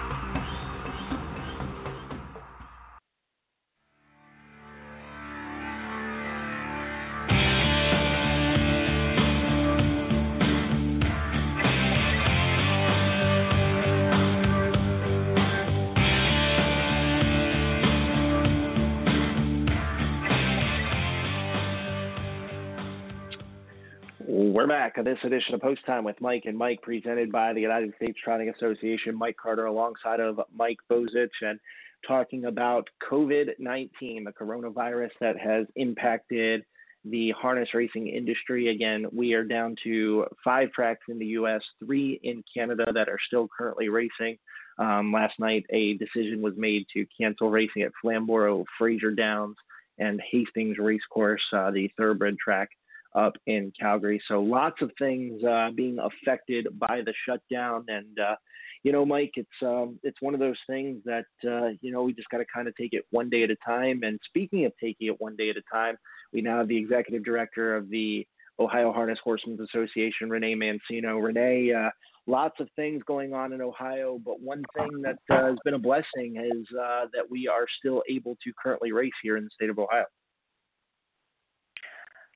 We're 24.54 24.68
back 24.68 25.00
on 25.00 25.06
this 25.06 25.18
edition 25.24 25.56
of 25.56 25.62
Post 25.62 25.84
Time 25.84 26.04
with 26.04 26.22
Mike 26.22 26.44
and 26.46 26.56
Mike, 26.56 26.80
presented 26.84 27.32
by 27.32 27.54
the 27.54 27.62
United 27.62 27.92
States 27.96 28.20
Trotting 28.24 28.50
Association. 28.50 29.18
Mike 29.18 29.36
Carter 29.42 29.66
alongside 29.66 30.20
of 30.20 30.40
Mike 30.56 30.78
Bozich 30.92 31.28
and 31.42 31.60
talking 32.08 32.46
about 32.46 32.88
COVID 33.10 33.48
19, 33.58 34.24
the 34.24 34.32
coronavirus 34.32 35.10
that 35.20 35.40
has 35.40 35.66
impacted 35.76 36.64
the 37.04 37.32
harness 37.32 37.70
racing 37.74 38.10
industry. 38.10 38.70
Again, 38.70 39.08
we 39.12 39.34
are 39.34 39.44
down 39.44 39.76
to 39.86 40.28
five 40.44 40.72
tracks 40.72 41.06
in 41.10 41.18
the 41.18 41.26
U.S., 41.26 41.64
three 41.84 42.20
in 42.22 42.44
Canada 42.56 42.86
that 42.94 43.10
are 43.10 43.20
still 43.26 43.50
currently 43.58 43.90
racing. 43.90 44.38
Um, 44.78 45.12
last 45.12 45.34
night, 45.40 45.66
a 45.72 45.96
decision 45.96 46.44
was 46.44 46.54
made 46.58 46.86
to 46.94 47.08
cancel 47.20 47.50
racing 47.50 47.82
at 47.82 47.92
Flamborough, 48.04 48.66
Fraser 48.78 49.10
Downs, 49.16 49.56
and 49.98 50.22
Hastings 50.30 50.78
Racecourse, 50.78 51.42
uh, 51.54 51.72
the 51.72 51.92
thoroughbred 51.98 52.38
track 52.38 52.70
up 53.16 53.34
in 53.48 53.72
Calgary. 53.80 54.22
So 54.28 54.42
lots 54.42 54.82
of 54.82 54.92
things 54.98 55.44
uh, 55.44 55.70
being 55.76 55.98
affected 56.00 56.68
by 56.80 57.02
the 57.06 57.14
shutdown, 57.28 57.86
and 57.88 58.20
uh, 58.20 58.36
you 58.84 58.92
know, 58.92 59.06
Mike, 59.06 59.32
it's 59.36 59.50
um, 59.62 60.00
it's 60.04 60.22
one 60.22 60.34
of 60.34 60.40
those 60.40 60.58
things 60.68 61.02
that 61.06 61.26
uh, 61.46 61.70
you 61.82 61.92
know 61.92 62.04
we 62.04 62.14
just 62.14 62.30
got 62.30 62.40
to 62.40 62.46
kind 62.54 62.68
of 62.68 62.76
take 62.76 62.94
it 62.94 63.06
one 63.12 63.30
day 63.30 63.44
at 63.44 63.50
a 63.50 63.56
time. 63.66 64.04
And 64.04 64.20
speaking 64.26 64.66
of 64.66 64.74
taking 64.80 65.08
it 65.08 65.22
one 65.22 65.36
day 65.36 65.50
at 65.50 65.58
a 65.58 65.64
time, 65.72 65.96
we 66.34 66.42
now 66.42 66.58
have 66.58 66.68
the 66.68 66.78
executive 66.78 67.24
director 67.24 67.76
of 67.76 67.90
the 67.90 68.28
Ohio 68.60 68.92
Harness 68.92 69.20
Horsemen's 69.24 69.62
Association, 69.62 70.30
Renee 70.30 70.56
Mancino. 70.56 71.24
Renee, 71.24 71.74
uh, 71.74 71.90
lots 72.28 72.60
of 72.60 72.68
things 72.76 73.02
going 73.08 73.34
on 73.34 73.54
in 73.54 73.62
Ohio, 73.62 74.20
but 74.24 74.42
one 74.42 74.64
thing 74.78 75.02
that 75.02 75.18
uh, 75.30 75.48
has 75.48 75.58
been 75.64 75.74
a 75.74 75.80
blessing 75.80 76.36
is 76.38 76.68
uh, 76.78 77.06
that 77.14 77.30
we 77.30 77.48
are 77.48 77.66
still 77.80 78.04
able 78.10 78.38
to 78.44 78.52
currently 78.62 78.92
race 78.92 79.12
here 79.22 79.38
in 79.38 79.46
the 79.46 79.50
state 79.54 79.70
of 79.70 79.80
Ohio. 79.80 80.06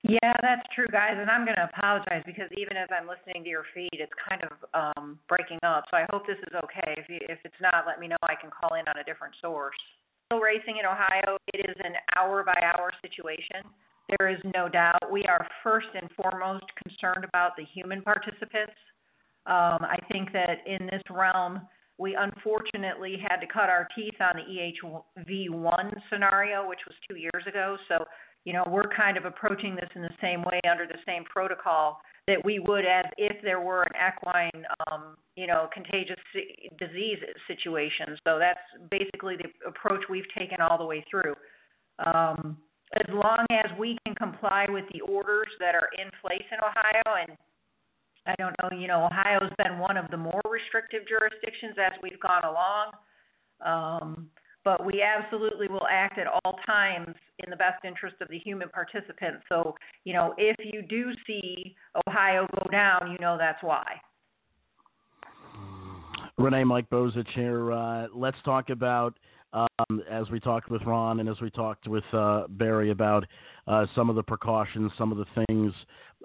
Yeah, 0.08 0.34
that's 0.42 0.64
true, 0.74 0.88
guys. 0.90 1.20
And 1.20 1.30
I'm 1.30 1.44
going 1.44 1.60
to 1.60 1.68
apologize 1.68 2.24
because 2.26 2.48
even 2.56 2.78
as 2.80 2.88
I'm 2.96 3.08
listening 3.08 3.44
to 3.44 3.50
your 3.50 3.68
feed, 3.76 4.00
it's 4.00 4.14
kind 4.24 4.42
of 4.48 4.56
um, 4.72 5.20
breaking 5.28 5.60
up. 5.68 5.84
So 5.92 5.98
I 5.98 6.06
hope 6.10 6.26
this 6.26 6.40
is 6.48 6.56
okay. 6.64 6.96
If, 6.96 7.10
you, 7.10 7.20
if 7.28 7.40
it's 7.44 7.60
not, 7.62 7.84
let 7.86 8.00
me 8.00 8.08
know. 8.08 8.16
I 8.24 8.36
can 8.40 8.50
call 8.50 8.80
in 8.80 8.88
on 8.88 8.98
a 8.98 9.04
different 9.04 9.36
source. 9.42 9.76
Still 10.32 10.40
racing 10.40 10.80
in 10.80 10.86
Ohio, 10.86 11.38
it 11.54 11.70
is 11.70 11.76
an 11.84 11.94
hour 12.16 12.44
by 12.44 12.56
hour 12.64 12.92
situation. 13.02 13.68
There 14.18 14.30
is 14.30 14.40
no 14.56 14.70
doubt. 14.70 15.12
We 15.12 15.26
are 15.26 15.48
first 15.64 15.88
and 15.94 16.10
foremost 16.16 16.66
concerned 16.84 17.26
about 17.28 17.56
the 17.58 17.64
human 17.64 18.02
participants. 18.02 18.76
Um, 19.46 19.84
I 19.84 19.98
think 20.12 20.32
that 20.32 20.64
in 20.66 20.88
this 20.88 21.04
realm, 21.10 21.62
we 21.98 22.16
unfortunately 22.16 23.18
had 23.20 23.38
to 23.38 23.48
cut 23.48 23.70
our 23.70 23.88
teeth 23.96 24.16
on 24.22 24.36
the 24.36 24.46
EHV1 24.48 25.92
scenario, 26.12 26.68
which 26.68 26.80
was 26.88 26.96
two 27.10 27.18
years 27.18 27.44
ago. 27.48 27.78
So 27.88 28.06
you 28.46 28.54
know, 28.54 28.64
we're 28.70 28.88
kind 28.96 29.18
of 29.18 29.26
approaching 29.26 29.76
this 29.76 29.90
in 29.96 30.02
the 30.02 30.14
same 30.22 30.42
way 30.44 30.60
under 30.70 30.88
the 30.88 31.00
same 31.06 31.24
protocol 31.26 32.00
that 32.28 32.44
we 32.44 32.60
would 32.60 32.86
as 32.86 33.06
if 33.18 33.42
there 33.42 33.62
were 33.62 33.84
an 33.84 33.94
equine, 33.96 34.66
um, 34.88 35.16
you 35.36 35.48
know, 35.48 35.70
contagious 35.74 36.20
disease 36.78 37.18
situation. 37.48 38.18
So 38.28 38.38
that's 38.38 38.60
basically 38.92 39.36
the 39.38 39.50
approach 39.68 40.02
we've 40.10 40.28
taken 40.38 40.60
all 40.62 40.78
the 40.78 40.86
way 40.86 41.06
through. 41.10 41.36
Um, 42.06 42.58
as 42.96 43.14
long 43.14 43.46
as 43.52 43.72
we 43.80 43.98
can 44.06 44.16
comply 44.16 44.66
with 44.70 44.86
the 44.94 45.02
orders 45.02 45.48
that 45.60 45.76
are 45.76 45.90
in 45.98 46.10
place 46.22 46.46
in 46.52 46.58
Ohio, 46.60 47.28
and 47.28 47.38
I 48.26 48.36
don't 48.38 48.56
know, 48.62 48.78
you 48.78 48.88
know, 48.88 49.06
Ohio's 49.06 49.52
been 49.58 49.80
one 49.80 49.98
of 49.98 50.12
the 50.12 50.18
more 50.18 50.42
restrictive 50.50 51.04
jurisdictions 51.08 51.76
as 51.80 51.94
we've 52.04 52.20
gone 52.20 52.44
along. 52.44 52.92
Um, 53.66 54.30
but 54.68 54.86
we 54.86 55.02
absolutely 55.02 55.70
will 55.70 55.88
act 55.90 56.20
at 56.20 56.28
all 56.28 56.60
times 56.66 57.16
in 57.40 57.50
the 57.50 57.56
best 57.56 57.86
interest 57.86 58.18
of 58.20 58.28
the 58.28 58.38
human 58.38 58.68
participants. 58.68 59.42
So, 59.48 59.74
you 60.04 60.12
know, 60.12 60.34
if 60.38 60.58
you 60.60 60.82
do 60.82 61.14
see 61.26 61.74
Ohio 62.06 62.46
go 62.54 62.70
down, 62.70 63.10
you 63.10 63.18
know 63.22 63.38
that's 63.38 63.64
why. 63.64 63.86
Renee, 66.38 66.66
Mike 66.66 66.90
Bozich 66.90 67.30
here. 67.34 67.72
Uh, 67.72 68.08
let's 68.14 68.36
talk 68.44 68.70
about, 68.70 69.18
um, 69.54 70.04
as 70.12 70.30
we 70.32 70.42
talked 70.42 70.70
with 70.70 70.82
Ron 70.82 71.22
and 71.22 71.30
as 71.30 71.40
we 71.40 71.50
talked 71.50 71.88
with 71.88 72.04
uh, 72.12 72.48
Barry 72.50 72.92
about 72.92 73.26
uh, 73.68 73.86
some 73.96 74.10
of 74.10 74.18
the 74.18 74.24
precautions, 74.24 74.92
some 74.98 75.14
of 75.14 75.18
the 75.18 75.46
things 75.48 75.72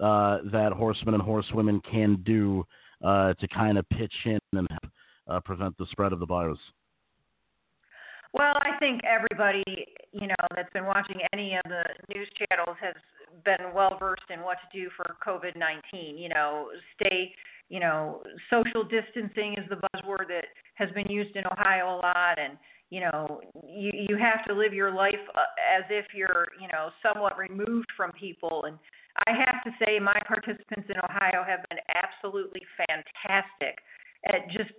uh, 0.03 0.39
that 0.51 0.73
horsemen 0.73 1.13
and 1.13 1.23
horsewomen 1.23 1.79
can 1.89 2.21
do 2.25 2.65
uh, 3.05 3.33
to 3.35 3.47
kind 3.47 3.77
of 3.77 3.87
pitch 3.87 4.13
in 4.25 4.39
and 4.51 4.67
uh, 5.29 5.39
prevent 5.39 5.77
the 5.77 5.85
spread 5.91 6.11
of 6.11 6.19
the 6.19 6.25
virus. 6.25 6.59
Well, 8.33 8.57
I 8.57 8.77
think 8.79 9.01
everybody, 9.05 9.63
you 10.11 10.27
know, 10.27 10.43
that's 10.55 10.71
been 10.73 10.85
watching 10.85 11.17
any 11.33 11.55
of 11.55 11.61
the 11.65 11.83
news 12.13 12.27
channels 12.49 12.75
has 12.81 12.95
been 13.45 13.73
well 13.75 13.97
versed 13.99 14.29
in 14.33 14.41
what 14.41 14.57
to 14.57 14.79
do 14.79 14.89
for 14.97 15.15
COVID 15.25 15.55
19. 15.55 16.17
You 16.17 16.29
know, 16.29 16.69
stay, 16.95 17.31
you 17.69 17.79
know, 17.79 18.23
social 18.49 18.83
distancing 18.83 19.53
is 19.53 19.69
the 19.69 19.77
buzzword 19.77 20.27
that 20.29 20.45
has 20.75 20.89
been 20.95 21.07
used 21.07 21.35
in 21.35 21.43
Ohio 21.45 21.95
a 21.95 21.97
lot. 22.01 22.39
And, 22.39 22.57
you 22.89 23.01
know, 23.01 23.41
you, 23.67 23.91
you 23.93 24.17
have 24.17 24.43
to 24.45 24.53
live 24.53 24.73
your 24.73 24.91
life 24.91 25.21
uh, 25.35 25.41
as 25.77 25.83
if 25.91 26.05
you're, 26.15 26.47
you 26.59 26.67
know, 26.69 26.89
somewhat 27.03 27.37
removed 27.37 27.87
from 27.95 28.11
people. 28.13 28.63
And 28.65 28.79
I 29.27 29.31
have 29.45 29.63
to 29.63 29.71
say, 29.85 29.99
my 29.99 30.19
participants 30.25 30.89
in 30.89 30.97
Ohio 30.97 31.45
have 31.45 31.61
been 31.69 31.79
absolutely 31.93 32.61
fantastic 32.77 33.77
at 34.25 34.49
just 34.51 34.71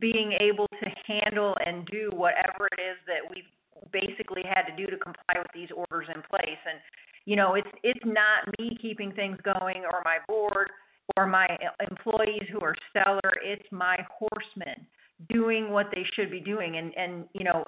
being 0.00 0.32
able 0.40 0.66
to 0.68 0.88
handle 1.06 1.56
and 1.64 1.86
do 1.86 2.10
whatever 2.14 2.68
it 2.72 2.80
is 2.80 2.96
that 3.06 3.20
we've 3.28 3.44
basically 3.92 4.42
had 4.42 4.62
to 4.62 4.76
do 4.76 4.90
to 4.90 4.96
comply 4.96 5.34
with 5.36 5.50
these 5.54 5.68
orders 5.74 6.08
in 6.14 6.22
place. 6.22 6.60
And 6.68 6.80
you 7.24 7.36
know, 7.36 7.54
it's 7.54 7.68
it's 7.82 8.04
not 8.04 8.48
me 8.58 8.76
keeping 8.80 9.12
things 9.12 9.38
going 9.42 9.82
or 9.84 10.02
my 10.04 10.18
board 10.26 10.70
or 11.16 11.26
my 11.26 11.46
employees 11.90 12.44
who 12.50 12.60
are 12.60 12.74
stellar. 12.90 13.32
It's 13.44 13.66
my 13.70 13.98
horsemen 14.10 14.86
doing 15.28 15.70
what 15.70 15.86
they 15.92 16.04
should 16.14 16.30
be 16.30 16.40
doing. 16.40 16.78
And 16.78 16.92
and 16.96 17.24
you 17.34 17.44
know, 17.44 17.64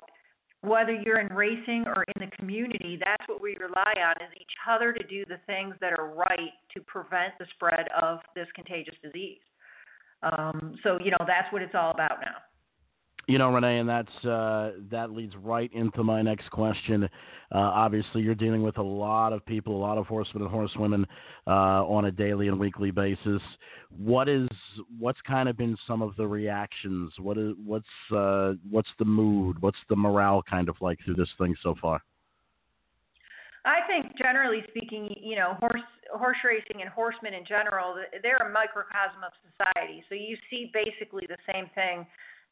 whether 0.63 0.93
you're 0.93 1.21
in 1.21 1.35
racing 1.35 1.85
or 1.87 2.05
in 2.15 2.29
the 2.29 2.37
community, 2.37 2.99
that's 3.05 3.29
what 3.29 3.43
we 3.43 3.57
rely 3.61 3.95
on 3.99 4.17
is 4.25 4.33
each 4.41 4.57
other 4.69 4.93
to 4.93 5.07
do 5.07 5.25
the 5.27 5.39
things 5.47 5.75
that 5.81 5.93
are 5.99 6.15
right 6.15 6.55
to 6.75 6.81
prevent 6.83 7.35
the 7.39 7.47
spread 7.55 7.87
of 8.01 8.21
this 8.35 8.47
contagious 8.55 8.97
disease. 9.03 9.39
Um, 10.23 10.77
so 10.83 10.99
you 11.03 11.11
know 11.11 11.25
that's 11.27 11.53
what 11.53 11.63
it's 11.63 11.75
all 11.75 11.91
about 11.91 12.19
now. 12.25 12.37
You 13.29 13.37
know, 13.37 13.51
Renee, 13.51 13.79
and 13.79 13.89
that's 13.89 14.25
uh, 14.25 14.73
that 14.91 15.11
leads 15.11 15.35
right 15.37 15.71
into 15.75 16.03
my 16.03 16.23
next 16.23 16.51
question. 16.51 17.05
Uh, 17.05 17.59
obviously, 17.59 18.23
you're 18.23 18.35
dealing 18.35 18.63
with 18.63 18.79
a 18.79 18.83
lot 18.83 19.35
of 19.35 19.45
people, 19.45 19.77
a 19.77 19.83
lot 19.83 19.99
of 19.99 20.07
horsemen 20.07 20.43
and 20.45 20.51
horsewomen 20.51 21.07
uh, 21.47 21.85
on 21.85 22.07
a 22.07 22.11
daily 22.11 22.49
and 22.49 22.59
weekly 22.59 22.91
basis. 22.91 23.43
What 23.91 24.31
is 24.31 24.49
what's 24.99 25.21
kind 25.27 25.47
of 25.47 25.59
been 25.59 25.77
some 25.87 26.01
of 26.01 26.17
the 26.17 26.27
reactions? 26.27 27.13
What 27.19 27.37
is 27.37 27.53
what's 27.63 27.85
uh, 28.17 28.55
what's 28.71 28.89
the 28.99 29.05
mood? 29.05 29.61
What's 29.61 29.79
the 29.91 29.97
morale 29.97 30.43
kind 30.49 30.71
of 30.71 30.77
like 30.81 30.99
through 31.05 31.17
this 31.17 31.31
thing 31.37 31.55
so 31.63 31.75
far? 31.83 32.01
I 33.67 33.87
think 33.87 34.17
generally 34.17 34.63
speaking, 34.71 35.15
you 35.21 35.37
know, 35.37 35.55
horse 35.61 35.83
horse 36.13 36.39
racing 36.45 36.81
and 36.81 36.91
horsemen 36.91 37.35
in 37.35 37.45
general, 37.45 37.97
they're 38.23 38.43
a 38.43 38.53
microcosm 38.53 39.23
of 39.25 39.33
society. 39.45 40.05
So 40.09 40.15
you 40.15 40.37
see 40.51 40.71
basically 40.73 41.27
the 41.29 41.41
same 41.51 41.67
thing, 41.75 42.07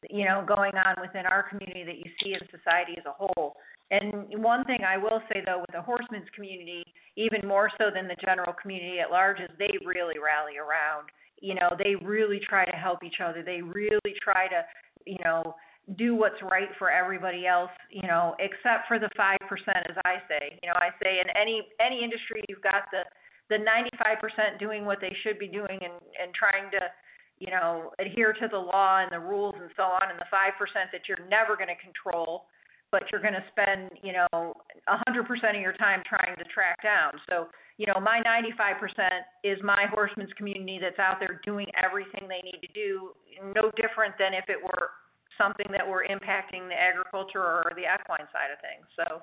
you 0.09 0.25
know, 0.25 0.45
going 0.47 0.75
on 0.75 0.95
within 1.01 1.25
our 1.25 1.43
community 1.49 1.83
that 1.83 1.97
you 1.97 2.09
see 2.21 2.33
in 2.33 2.41
society 2.53 2.93
as 2.97 3.05
a 3.05 3.15
whole. 3.15 3.57
And 3.89 4.27
one 4.43 4.65
thing 4.65 4.83
I 4.85 4.97
will 4.97 5.21
say 5.31 5.41
though, 5.45 5.59
with 5.59 5.71
the 5.71 5.81
horsemen's 5.81 6.29
community, 6.35 6.83
even 7.15 7.47
more 7.47 7.71
so 7.77 7.89
than 7.93 8.07
the 8.07 8.19
general 8.23 8.53
community 8.53 8.99
at 8.99 9.11
large, 9.11 9.39
is 9.39 9.49
they 9.57 9.73
really 9.85 10.19
rally 10.19 10.57
around. 10.57 11.09
You 11.41 11.55
know, 11.55 11.73
they 11.77 11.95
really 11.95 12.41
try 12.43 12.65
to 12.65 12.75
help 12.75 13.03
each 13.03 13.21
other. 13.23 13.43
They 13.43 13.61
really 13.61 14.13
try 14.21 14.47
to, 14.47 14.65
you 15.05 15.17
know, 15.23 15.55
do 15.95 16.15
what's 16.15 16.41
right 16.43 16.67
for 16.77 16.91
everybody 16.91 17.47
else, 17.47 17.71
you 17.89 18.05
know, 18.07 18.35
except 18.39 18.87
for 18.89 18.99
the 18.99 19.09
5% 19.17 19.39
as 19.39 19.95
I 20.03 20.19
say. 20.27 20.59
You 20.61 20.69
know, 20.69 20.75
I 20.75 20.89
say 21.01 21.21
in 21.23 21.29
any 21.39 21.63
any 21.79 22.03
industry 22.03 22.43
you've 22.49 22.61
got 22.61 22.91
the 22.91 23.07
the 23.49 23.55
95% 23.55 24.59
doing 24.59 24.85
what 24.85 24.99
they 24.99 25.15
should 25.23 25.39
be 25.39 25.47
doing 25.47 25.79
and 25.81 25.95
and 26.21 26.33
trying 26.33 26.69
to, 26.71 26.81
you 27.39 27.51
know, 27.51 27.91
adhere 27.99 28.33
to 28.33 28.47
the 28.49 28.57
law 28.57 28.99
and 29.01 29.11
the 29.11 29.19
rules 29.19 29.55
and 29.59 29.71
so 29.75 29.83
on 29.83 30.09
and 30.09 30.19
the 30.19 30.29
5% 30.33 30.57
that 30.91 31.07
you're 31.07 31.23
never 31.29 31.55
going 31.55 31.71
to 31.71 31.79
control, 31.79 32.45
but 32.91 33.03
you're 33.11 33.21
going 33.21 33.37
to 33.37 33.45
spend, 33.53 33.91
you 34.03 34.13
know, 34.13 34.53
100% 34.89 35.55
of 35.55 35.61
your 35.61 35.77
time 35.77 36.01
trying 36.07 36.35
to 36.35 36.43
track 36.49 36.81
down. 36.81 37.13
So, 37.29 37.47
you 37.77 37.85
know, 37.85 37.99
my 38.01 38.21
95% 38.25 38.81
is 39.43 39.59
my 39.63 39.85
horsemen's 39.93 40.33
community 40.33 40.79
that's 40.81 40.99
out 40.99 41.19
there 41.19 41.39
doing 41.45 41.67
everything 41.77 42.27
they 42.27 42.41
need 42.43 42.59
to 42.65 42.71
do, 42.73 43.13
no 43.53 43.69
different 43.77 44.17
than 44.17 44.33
if 44.33 44.49
it 44.49 44.57
were 44.57 44.97
something 45.37 45.67
that 45.69 45.85
were 45.85 46.03
impacting 46.09 46.65
the 46.67 46.73
agriculture 46.73 47.43
or 47.43 47.71
the 47.77 47.85
equine 47.85 48.25
side 48.33 48.49
of 48.51 48.59
things. 48.65 48.87
So. 48.97 49.21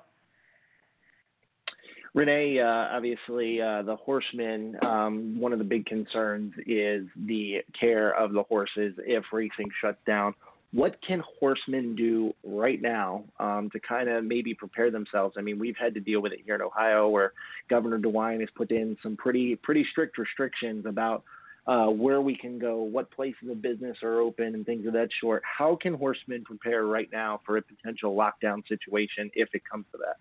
Renee, 2.15 2.61
uh, 2.61 2.95
obviously, 2.95 3.61
uh, 3.61 3.81
the 3.81 3.97
horsemen, 3.97 4.77
um, 4.83 5.37
one 5.37 5.51
of 5.51 5.59
the 5.59 5.65
big 5.65 5.85
concerns 5.85 6.53
is 6.65 7.05
the 7.27 7.57
care 7.77 8.15
of 8.17 8.31
the 8.31 8.43
horses 8.43 8.93
if 8.99 9.25
racing 9.33 9.69
shuts 9.81 9.99
down. 10.07 10.33
What 10.71 10.95
can 11.05 11.21
horsemen 11.39 11.93
do 11.93 12.33
right 12.41 12.81
now 12.81 13.25
um, 13.37 13.69
to 13.71 13.81
kind 13.81 14.07
of 14.07 14.23
maybe 14.23 14.53
prepare 14.53 14.91
themselves? 14.91 15.35
I 15.37 15.41
mean, 15.41 15.59
we've 15.59 15.75
had 15.77 15.93
to 15.95 15.99
deal 15.99 16.21
with 16.21 16.31
it 16.31 16.39
here 16.45 16.55
in 16.55 16.61
Ohio, 16.61 17.09
where 17.09 17.33
Governor 17.69 17.99
DeWine 17.99 18.39
has 18.39 18.49
put 18.55 18.71
in 18.71 18.95
some 19.03 19.17
pretty 19.17 19.57
pretty 19.57 19.85
strict 19.91 20.17
restrictions 20.17 20.85
about 20.85 21.25
uh, 21.67 21.87
where 21.87 22.21
we 22.21 22.37
can 22.37 22.57
go, 22.57 22.81
what 22.81 23.11
places 23.11 23.49
of 23.49 23.61
business 23.61 23.97
are 24.03 24.21
open, 24.21 24.55
and 24.55 24.65
things 24.65 24.87
of 24.87 24.93
that 24.93 25.09
sort. 25.19 25.43
How 25.43 25.75
can 25.75 25.93
horsemen 25.93 26.45
prepare 26.45 26.85
right 26.85 27.09
now 27.11 27.41
for 27.45 27.57
a 27.57 27.61
potential 27.61 28.15
lockdown 28.15 28.65
situation 28.69 29.29
if 29.33 29.49
it 29.53 29.63
comes 29.69 29.85
to 29.91 29.97
that? 29.97 30.15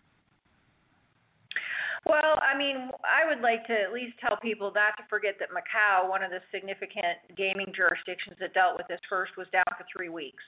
Well, 2.05 2.37
I 2.45 2.57
mean, 2.57 2.93
I 3.01 3.25
would 3.25 3.41
like 3.41 3.67
to 3.67 3.73
at 3.73 3.93
least 3.93 4.21
tell 4.21 4.37
people 4.37 4.71
not 4.75 4.93
to 5.01 5.05
forget 5.09 5.41
that 5.41 5.49
Macau, 5.49 6.09
one 6.09 6.23
of 6.23 6.31
the 6.31 6.45
significant 6.53 7.17
gaming 7.37 7.73
jurisdictions 7.73 8.37
that 8.41 8.53
dealt 8.53 8.77
with 8.77 8.87
this 8.89 9.01
first, 9.09 9.33
was 9.41 9.49
down 9.53 9.65
for 9.73 9.89
three 9.89 10.13
weeks. 10.13 10.45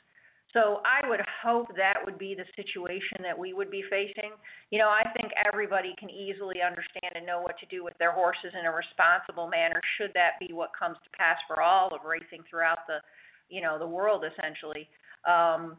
So 0.52 0.80
I 0.84 1.07
would 1.09 1.20
hope 1.42 1.68
that 1.76 2.00
would 2.04 2.18
be 2.18 2.36
the 2.36 2.48
situation 2.57 3.20
that 3.20 3.36
we 3.36 3.52
would 3.52 3.70
be 3.70 3.84
facing. 3.90 4.32
You 4.70 4.78
know, 4.78 4.88
I 4.88 5.04
think 5.16 5.32
everybody 5.44 5.94
can 5.98 6.09
easily 6.09 6.64
understand 6.64 7.12
and 7.16 7.26
know 7.26 7.40
what 7.40 7.59
to 7.61 7.66
do 7.66 7.84
with 7.84 7.92
their 7.98 8.12
horses 8.12 8.52
in 8.59 8.64
a 8.64 8.72
responsible 8.72 9.48
manner 9.48 9.80
should 9.98 10.12
that 10.14 10.40
be 10.40 10.52
what 10.52 10.70
comes 10.72 10.96
to 11.04 11.11
pass 11.16 11.36
for 11.48 11.61
all 11.61 11.92
of 11.92 12.04
racing 12.09 12.44
throughout 12.48 12.86
the, 12.86 13.04
you 13.48 13.61
know, 13.61 13.78
the 13.78 13.86
world 13.86 14.24
essentially. 14.24 14.88
Um, 15.28 15.76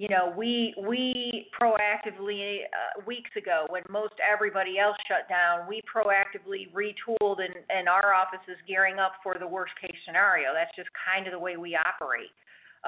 you 0.00 0.08
know, 0.08 0.32
we 0.34 0.72
we 0.88 1.52
proactively 1.52 2.64
uh, 2.72 3.04
weeks 3.04 3.28
ago 3.36 3.66
when 3.68 3.82
most 3.90 4.14
everybody 4.24 4.78
else 4.78 4.96
shut 5.06 5.28
down, 5.28 5.68
we 5.68 5.82
proactively 5.84 6.72
retooled 6.72 7.44
and 7.44 7.52
and 7.68 7.86
our 7.86 8.14
office 8.14 8.40
is 8.48 8.56
gearing 8.66 8.98
up 8.98 9.12
for 9.22 9.36
the 9.38 9.46
worst 9.46 9.74
case 9.78 9.96
scenario. 10.06 10.56
That's 10.56 10.74
just 10.74 10.88
kind 10.96 11.26
of 11.26 11.32
the 11.32 11.38
way 11.38 11.58
we 11.58 11.76
operate. 11.76 12.32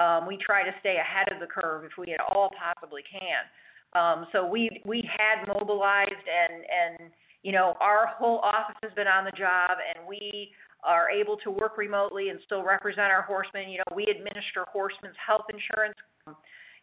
Um, 0.00 0.26
we 0.26 0.38
try 0.40 0.64
to 0.64 0.72
stay 0.80 0.96
ahead 0.96 1.28
of 1.28 1.38
the 1.38 1.52
curve 1.52 1.84
if 1.84 1.92
we 2.00 2.14
at 2.14 2.20
all 2.32 2.48
possibly 2.56 3.02
can. 3.04 3.44
Um, 3.92 4.26
so 4.32 4.46
we 4.46 4.80
we 4.86 5.04
had 5.04 5.44
mobilized 5.52 6.24
and 6.24 6.64
and 6.64 7.12
you 7.42 7.52
know 7.52 7.76
our 7.78 8.06
whole 8.06 8.38
office 8.38 8.80
has 8.82 8.92
been 8.96 9.06
on 9.06 9.26
the 9.26 9.36
job 9.36 9.76
and 9.76 10.08
we 10.08 10.48
are 10.82 11.10
able 11.10 11.36
to 11.44 11.50
work 11.50 11.76
remotely 11.76 12.30
and 12.30 12.40
still 12.46 12.64
represent 12.64 13.12
our 13.12 13.20
horsemen. 13.20 13.68
You 13.68 13.84
know 13.84 13.92
we 13.94 14.08
administer 14.08 14.64
horsemen's 14.72 15.20
health 15.20 15.44
insurance 15.52 16.00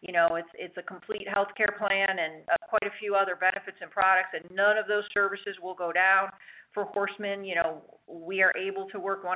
you 0.02 0.14
know, 0.14 0.36
it's 0.36 0.50
it's 0.58 0.78
a 0.78 0.82
complete 0.82 1.28
health 1.28 1.50
care 1.58 1.76
plan 1.78 2.08
and 2.10 2.44
uh, 2.52 2.56
quite 2.68 2.84
a 2.84 2.96
few 3.00 3.16
other 3.16 3.36
benefits 3.36 3.78
and 3.82 3.92
products, 3.92 4.30
and 4.34 4.44
none 4.56 4.78
of 4.78 4.88
those 4.88 5.04
services 5.14 5.56
will 5.62 5.76
go 5.76 5.92
down 5.92 6.30
for 6.74 6.86
horsemen. 6.86 7.44
You 7.44 7.56
know, 7.56 7.82
we 8.08 8.42
are 8.42 8.54
able 8.56 8.88
to 8.92 9.00
work 9.00 9.26
100% 9.26 9.36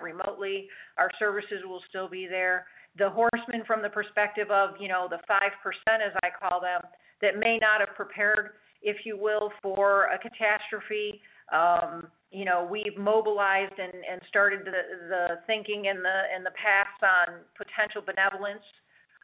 remotely. 0.00 0.68
Our 0.98 1.10
services 1.18 1.66
will 1.66 1.82
still 1.88 2.08
be 2.08 2.28
there. 2.28 2.66
The 2.96 3.10
horsemen, 3.10 3.64
from 3.66 3.82
the 3.82 3.88
perspective 3.88 4.50
of 4.50 4.70
you 4.78 4.88
know 4.88 5.08
the 5.10 5.18
five 5.26 5.52
percent, 5.62 6.02
as 6.06 6.12
I 6.22 6.30
call 6.30 6.60
them, 6.60 6.80
that 7.20 7.36
may 7.36 7.58
not 7.60 7.80
have 7.80 7.96
prepared, 7.96 8.50
if 8.82 8.98
you 9.04 9.18
will, 9.18 9.50
for 9.62 10.10
a 10.14 10.18
catastrophe. 10.18 11.20
Um, 11.52 12.06
you 12.30 12.44
know, 12.44 12.68
we've 12.70 12.96
mobilized 12.96 13.72
and, 13.78 14.04
and 14.04 14.20
started 14.28 14.60
the, 14.64 15.08
the 15.08 15.26
thinking 15.46 15.86
in 15.86 16.02
the 16.02 16.18
in 16.36 16.44
the 16.44 16.54
past 16.54 17.02
on 17.02 17.40
potential 17.56 18.02
benevolence 18.04 18.62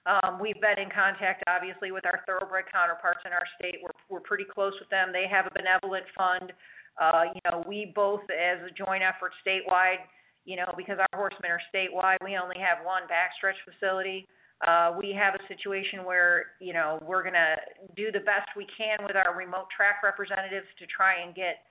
um, 0.07 0.39
we've 0.41 0.61
been 0.61 0.79
in 0.79 0.91
contact, 0.93 1.43
obviously, 1.49 1.91
with 1.93 2.05
our 2.05 2.21
thoroughbred 2.27 2.65
counterparts 2.71 3.21
in 3.25 3.33
our 3.33 3.47
state. 3.59 3.81
We're, 3.83 3.97
we're 4.09 4.25
pretty 4.25 4.45
close 4.45 4.75
with 4.79 4.91
them. 4.91 5.13
They 5.13 5.25
have 5.31 5.47
a 5.47 5.53
benevolent 5.57 6.05
fund. 6.17 6.53
Uh, 7.01 7.33
you 7.35 7.41
know, 7.49 7.65
we 7.67 7.93
both, 7.95 8.23
as 8.29 8.61
a 8.63 8.71
joint 8.71 9.03
effort 9.03 9.33
statewide, 9.41 10.05
you 10.45 10.57
know, 10.57 10.69
because 10.77 11.01
our 11.01 11.17
horsemen 11.17 11.51
are 11.51 11.63
statewide, 11.73 12.21
we 12.23 12.37
only 12.37 12.61
have 12.61 12.85
one 12.85 13.09
backstretch 13.09 13.57
facility. 13.65 14.29
Uh, 14.67 14.95
we 14.97 15.11
have 15.11 15.35
a 15.35 15.43
situation 15.49 16.05
where, 16.05 16.55
you 16.61 16.73
know, 16.73 17.03
we're 17.03 17.23
going 17.23 17.35
to 17.35 17.57
do 17.97 18.13
the 18.13 18.21
best 18.21 18.47
we 18.57 18.67
can 18.77 19.03
with 19.07 19.17
our 19.17 19.35
remote 19.37 19.67
track 19.75 20.05
representatives 20.05 20.69
to 20.79 20.87
try 20.87 21.21
and 21.21 21.35
get 21.35 21.65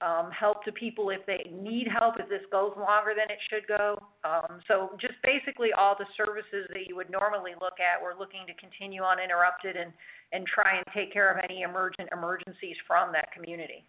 um, 0.00 0.30
help 0.30 0.64
to 0.64 0.72
people 0.72 1.10
if 1.10 1.24
they 1.26 1.50
need 1.50 1.88
help 1.88 2.16
if 2.18 2.28
this 2.28 2.44
goes 2.52 2.72
longer 2.76 3.14
than 3.16 3.30
it 3.30 3.38
should 3.48 3.66
go. 3.66 3.96
Um, 4.24 4.60
so 4.68 4.90
just 5.00 5.14
basically 5.24 5.70
all 5.72 5.96
the 5.98 6.06
services 6.16 6.68
that 6.74 6.86
you 6.86 6.96
would 6.96 7.10
normally 7.10 7.52
look 7.60 7.80
at, 7.80 8.02
we're 8.02 8.18
looking 8.18 8.44
to 8.46 8.54
continue 8.54 9.02
uninterrupted 9.02 9.76
and 9.76 9.92
and 10.32 10.44
try 10.46 10.76
and 10.76 10.84
take 10.92 11.12
care 11.12 11.30
of 11.30 11.38
any 11.48 11.62
emergent 11.62 12.08
emergencies 12.12 12.76
from 12.86 13.12
that 13.12 13.32
community. 13.32 13.84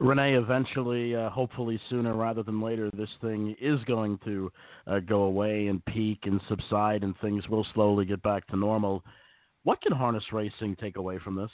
Renee, 0.00 0.34
eventually, 0.34 1.14
uh, 1.14 1.30
hopefully 1.30 1.78
sooner 1.88 2.16
rather 2.16 2.42
than 2.42 2.60
later, 2.60 2.90
this 2.96 3.10
thing 3.20 3.54
is 3.60 3.78
going 3.84 4.18
to 4.24 4.50
uh, 4.88 4.98
go 4.98 5.24
away 5.24 5.68
and 5.68 5.84
peak 5.84 6.20
and 6.24 6.40
subside, 6.48 7.04
and 7.04 7.14
things 7.20 7.48
will 7.48 7.64
slowly 7.74 8.04
get 8.04 8.20
back 8.22 8.44
to 8.48 8.56
normal. 8.56 9.04
What 9.62 9.80
can 9.80 9.92
harness 9.92 10.24
racing 10.32 10.74
take 10.80 10.96
away 10.96 11.20
from 11.22 11.36
this? 11.36 11.50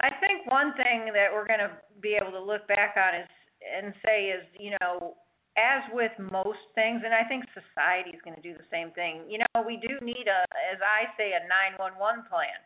I 0.00 0.10
think 0.20 0.50
one 0.50 0.72
thing 0.74 1.12
that 1.12 1.28
we're 1.32 1.46
going 1.46 1.60
to 1.60 1.72
be 2.00 2.16
able 2.16 2.32
to 2.32 2.40
look 2.40 2.66
back 2.68 2.96
on 2.96 3.20
is 3.20 3.28
and 3.60 3.92
say 4.04 4.32
is, 4.32 4.44
you 4.56 4.72
know, 4.80 5.16
as 5.60 5.84
with 5.92 6.12
most 6.16 6.62
things, 6.74 7.02
and 7.04 7.12
I 7.12 7.28
think 7.28 7.44
society 7.52 8.16
is 8.16 8.22
going 8.24 8.36
to 8.36 8.40
do 8.40 8.56
the 8.56 8.64
same 8.72 8.90
thing. 8.96 9.28
You 9.28 9.44
know, 9.44 9.60
we 9.60 9.76
do 9.76 10.00
need 10.00 10.24
a, 10.24 10.40
as 10.72 10.80
I 10.80 11.12
say, 11.20 11.36
a 11.36 11.44
911 11.76 12.24
plan. 12.30 12.56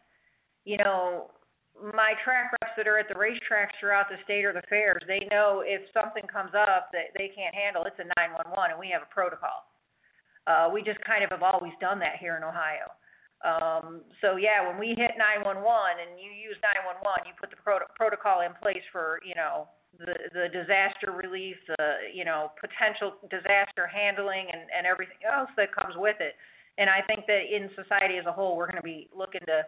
You 0.63 0.79
know, 0.79 1.35
my 1.75 2.15
track 2.23 2.55
reps 2.63 2.79
that 2.79 2.87
are 2.87 3.03
at 3.03 3.11
the 3.11 3.19
racetracks 3.19 3.75
throughout 3.81 4.07
the 4.07 4.21
state 4.23 4.45
or 4.45 4.55
the 4.55 4.63
fairs, 4.71 5.03
they 5.11 5.27
know 5.31 5.67
if 5.67 5.83
something 5.91 6.23
comes 6.31 6.55
up 6.55 6.95
that 6.95 7.11
they 7.19 7.35
can't 7.35 7.55
handle, 7.55 7.83
it's 7.83 7.99
a 7.99 8.07
911, 8.15 8.79
and 8.79 8.79
we 8.79 8.95
have 8.95 9.03
a 9.03 9.11
protocol. 9.11 9.67
Uh, 10.47 10.71
we 10.71 10.85
just 10.85 11.01
kind 11.03 11.25
of 11.25 11.31
have 11.35 11.43
always 11.43 11.73
done 11.81 11.99
that 11.99 12.21
here 12.21 12.37
in 12.37 12.45
Ohio. 12.45 12.93
Um, 13.45 14.01
so 14.25 14.41
yeah, 14.41 14.65
when 14.65 14.81
we 14.81 14.97
hit 14.97 15.21
911 15.21 15.61
and 16.01 16.17
you 16.17 16.33
use 16.33 16.57
911, 16.65 17.29
you 17.29 17.37
put 17.37 17.53
the 17.53 17.61
pro- 17.61 17.85
protocol 17.93 18.41
in 18.41 18.57
place 18.57 18.83
for 18.89 19.21
you 19.21 19.37
know 19.37 19.69
the 20.01 20.17
the 20.33 20.49
disaster 20.49 21.13
relief, 21.13 21.61
the 21.69 22.09
you 22.09 22.25
know 22.25 22.57
potential 22.57 23.21
disaster 23.29 23.85
handling, 23.85 24.49
and 24.49 24.65
and 24.73 24.89
everything 24.89 25.21
else 25.29 25.53
that 25.61 25.77
comes 25.77 25.93
with 26.01 26.17
it. 26.25 26.35
And 26.81 26.89
I 26.91 27.05
think 27.07 27.29
that 27.29 27.47
in 27.47 27.71
society 27.77 28.19
as 28.19 28.27
a 28.27 28.33
whole, 28.33 28.57
we're 28.57 28.67
going 28.67 28.83
to 28.83 28.89
be 28.89 29.07
looking 29.15 29.45
to 29.47 29.63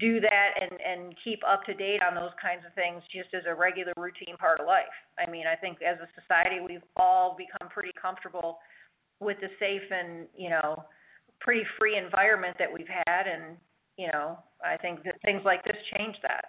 do 0.00 0.20
that 0.20 0.50
and 0.56 0.72
and 0.80 1.00
keep 1.20 1.40
up 1.44 1.64
to 1.68 1.76
date 1.76 2.00
on 2.00 2.16
those 2.16 2.32
kinds 2.40 2.64
of 2.64 2.72
things 2.72 3.04
just 3.12 3.32
as 3.36 3.44
a 3.44 3.54
regular 3.54 3.92
routine 3.96 4.40
part 4.40 4.60
of 4.60 4.66
life. 4.66 4.92
I 5.20 5.30
mean, 5.30 5.44
I 5.44 5.54
think 5.54 5.84
as 5.84 6.00
a 6.00 6.08
society, 6.16 6.64
we've 6.64 6.84
all 6.96 7.36
become 7.36 7.68
pretty 7.68 7.92
comfortable 7.92 8.58
with 9.20 9.36
the 9.44 9.52
safe 9.60 9.84
and 9.92 10.26
you 10.36 10.48
know 10.48 10.84
pretty 11.40 11.62
free 11.78 11.96
environment 11.96 12.56
that 12.58 12.72
we've 12.72 12.88
had, 12.88 13.26
and 13.26 13.56
you 13.96 14.08
know, 14.12 14.38
I 14.64 14.76
think 14.76 15.02
that 15.04 15.20
things 15.22 15.42
like 15.44 15.64
this 15.64 15.76
change 15.96 16.16
that. 16.22 16.44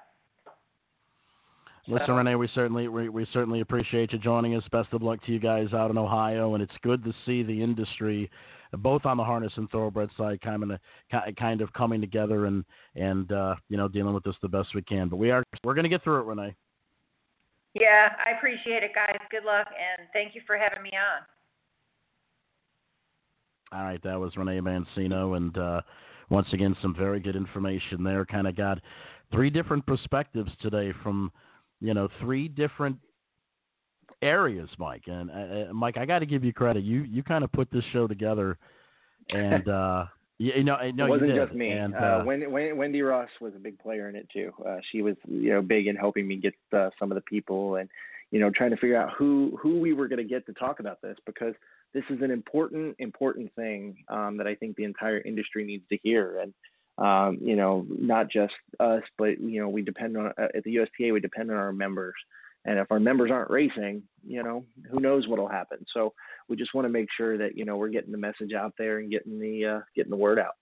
Listen. 1.87 2.13
Renee, 2.13 2.35
we 2.35 2.47
certainly 2.53 2.87
we, 2.87 3.09
we 3.09 3.25
certainly 3.33 3.61
appreciate 3.61 4.13
you 4.13 4.19
joining 4.19 4.55
us. 4.55 4.63
Best 4.71 4.89
of 4.93 5.01
luck 5.01 5.23
to 5.25 5.31
you 5.31 5.39
guys 5.39 5.73
out 5.73 5.89
in 5.89 5.97
Ohio, 5.97 6.53
and 6.53 6.61
it's 6.61 6.73
good 6.83 7.03
to 7.03 7.13
see 7.25 7.41
the 7.41 7.63
industry, 7.63 8.29
both 8.77 9.05
on 9.05 9.17
the 9.17 9.23
harness 9.23 9.53
and 9.55 9.69
thoroughbred 9.71 10.09
side, 10.15 10.39
kind 10.41 10.63
of 10.63 10.79
kind 11.37 11.61
of 11.61 11.73
coming 11.73 11.99
together 11.99 12.45
and 12.45 12.63
and 12.95 13.31
uh, 13.31 13.55
you 13.69 13.77
know 13.77 13.87
dealing 13.87 14.13
with 14.13 14.23
this 14.23 14.35
the 14.43 14.47
best 14.47 14.75
we 14.75 14.83
can. 14.83 15.09
But 15.09 15.17
we 15.17 15.31
are 15.31 15.43
we're 15.63 15.73
going 15.73 15.83
to 15.83 15.89
get 15.89 16.03
through 16.03 16.19
it, 16.19 16.25
Renee. 16.25 16.55
Yeah, 17.73 18.09
I 18.25 18.37
appreciate 18.37 18.83
it, 18.83 18.91
guys. 18.93 19.17
Good 19.31 19.45
luck, 19.45 19.67
and 19.67 20.07
thank 20.13 20.35
you 20.35 20.41
for 20.45 20.57
having 20.57 20.83
me 20.83 20.91
on. 20.91 21.25
All 23.71 23.83
right, 23.83 24.01
that 24.03 24.19
was 24.19 24.35
Renee 24.35 24.59
Mancino, 24.61 25.37
and 25.37 25.55
uh, 25.57 25.81
once 26.29 26.47
again, 26.53 26.75
some 26.81 26.95
very 26.95 27.19
good 27.19 27.35
information 27.35 28.03
there. 28.03 28.25
Kind 28.25 28.47
of 28.47 28.55
got 28.55 28.79
three 29.31 29.49
different 29.49 29.85
perspectives 29.85 30.51
today 30.61 30.91
from, 31.03 31.31
you 31.79 31.93
know, 31.93 32.07
three 32.19 32.47
different 32.47 32.97
areas, 34.21 34.69
Mike. 34.79 35.03
And 35.05 35.29
uh, 35.29 35.69
uh 35.69 35.73
Mike, 35.73 35.97
I 35.97 36.05
got 36.05 36.19
to 36.19 36.25
give 36.25 36.43
you 36.43 36.51
credit. 36.51 36.83
You 36.83 37.03
you 37.03 37.21
kind 37.21 37.43
of 37.43 37.51
put 37.51 37.69
this 37.71 37.83
show 37.93 38.07
together, 38.07 38.57
and 39.29 39.67
uh, 39.69 40.05
you, 40.39 40.63
know, 40.63 40.77
no, 40.95 41.05
it 41.05 41.09
wasn't 41.09 41.35
just 41.35 41.53
me. 41.53 41.71
And, 41.71 41.93
uh, 41.93 41.97
uh, 41.97 42.23
Wendy 42.25 43.01
Ross 43.01 43.29
was 43.41 43.53
a 43.55 43.59
big 43.59 43.77
player 43.77 44.07
in 44.09 44.15
it 44.15 44.27
too. 44.31 44.51
Uh, 44.65 44.77
she 44.89 45.01
was, 45.01 45.15
you 45.27 45.51
know, 45.51 45.61
big 45.61 45.87
in 45.87 45.95
helping 45.95 46.27
me 46.27 46.37
get 46.37 46.53
uh, 46.71 46.89
some 46.97 47.11
of 47.11 47.15
the 47.15 47.21
people 47.21 47.75
and, 47.75 47.89
you 48.31 48.39
know, 48.39 48.49
trying 48.49 48.69
to 48.71 48.77
figure 48.77 48.99
out 48.99 49.11
who 49.17 49.57
who 49.61 49.79
we 49.79 49.93
were 49.93 50.07
going 50.07 50.17
to 50.17 50.23
get 50.23 50.45
to 50.45 50.53
talk 50.53 50.79
about 50.79 51.01
this 51.01 51.17
because 51.25 51.53
this 51.93 52.03
is 52.09 52.21
an 52.21 52.31
important, 52.31 52.95
important 52.99 53.53
thing 53.55 53.95
um, 54.09 54.37
that 54.37 54.47
I 54.47 54.55
think 54.55 54.75
the 54.75 54.83
entire 54.83 55.19
industry 55.21 55.65
needs 55.65 55.83
to 55.89 55.97
hear. 56.03 56.39
And 56.39 56.53
um, 56.99 57.37
you 57.41 57.55
know, 57.55 57.85
not 57.89 58.29
just 58.29 58.53
us, 58.79 59.03
but 59.17 59.39
you 59.39 59.61
know, 59.61 59.69
we 59.69 59.81
depend 59.81 60.17
on 60.17 60.33
uh, 60.37 60.47
at 60.53 60.63
the 60.65 60.71
USTA, 60.71 61.13
we 61.13 61.19
depend 61.21 61.49
on 61.49 61.57
our 61.57 61.71
members. 61.71 62.15
And 62.65 62.77
if 62.77 62.91
our 62.91 62.99
members 62.99 63.31
aren't 63.31 63.49
racing, 63.49 64.03
you 64.27 64.43
know, 64.43 64.65
who 64.91 64.99
knows 64.99 65.27
what'll 65.27 65.47
happen. 65.47 65.77
So 65.93 66.13
we 66.49 66.57
just 66.57 66.73
want 66.73 66.85
to 66.85 66.89
make 66.89 67.07
sure 67.15 67.37
that 67.37 67.57
you 67.57 67.63
know 67.63 67.77
we're 67.77 67.89
getting 67.89 68.11
the 68.11 68.17
message 68.17 68.51
out 68.53 68.73
there 68.77 68.99
and 68.99 69.09
getting 69.09 69.39
the 69.39 69.65
uh, 69.65 69.79
getting 69.95 70.11
the 70.11 70.17
word 70.17 70.39
out. 70.39 70.55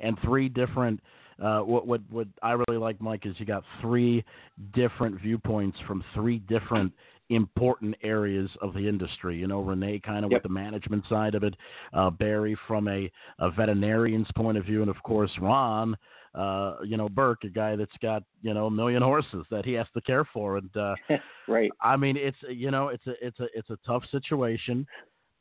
And 0.00 0.18
three 0.24 0.48
different. 0.48 1.00
Uh, 1.40 1.60
what 1.60 1.86
what 1.86 2.00
what 2.08 2.28
I 2.42 2.52
really 2.52 2.80
like, 2.80 2.98
Mike, 3.02 3.26
is 3.26 3.34
you 3.36 3.44
got 3.44 3.62
three 3.82 4.24
different 4.72 5.20
viewpoints 5.20 5.76
from 5.86 6.02
three 6.14 6.38
different 6.38 6.92
important 7.30 7.94
areas 8.02 8.50
of 8.62 8.72
the 8.74 8.88
industry. 8.88 9.36
You 9.36 9.46
know, 9.46 9.60
Renee 9.60 10.00
kind 10.00 10.24
of 10.24 10.30
yep. 10.30 10.38
with 10.38 10.42
the 10.44 10.54
management 10.54 11.04
side 11.08 11.34
of 11.34 11.42
it, 11.42 11.54
uh, 11.92 12.10
Barry 12.10 12.56
from 12.66 12.88
a, 12.88 13.10
a 13.38 13.50
veterinarian's 13.50 14.28
point 14.36 14.58
of 14.58 14.64
view, 14.64 14.82
and 14.82 14.90
of 14.90 15.02
course 15.02 15.30
Ron, 15.40 15.96
uh, 16.34 16.76
you 16.84 16.96
know 16.96 17.08
Burke, 17.08 17.44
a 17.44 17.48
guy 17.48 17.76
that's 17.76 17.96
got 18.00 18.22
you 18.42 18.54
know 18.54 18.66
a 18.66 18.70
million 18.70 19.02
horses 19.02 19.44
that 19.50 19.64
he 19.64 19.72
has 19.72 19.86
to 19.94 20.00
care 20.02 20.24
for, 20.32 20.58
and 20.58 20.76
uh, 20.76 20.94
right. 21.48 21.70
I 21.80 21.96
mean, 21.96 22.16
it's 22.16 22.38
you 22.48 22.70
know 22.70 22.88
it's 22.88 23.06
a 23.06 23.14
it's 23.24 23.40
a 23.40 23.46
it's 23.54 23.70
a 23.70 23.78
tough 23.86 24.04
situation. 24.10 24.86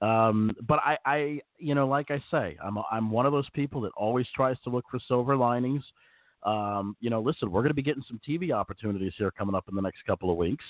Um, 0.01 0.51
but 0.67 0.79
I, 0.79 0.97
I, 1.05 1.39
you 1.57 1.73
know, 1.73 1.87
like 1.87 2.11
I 2.11 2.21
say, 2.29 2.57
I'm, 2.61 2.75
a, 2.75 2.83
I'm 2.91 3.09
one 3.09 3.25
of 3.25 3.31
those 3.31 3.49
people 3.51 3.79
that 3.81 3.93
always 3.95 4.27
tries 4.35 4.59
to 4.65 4.69
look 4.69 4.83
for 4.91 4.99
silver 5.07 5.37
linings. 5.37 5.83
Um, 6.43 6.97
you 6.99 7.09
know, 7.09 7.21
listen, 7.21 7.49
we're 7.49 7.61
going 7.61 7.69
to 7.69 7.75
be 7.75 7.81
getting 7.81 8.03
some 8.07 8.19
TV 8.27 8.51
opportunities 8.51 9.13
here 9.17 9.31
coming 9.31 9.55
up 9.55 9.65
in 9.69 9.75
the 9.75 9.81
next 9.81 10.05
couple 10.05 10.29
of 10.29 10.35
weeks 10.35 10.65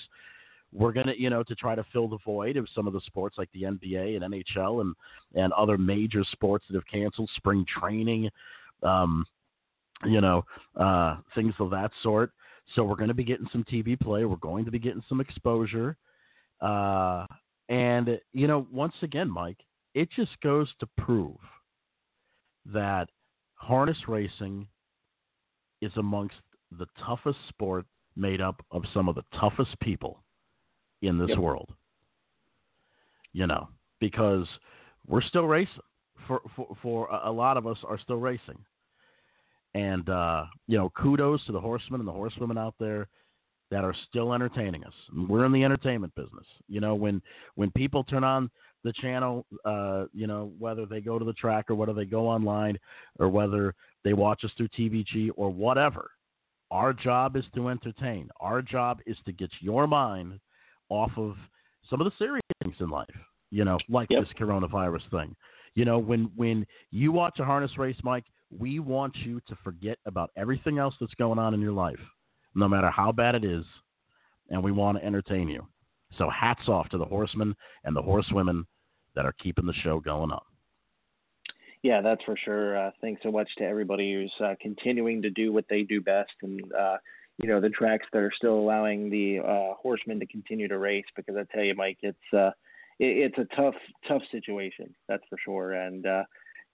we're 0.76 0.92
gonna, 0.92 1.14
you 1.16 1.30
know, 1.30 1.42
to 1.42 1.54
try 1.54 1.74
to 1.74 1.84
fill 1.92 2.06
the 2.06 2.18
void 2.24 2.56
of 2.56 2.68
some 2.74 2.86
of 2.86 2.92
the 2.92 3.00
sports 3.06 3.38
like 3.38 3.48
the 3.52 3.62
NBA 3.62 4.22
and 4.22 4.34
NHL 4.34 4.82
and 4.82 4.94
and 5.34 5.52
other 5.54 5.78
major 5.78 6.22
sports 6.32 6.66
that 6.68 6.74
have 6.74 6.86
canceled 6.86 7.30
spring 7.36 7.64
training, 7.66 8.28
um, 8.82 9.24
you 10.04 10.20
know, 10.20 10.44
uh, 10.78 11.16
things 11.34 11.54
of 11.60 11.70
that 11.70 11.90
sort. 12.02 12.32
So 12.74 12.84
we're 12.84 12.96
going 12.96 13.08
to 13.08 13.14
be 13.14 13.24
getting 13.24 13.48
some 13.52 13.64
TV 13.64 13.98
play. 13.98 14.24
We're 14.24 14.36
going 14.36 14.64
to 14.66 14.70
be 14.70 14.78
getting 14.78 15.02
some 15.08 15.20
exposure. 15.20 15.96
Uh, 16.60 17.26
and 17.70 18.20
you 18.32 18.46
know, 18.46 18.66
once 18.70 18.94
again, 19.02 19.30
Mike, 19.30 19.58
it 19.94 20.10
just 20.14 20.38
goes 20.42 20.68
to 20.80 20.86
prove 20.98 21.38
that 22.66 23.08
harness 23.54 23.96
racing 24.08 24.66
is 25.80 25.92
amongst 25.96 26.36
the 26.78 26.86
toughest 27.06 27.38
sport 27.48 27.86
made 28.14 28.40
up 28.42 28.62
of 28.70 28.82
some 28.92 29.08
of 29.08 29.14
the 29.14 29.24
toughest 29.38 29.78
people 29.80 30.22
in 31.02 31.18
this 31.18 31.30
yep. 31.30 31.38
world. 31.38 31.70
You 33.32 33.46
know, 33.46 33.68
because 34.00 34.46
we're 35.06 35.22
still 35.22 35.46
racing. 35.46 35.82
For, 36.26 36.40
for 36.56 36.76
for 36.82 37.08
a 37.08 37.30
lot 37.30 37.56
of 37.56 37.66
us 37.66 37.78
are 37.86 37.98
still 37.98 38.16
racing. 38.16 38.58
And 39.74 40.08
uh, 40.08 40.46
you 40.66 40.78
know, 40.78 40.90
kudos 40.90 41.44
to 41.46 41.52
the 41.52 41.60
horsemen 41.60 42.00
and 42.00 42.08
the 42.08 42.12
horsewomen 42.12 42.58
out 42.58 42.74
there 42.80 43.08
that 43.70 43.84
are 43.84 43.94
still 44.08 44.32
entertaining 44.32 44.84
us. 44.84 44.92
We're 45.28 45.44
in 45.44 45.52
the 45.52 45.64
entertainment 45.64 46.14
business. 46.14 46.46
You 46.68 46.80
know, 46.80 46.94
when 46.94 47.20
when 47.56 47.70
people 47.72 48.04
turn 48.04 48.24
on 48.24 48.50
the 48.84 48.92
channel, 48.92 49.44
uh, 49.64 50.04
you 50.12 50.26
know, 50.26 50.52
whether 50.58 50.86
they 50.86 51.00
go 51.00 51.18
to 51.18 51.24
the 51.24 51.32
track 51.32 51.70
or 51.70 51.74
whether 51.74 51.92
they 51.92 52.04
go 52.04 52.28
online 52.28 52.78
or 53.18 53.28
whether 53.28 53.74
they 54.04 54.12
watch 54.12 54.44
us 54.44 54.52
through 54.56 54.68
TVG 54.68 55.30
or 55.36 55.50
whatever, 55.50 56.10
our 56.70 56.92
job 56.92 57.36
is 57.36 57.44
to 57.54 57.68
entertain. 57.68 58.28
Our 58.40 58.62
job 58.62 59.00
is 59.06 59.16
to 59.26 59.32
get 59.32 59.50
your 59.60 59.86
mind 59.86 60.38
off 60.88 61.12
of 61.16 61.36
some 61.88 62.00
of 62.00 62.04
the 62.04 62.12
serious 62.18 62.42
things 62.62 62.76
in 62.80 62.88
life, 62.88 63.06
you 63.50 63.64
know, 63.64 63.78
like 63.88 64.08
yep. 64.10 64.22
this 64.22 64.32
coronavirus 64.38 65.08
thing. 65.10 65.34
You 65.74 65.84
know, 65.84 65.98
when 65.98 66.30
when 66.36 66.66
you 66.90 67.12
watch 67.12 67.38
a 67.38 67.44
harness 67.44 67.76
race, 67.78 67.96
Mike, 68.02 68.24
we 68.50 68.78
want 68.78 69.14
you 69.16 69.40
to 69.48 69.56
forget 69.62 69.98
about 70.06 70.30
everything 70.36 70.78
else 70.78 70.94
that's 71.00 71.14
going 71.14 71.38
on 71.38 71.54
in 71.54 71.60
your 71.60 71.72
life, 71.72 72.00
no 72.54 72.68
matter 72.68 72.90
how 72.90 73.12
bad 73.12 73.34
it 73.34 73.44
is, 73.44 73.64
and 74.50 74.62
we 74.62 74.72
want 74.72 74.98
to 74.98 75.04
entertain 75.04 75.48
you. 75.48 75.66
So 76.16 76.30
hats 76.30 76.68
off 76.68 76.88
to 76.90 76.98
the 76.98 77.04
horsemen 77.04 77.54
and 77.84 77.94
the 77.94 78.02
horsewomen 78.02 78.66
that 79.14 79.26
are 79.26 79.34
keeping 79.42 79.66
the 79.66 79.74
show 79.74 80.00
going 80.00 80.30
on. 80.30 80.42
Yeah, 81.82 82.00
that's 82.00 82.22
for 82.24 82.36
sure. 82.36 82.76
Uh, 82.76 82.90
thanks 83.00 83.22
so 83.22 83.30
much 83.30 83.48
to 83.58 83.64
everybody 83.64 84.12
who's 84.12 84.32
uh, 84.44 84.54
continuing 84.60 85.22
to 85.22 85.30
do 85.30 85.52
what 85.52 85.66
they 85.68 85.82
do 85.82 86.00
best, 86.00 86.32
and 86.42 86.60
uh, 86.72 86.96
you 87.38 87.48
know 87.48 87.60
the 87.60 87.70
tracks 87.70 88.06
that 88.12 88.22
are 88.22 88.32
still 88.34 88.54
allowing 88.54 89.10
the 89.10 89.40
uh, 89.40 89.74
horsemen 89.80 90.20
to 90.20 90.26
continue 90.26 90.68
to 90.68 90.78
race. 90.78 91.04
Because 91.14 91.36
I 91.36 91.44
tell 91.54 91.64
you, 91.64 91.74
Mike, 91.74 91.98
it's 92.02 92.18
uh, 92.32 92.50
it, 92.98 93.32
it's 93.34 93.38
a 93.38 93.56
tough, 93.56 93.74
tough 94.08 94.22
situation. 94.30 94.94
That's 95.08 95.22
for 95.28 95.38
sure. 95.44 95.72
And 95.74 96.06
uh, 96.06 96.24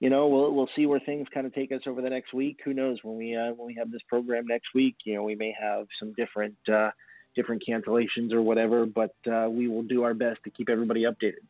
you 0.00 0.10
know, 0.10 0.28
we'll 0.28 0.52
we'll 0.52 0.70
see 0.76 0.86
where 0.86 1.00
things 1.00 1.26
kind 1.32 1.46
of 1.46 1.54
take 1.54 1.72
us 1.72 1.82
over 1.86 2.02
the 2.02 2.10
next 2.10 2.32
week. 2.32 2.58
Who 2.64 2.74
knows 2.74 2.98
when 3.02 3.16
we 3.16 3.36
uh, 3.36 3.52
when 3.54 3.66
we 3.66 3.74
have 3.74 3.90
this 3.90 4.02
program 4.08 4.46
next 4.46 4.68
week? 4.74 4.96
You 5.04 5.14
know, 5.14 5.22
we 5.22 5.34
may 5.34 5.54
have 5.60 5.86
some 5.98 6.12
different 6.14 6.56
uh, 6.72 6.90
different 7.34 7.62
cancellations 7.68 8.32
or 8.32 8.42
whatever, 8.42 8.86
but 8.86 9.14
uh, 9.32 9.48
we 9.48 9.68
will 9.68 9.82
do 9.82 10.02
our 10.02 10.14
best 10.14 10.40
to 10.44 10.50
keep 10.50 10.68
everybody 10.68 11.04
updated. 11.04 11.44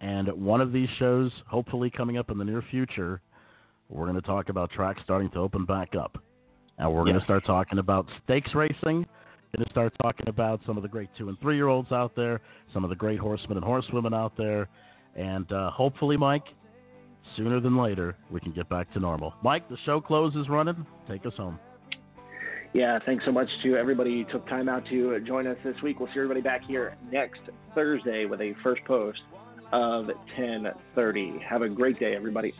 And 0.00 0.28
one 0.32 0.60
of 0.60 0.72
these 0.72 0.88
shows, 0.98 1.30
hopefully 1.46 1.90
coming 1.90 2.18
up 2.18 2.30
in 2.30 2.38
the 2.38 2.44
near 2.44 2.62
future, 2.70 3.20
we're 3.88 4.06
going 4.06 4.20
to 4.20 4.26
talk 4.26 4.48
about 4.48 4.70
tracks 4.70 5.00
starting 5.04 5.30
to 5.30 5.38
open 5.38 5.64
back 5.64 5.94
up. 5.94 6.18
And 6.78 6.92
we're 6.92 7.06
yes. 7.06 7.12
going 7.12 7.20
to 7.20 7.24
start 7.24 7.46
talking 7.46 7.78
about 7.78 8.06
stakes 8.24 8.54
racing. 8.54 9.06
Going 9.56 9.66
to 9.66 9.70
start 9.70 9.92
talking 10.02 10.28
about 10.28 10.60
some 10.66 10.76
of 10.76 10.82
the 10.82 10.88
great 10.88 11.08
two 11.16 11.28
and 11.28 11.38
three 11.40 11.54
year 11.54 11.68
olds 11.68 11.92
out 11.92 12.16
there, 12.16 12.40
some 12.72 12.82
of 12.82 12.90
the 12.90 12.96
great 12.96 13.20
horsemen 13.20 13.56
and 13.56 13.64
horsewomen 13.64 14.12
out 14.12 14.36
there. 14.36 14.68
And 15.14 15.50
uh, 15.52 15.70
hopefully, 15.70 16.16
Mike, 16.16 16.46
sooner 17.36 17.60
than 17.60 17.76
later, 17.76 18.16
we 18.30 18.40
can 18.40 18.50
get 18.50 18.68
back 18.68 18.92
to 18.94 18.98
normal. 18.98 19.32
Mike, 19.44 19.68
the 19.68 19.76
show 19.86 20.00
closes 20.00 20.48
running. 20.48 20.84
Take 21.08 21.24
us 21.24 21.34
home. 21.36 21.60
Yeah, 22.72 22.98
thanks 23.06 23.24
so 23.24 23.30
much 23.30 23.48
to 23.62 23.76
everybody 23.76 24.24
who 24.24 24.32
took 24.32 24.48
time 24.48 24.68
out 24.68 24.84
to 24.88 25.20
join 25.20 25.46
us 25.46 25.56
this 25.62 25.76
week. 25.84 26.00
We'll 26.00 26.08
see 26.08 26.18
everybody 26.18 26.40
back 26.40 26.64
here 26.64 26.96
next 27.12 27.40
Thursday 27.76 28.24
with 28.24 28.40
a 28.40 28.54
first 28.64 28.84
post 28.84 29.20
of 29.72 30.10
10:30. 30.36 31.40
Have 31.48 31.62
a 31.62 31.68
great 31.68 32.00
day, 32.00 32.16
everybody. 32.16 32.52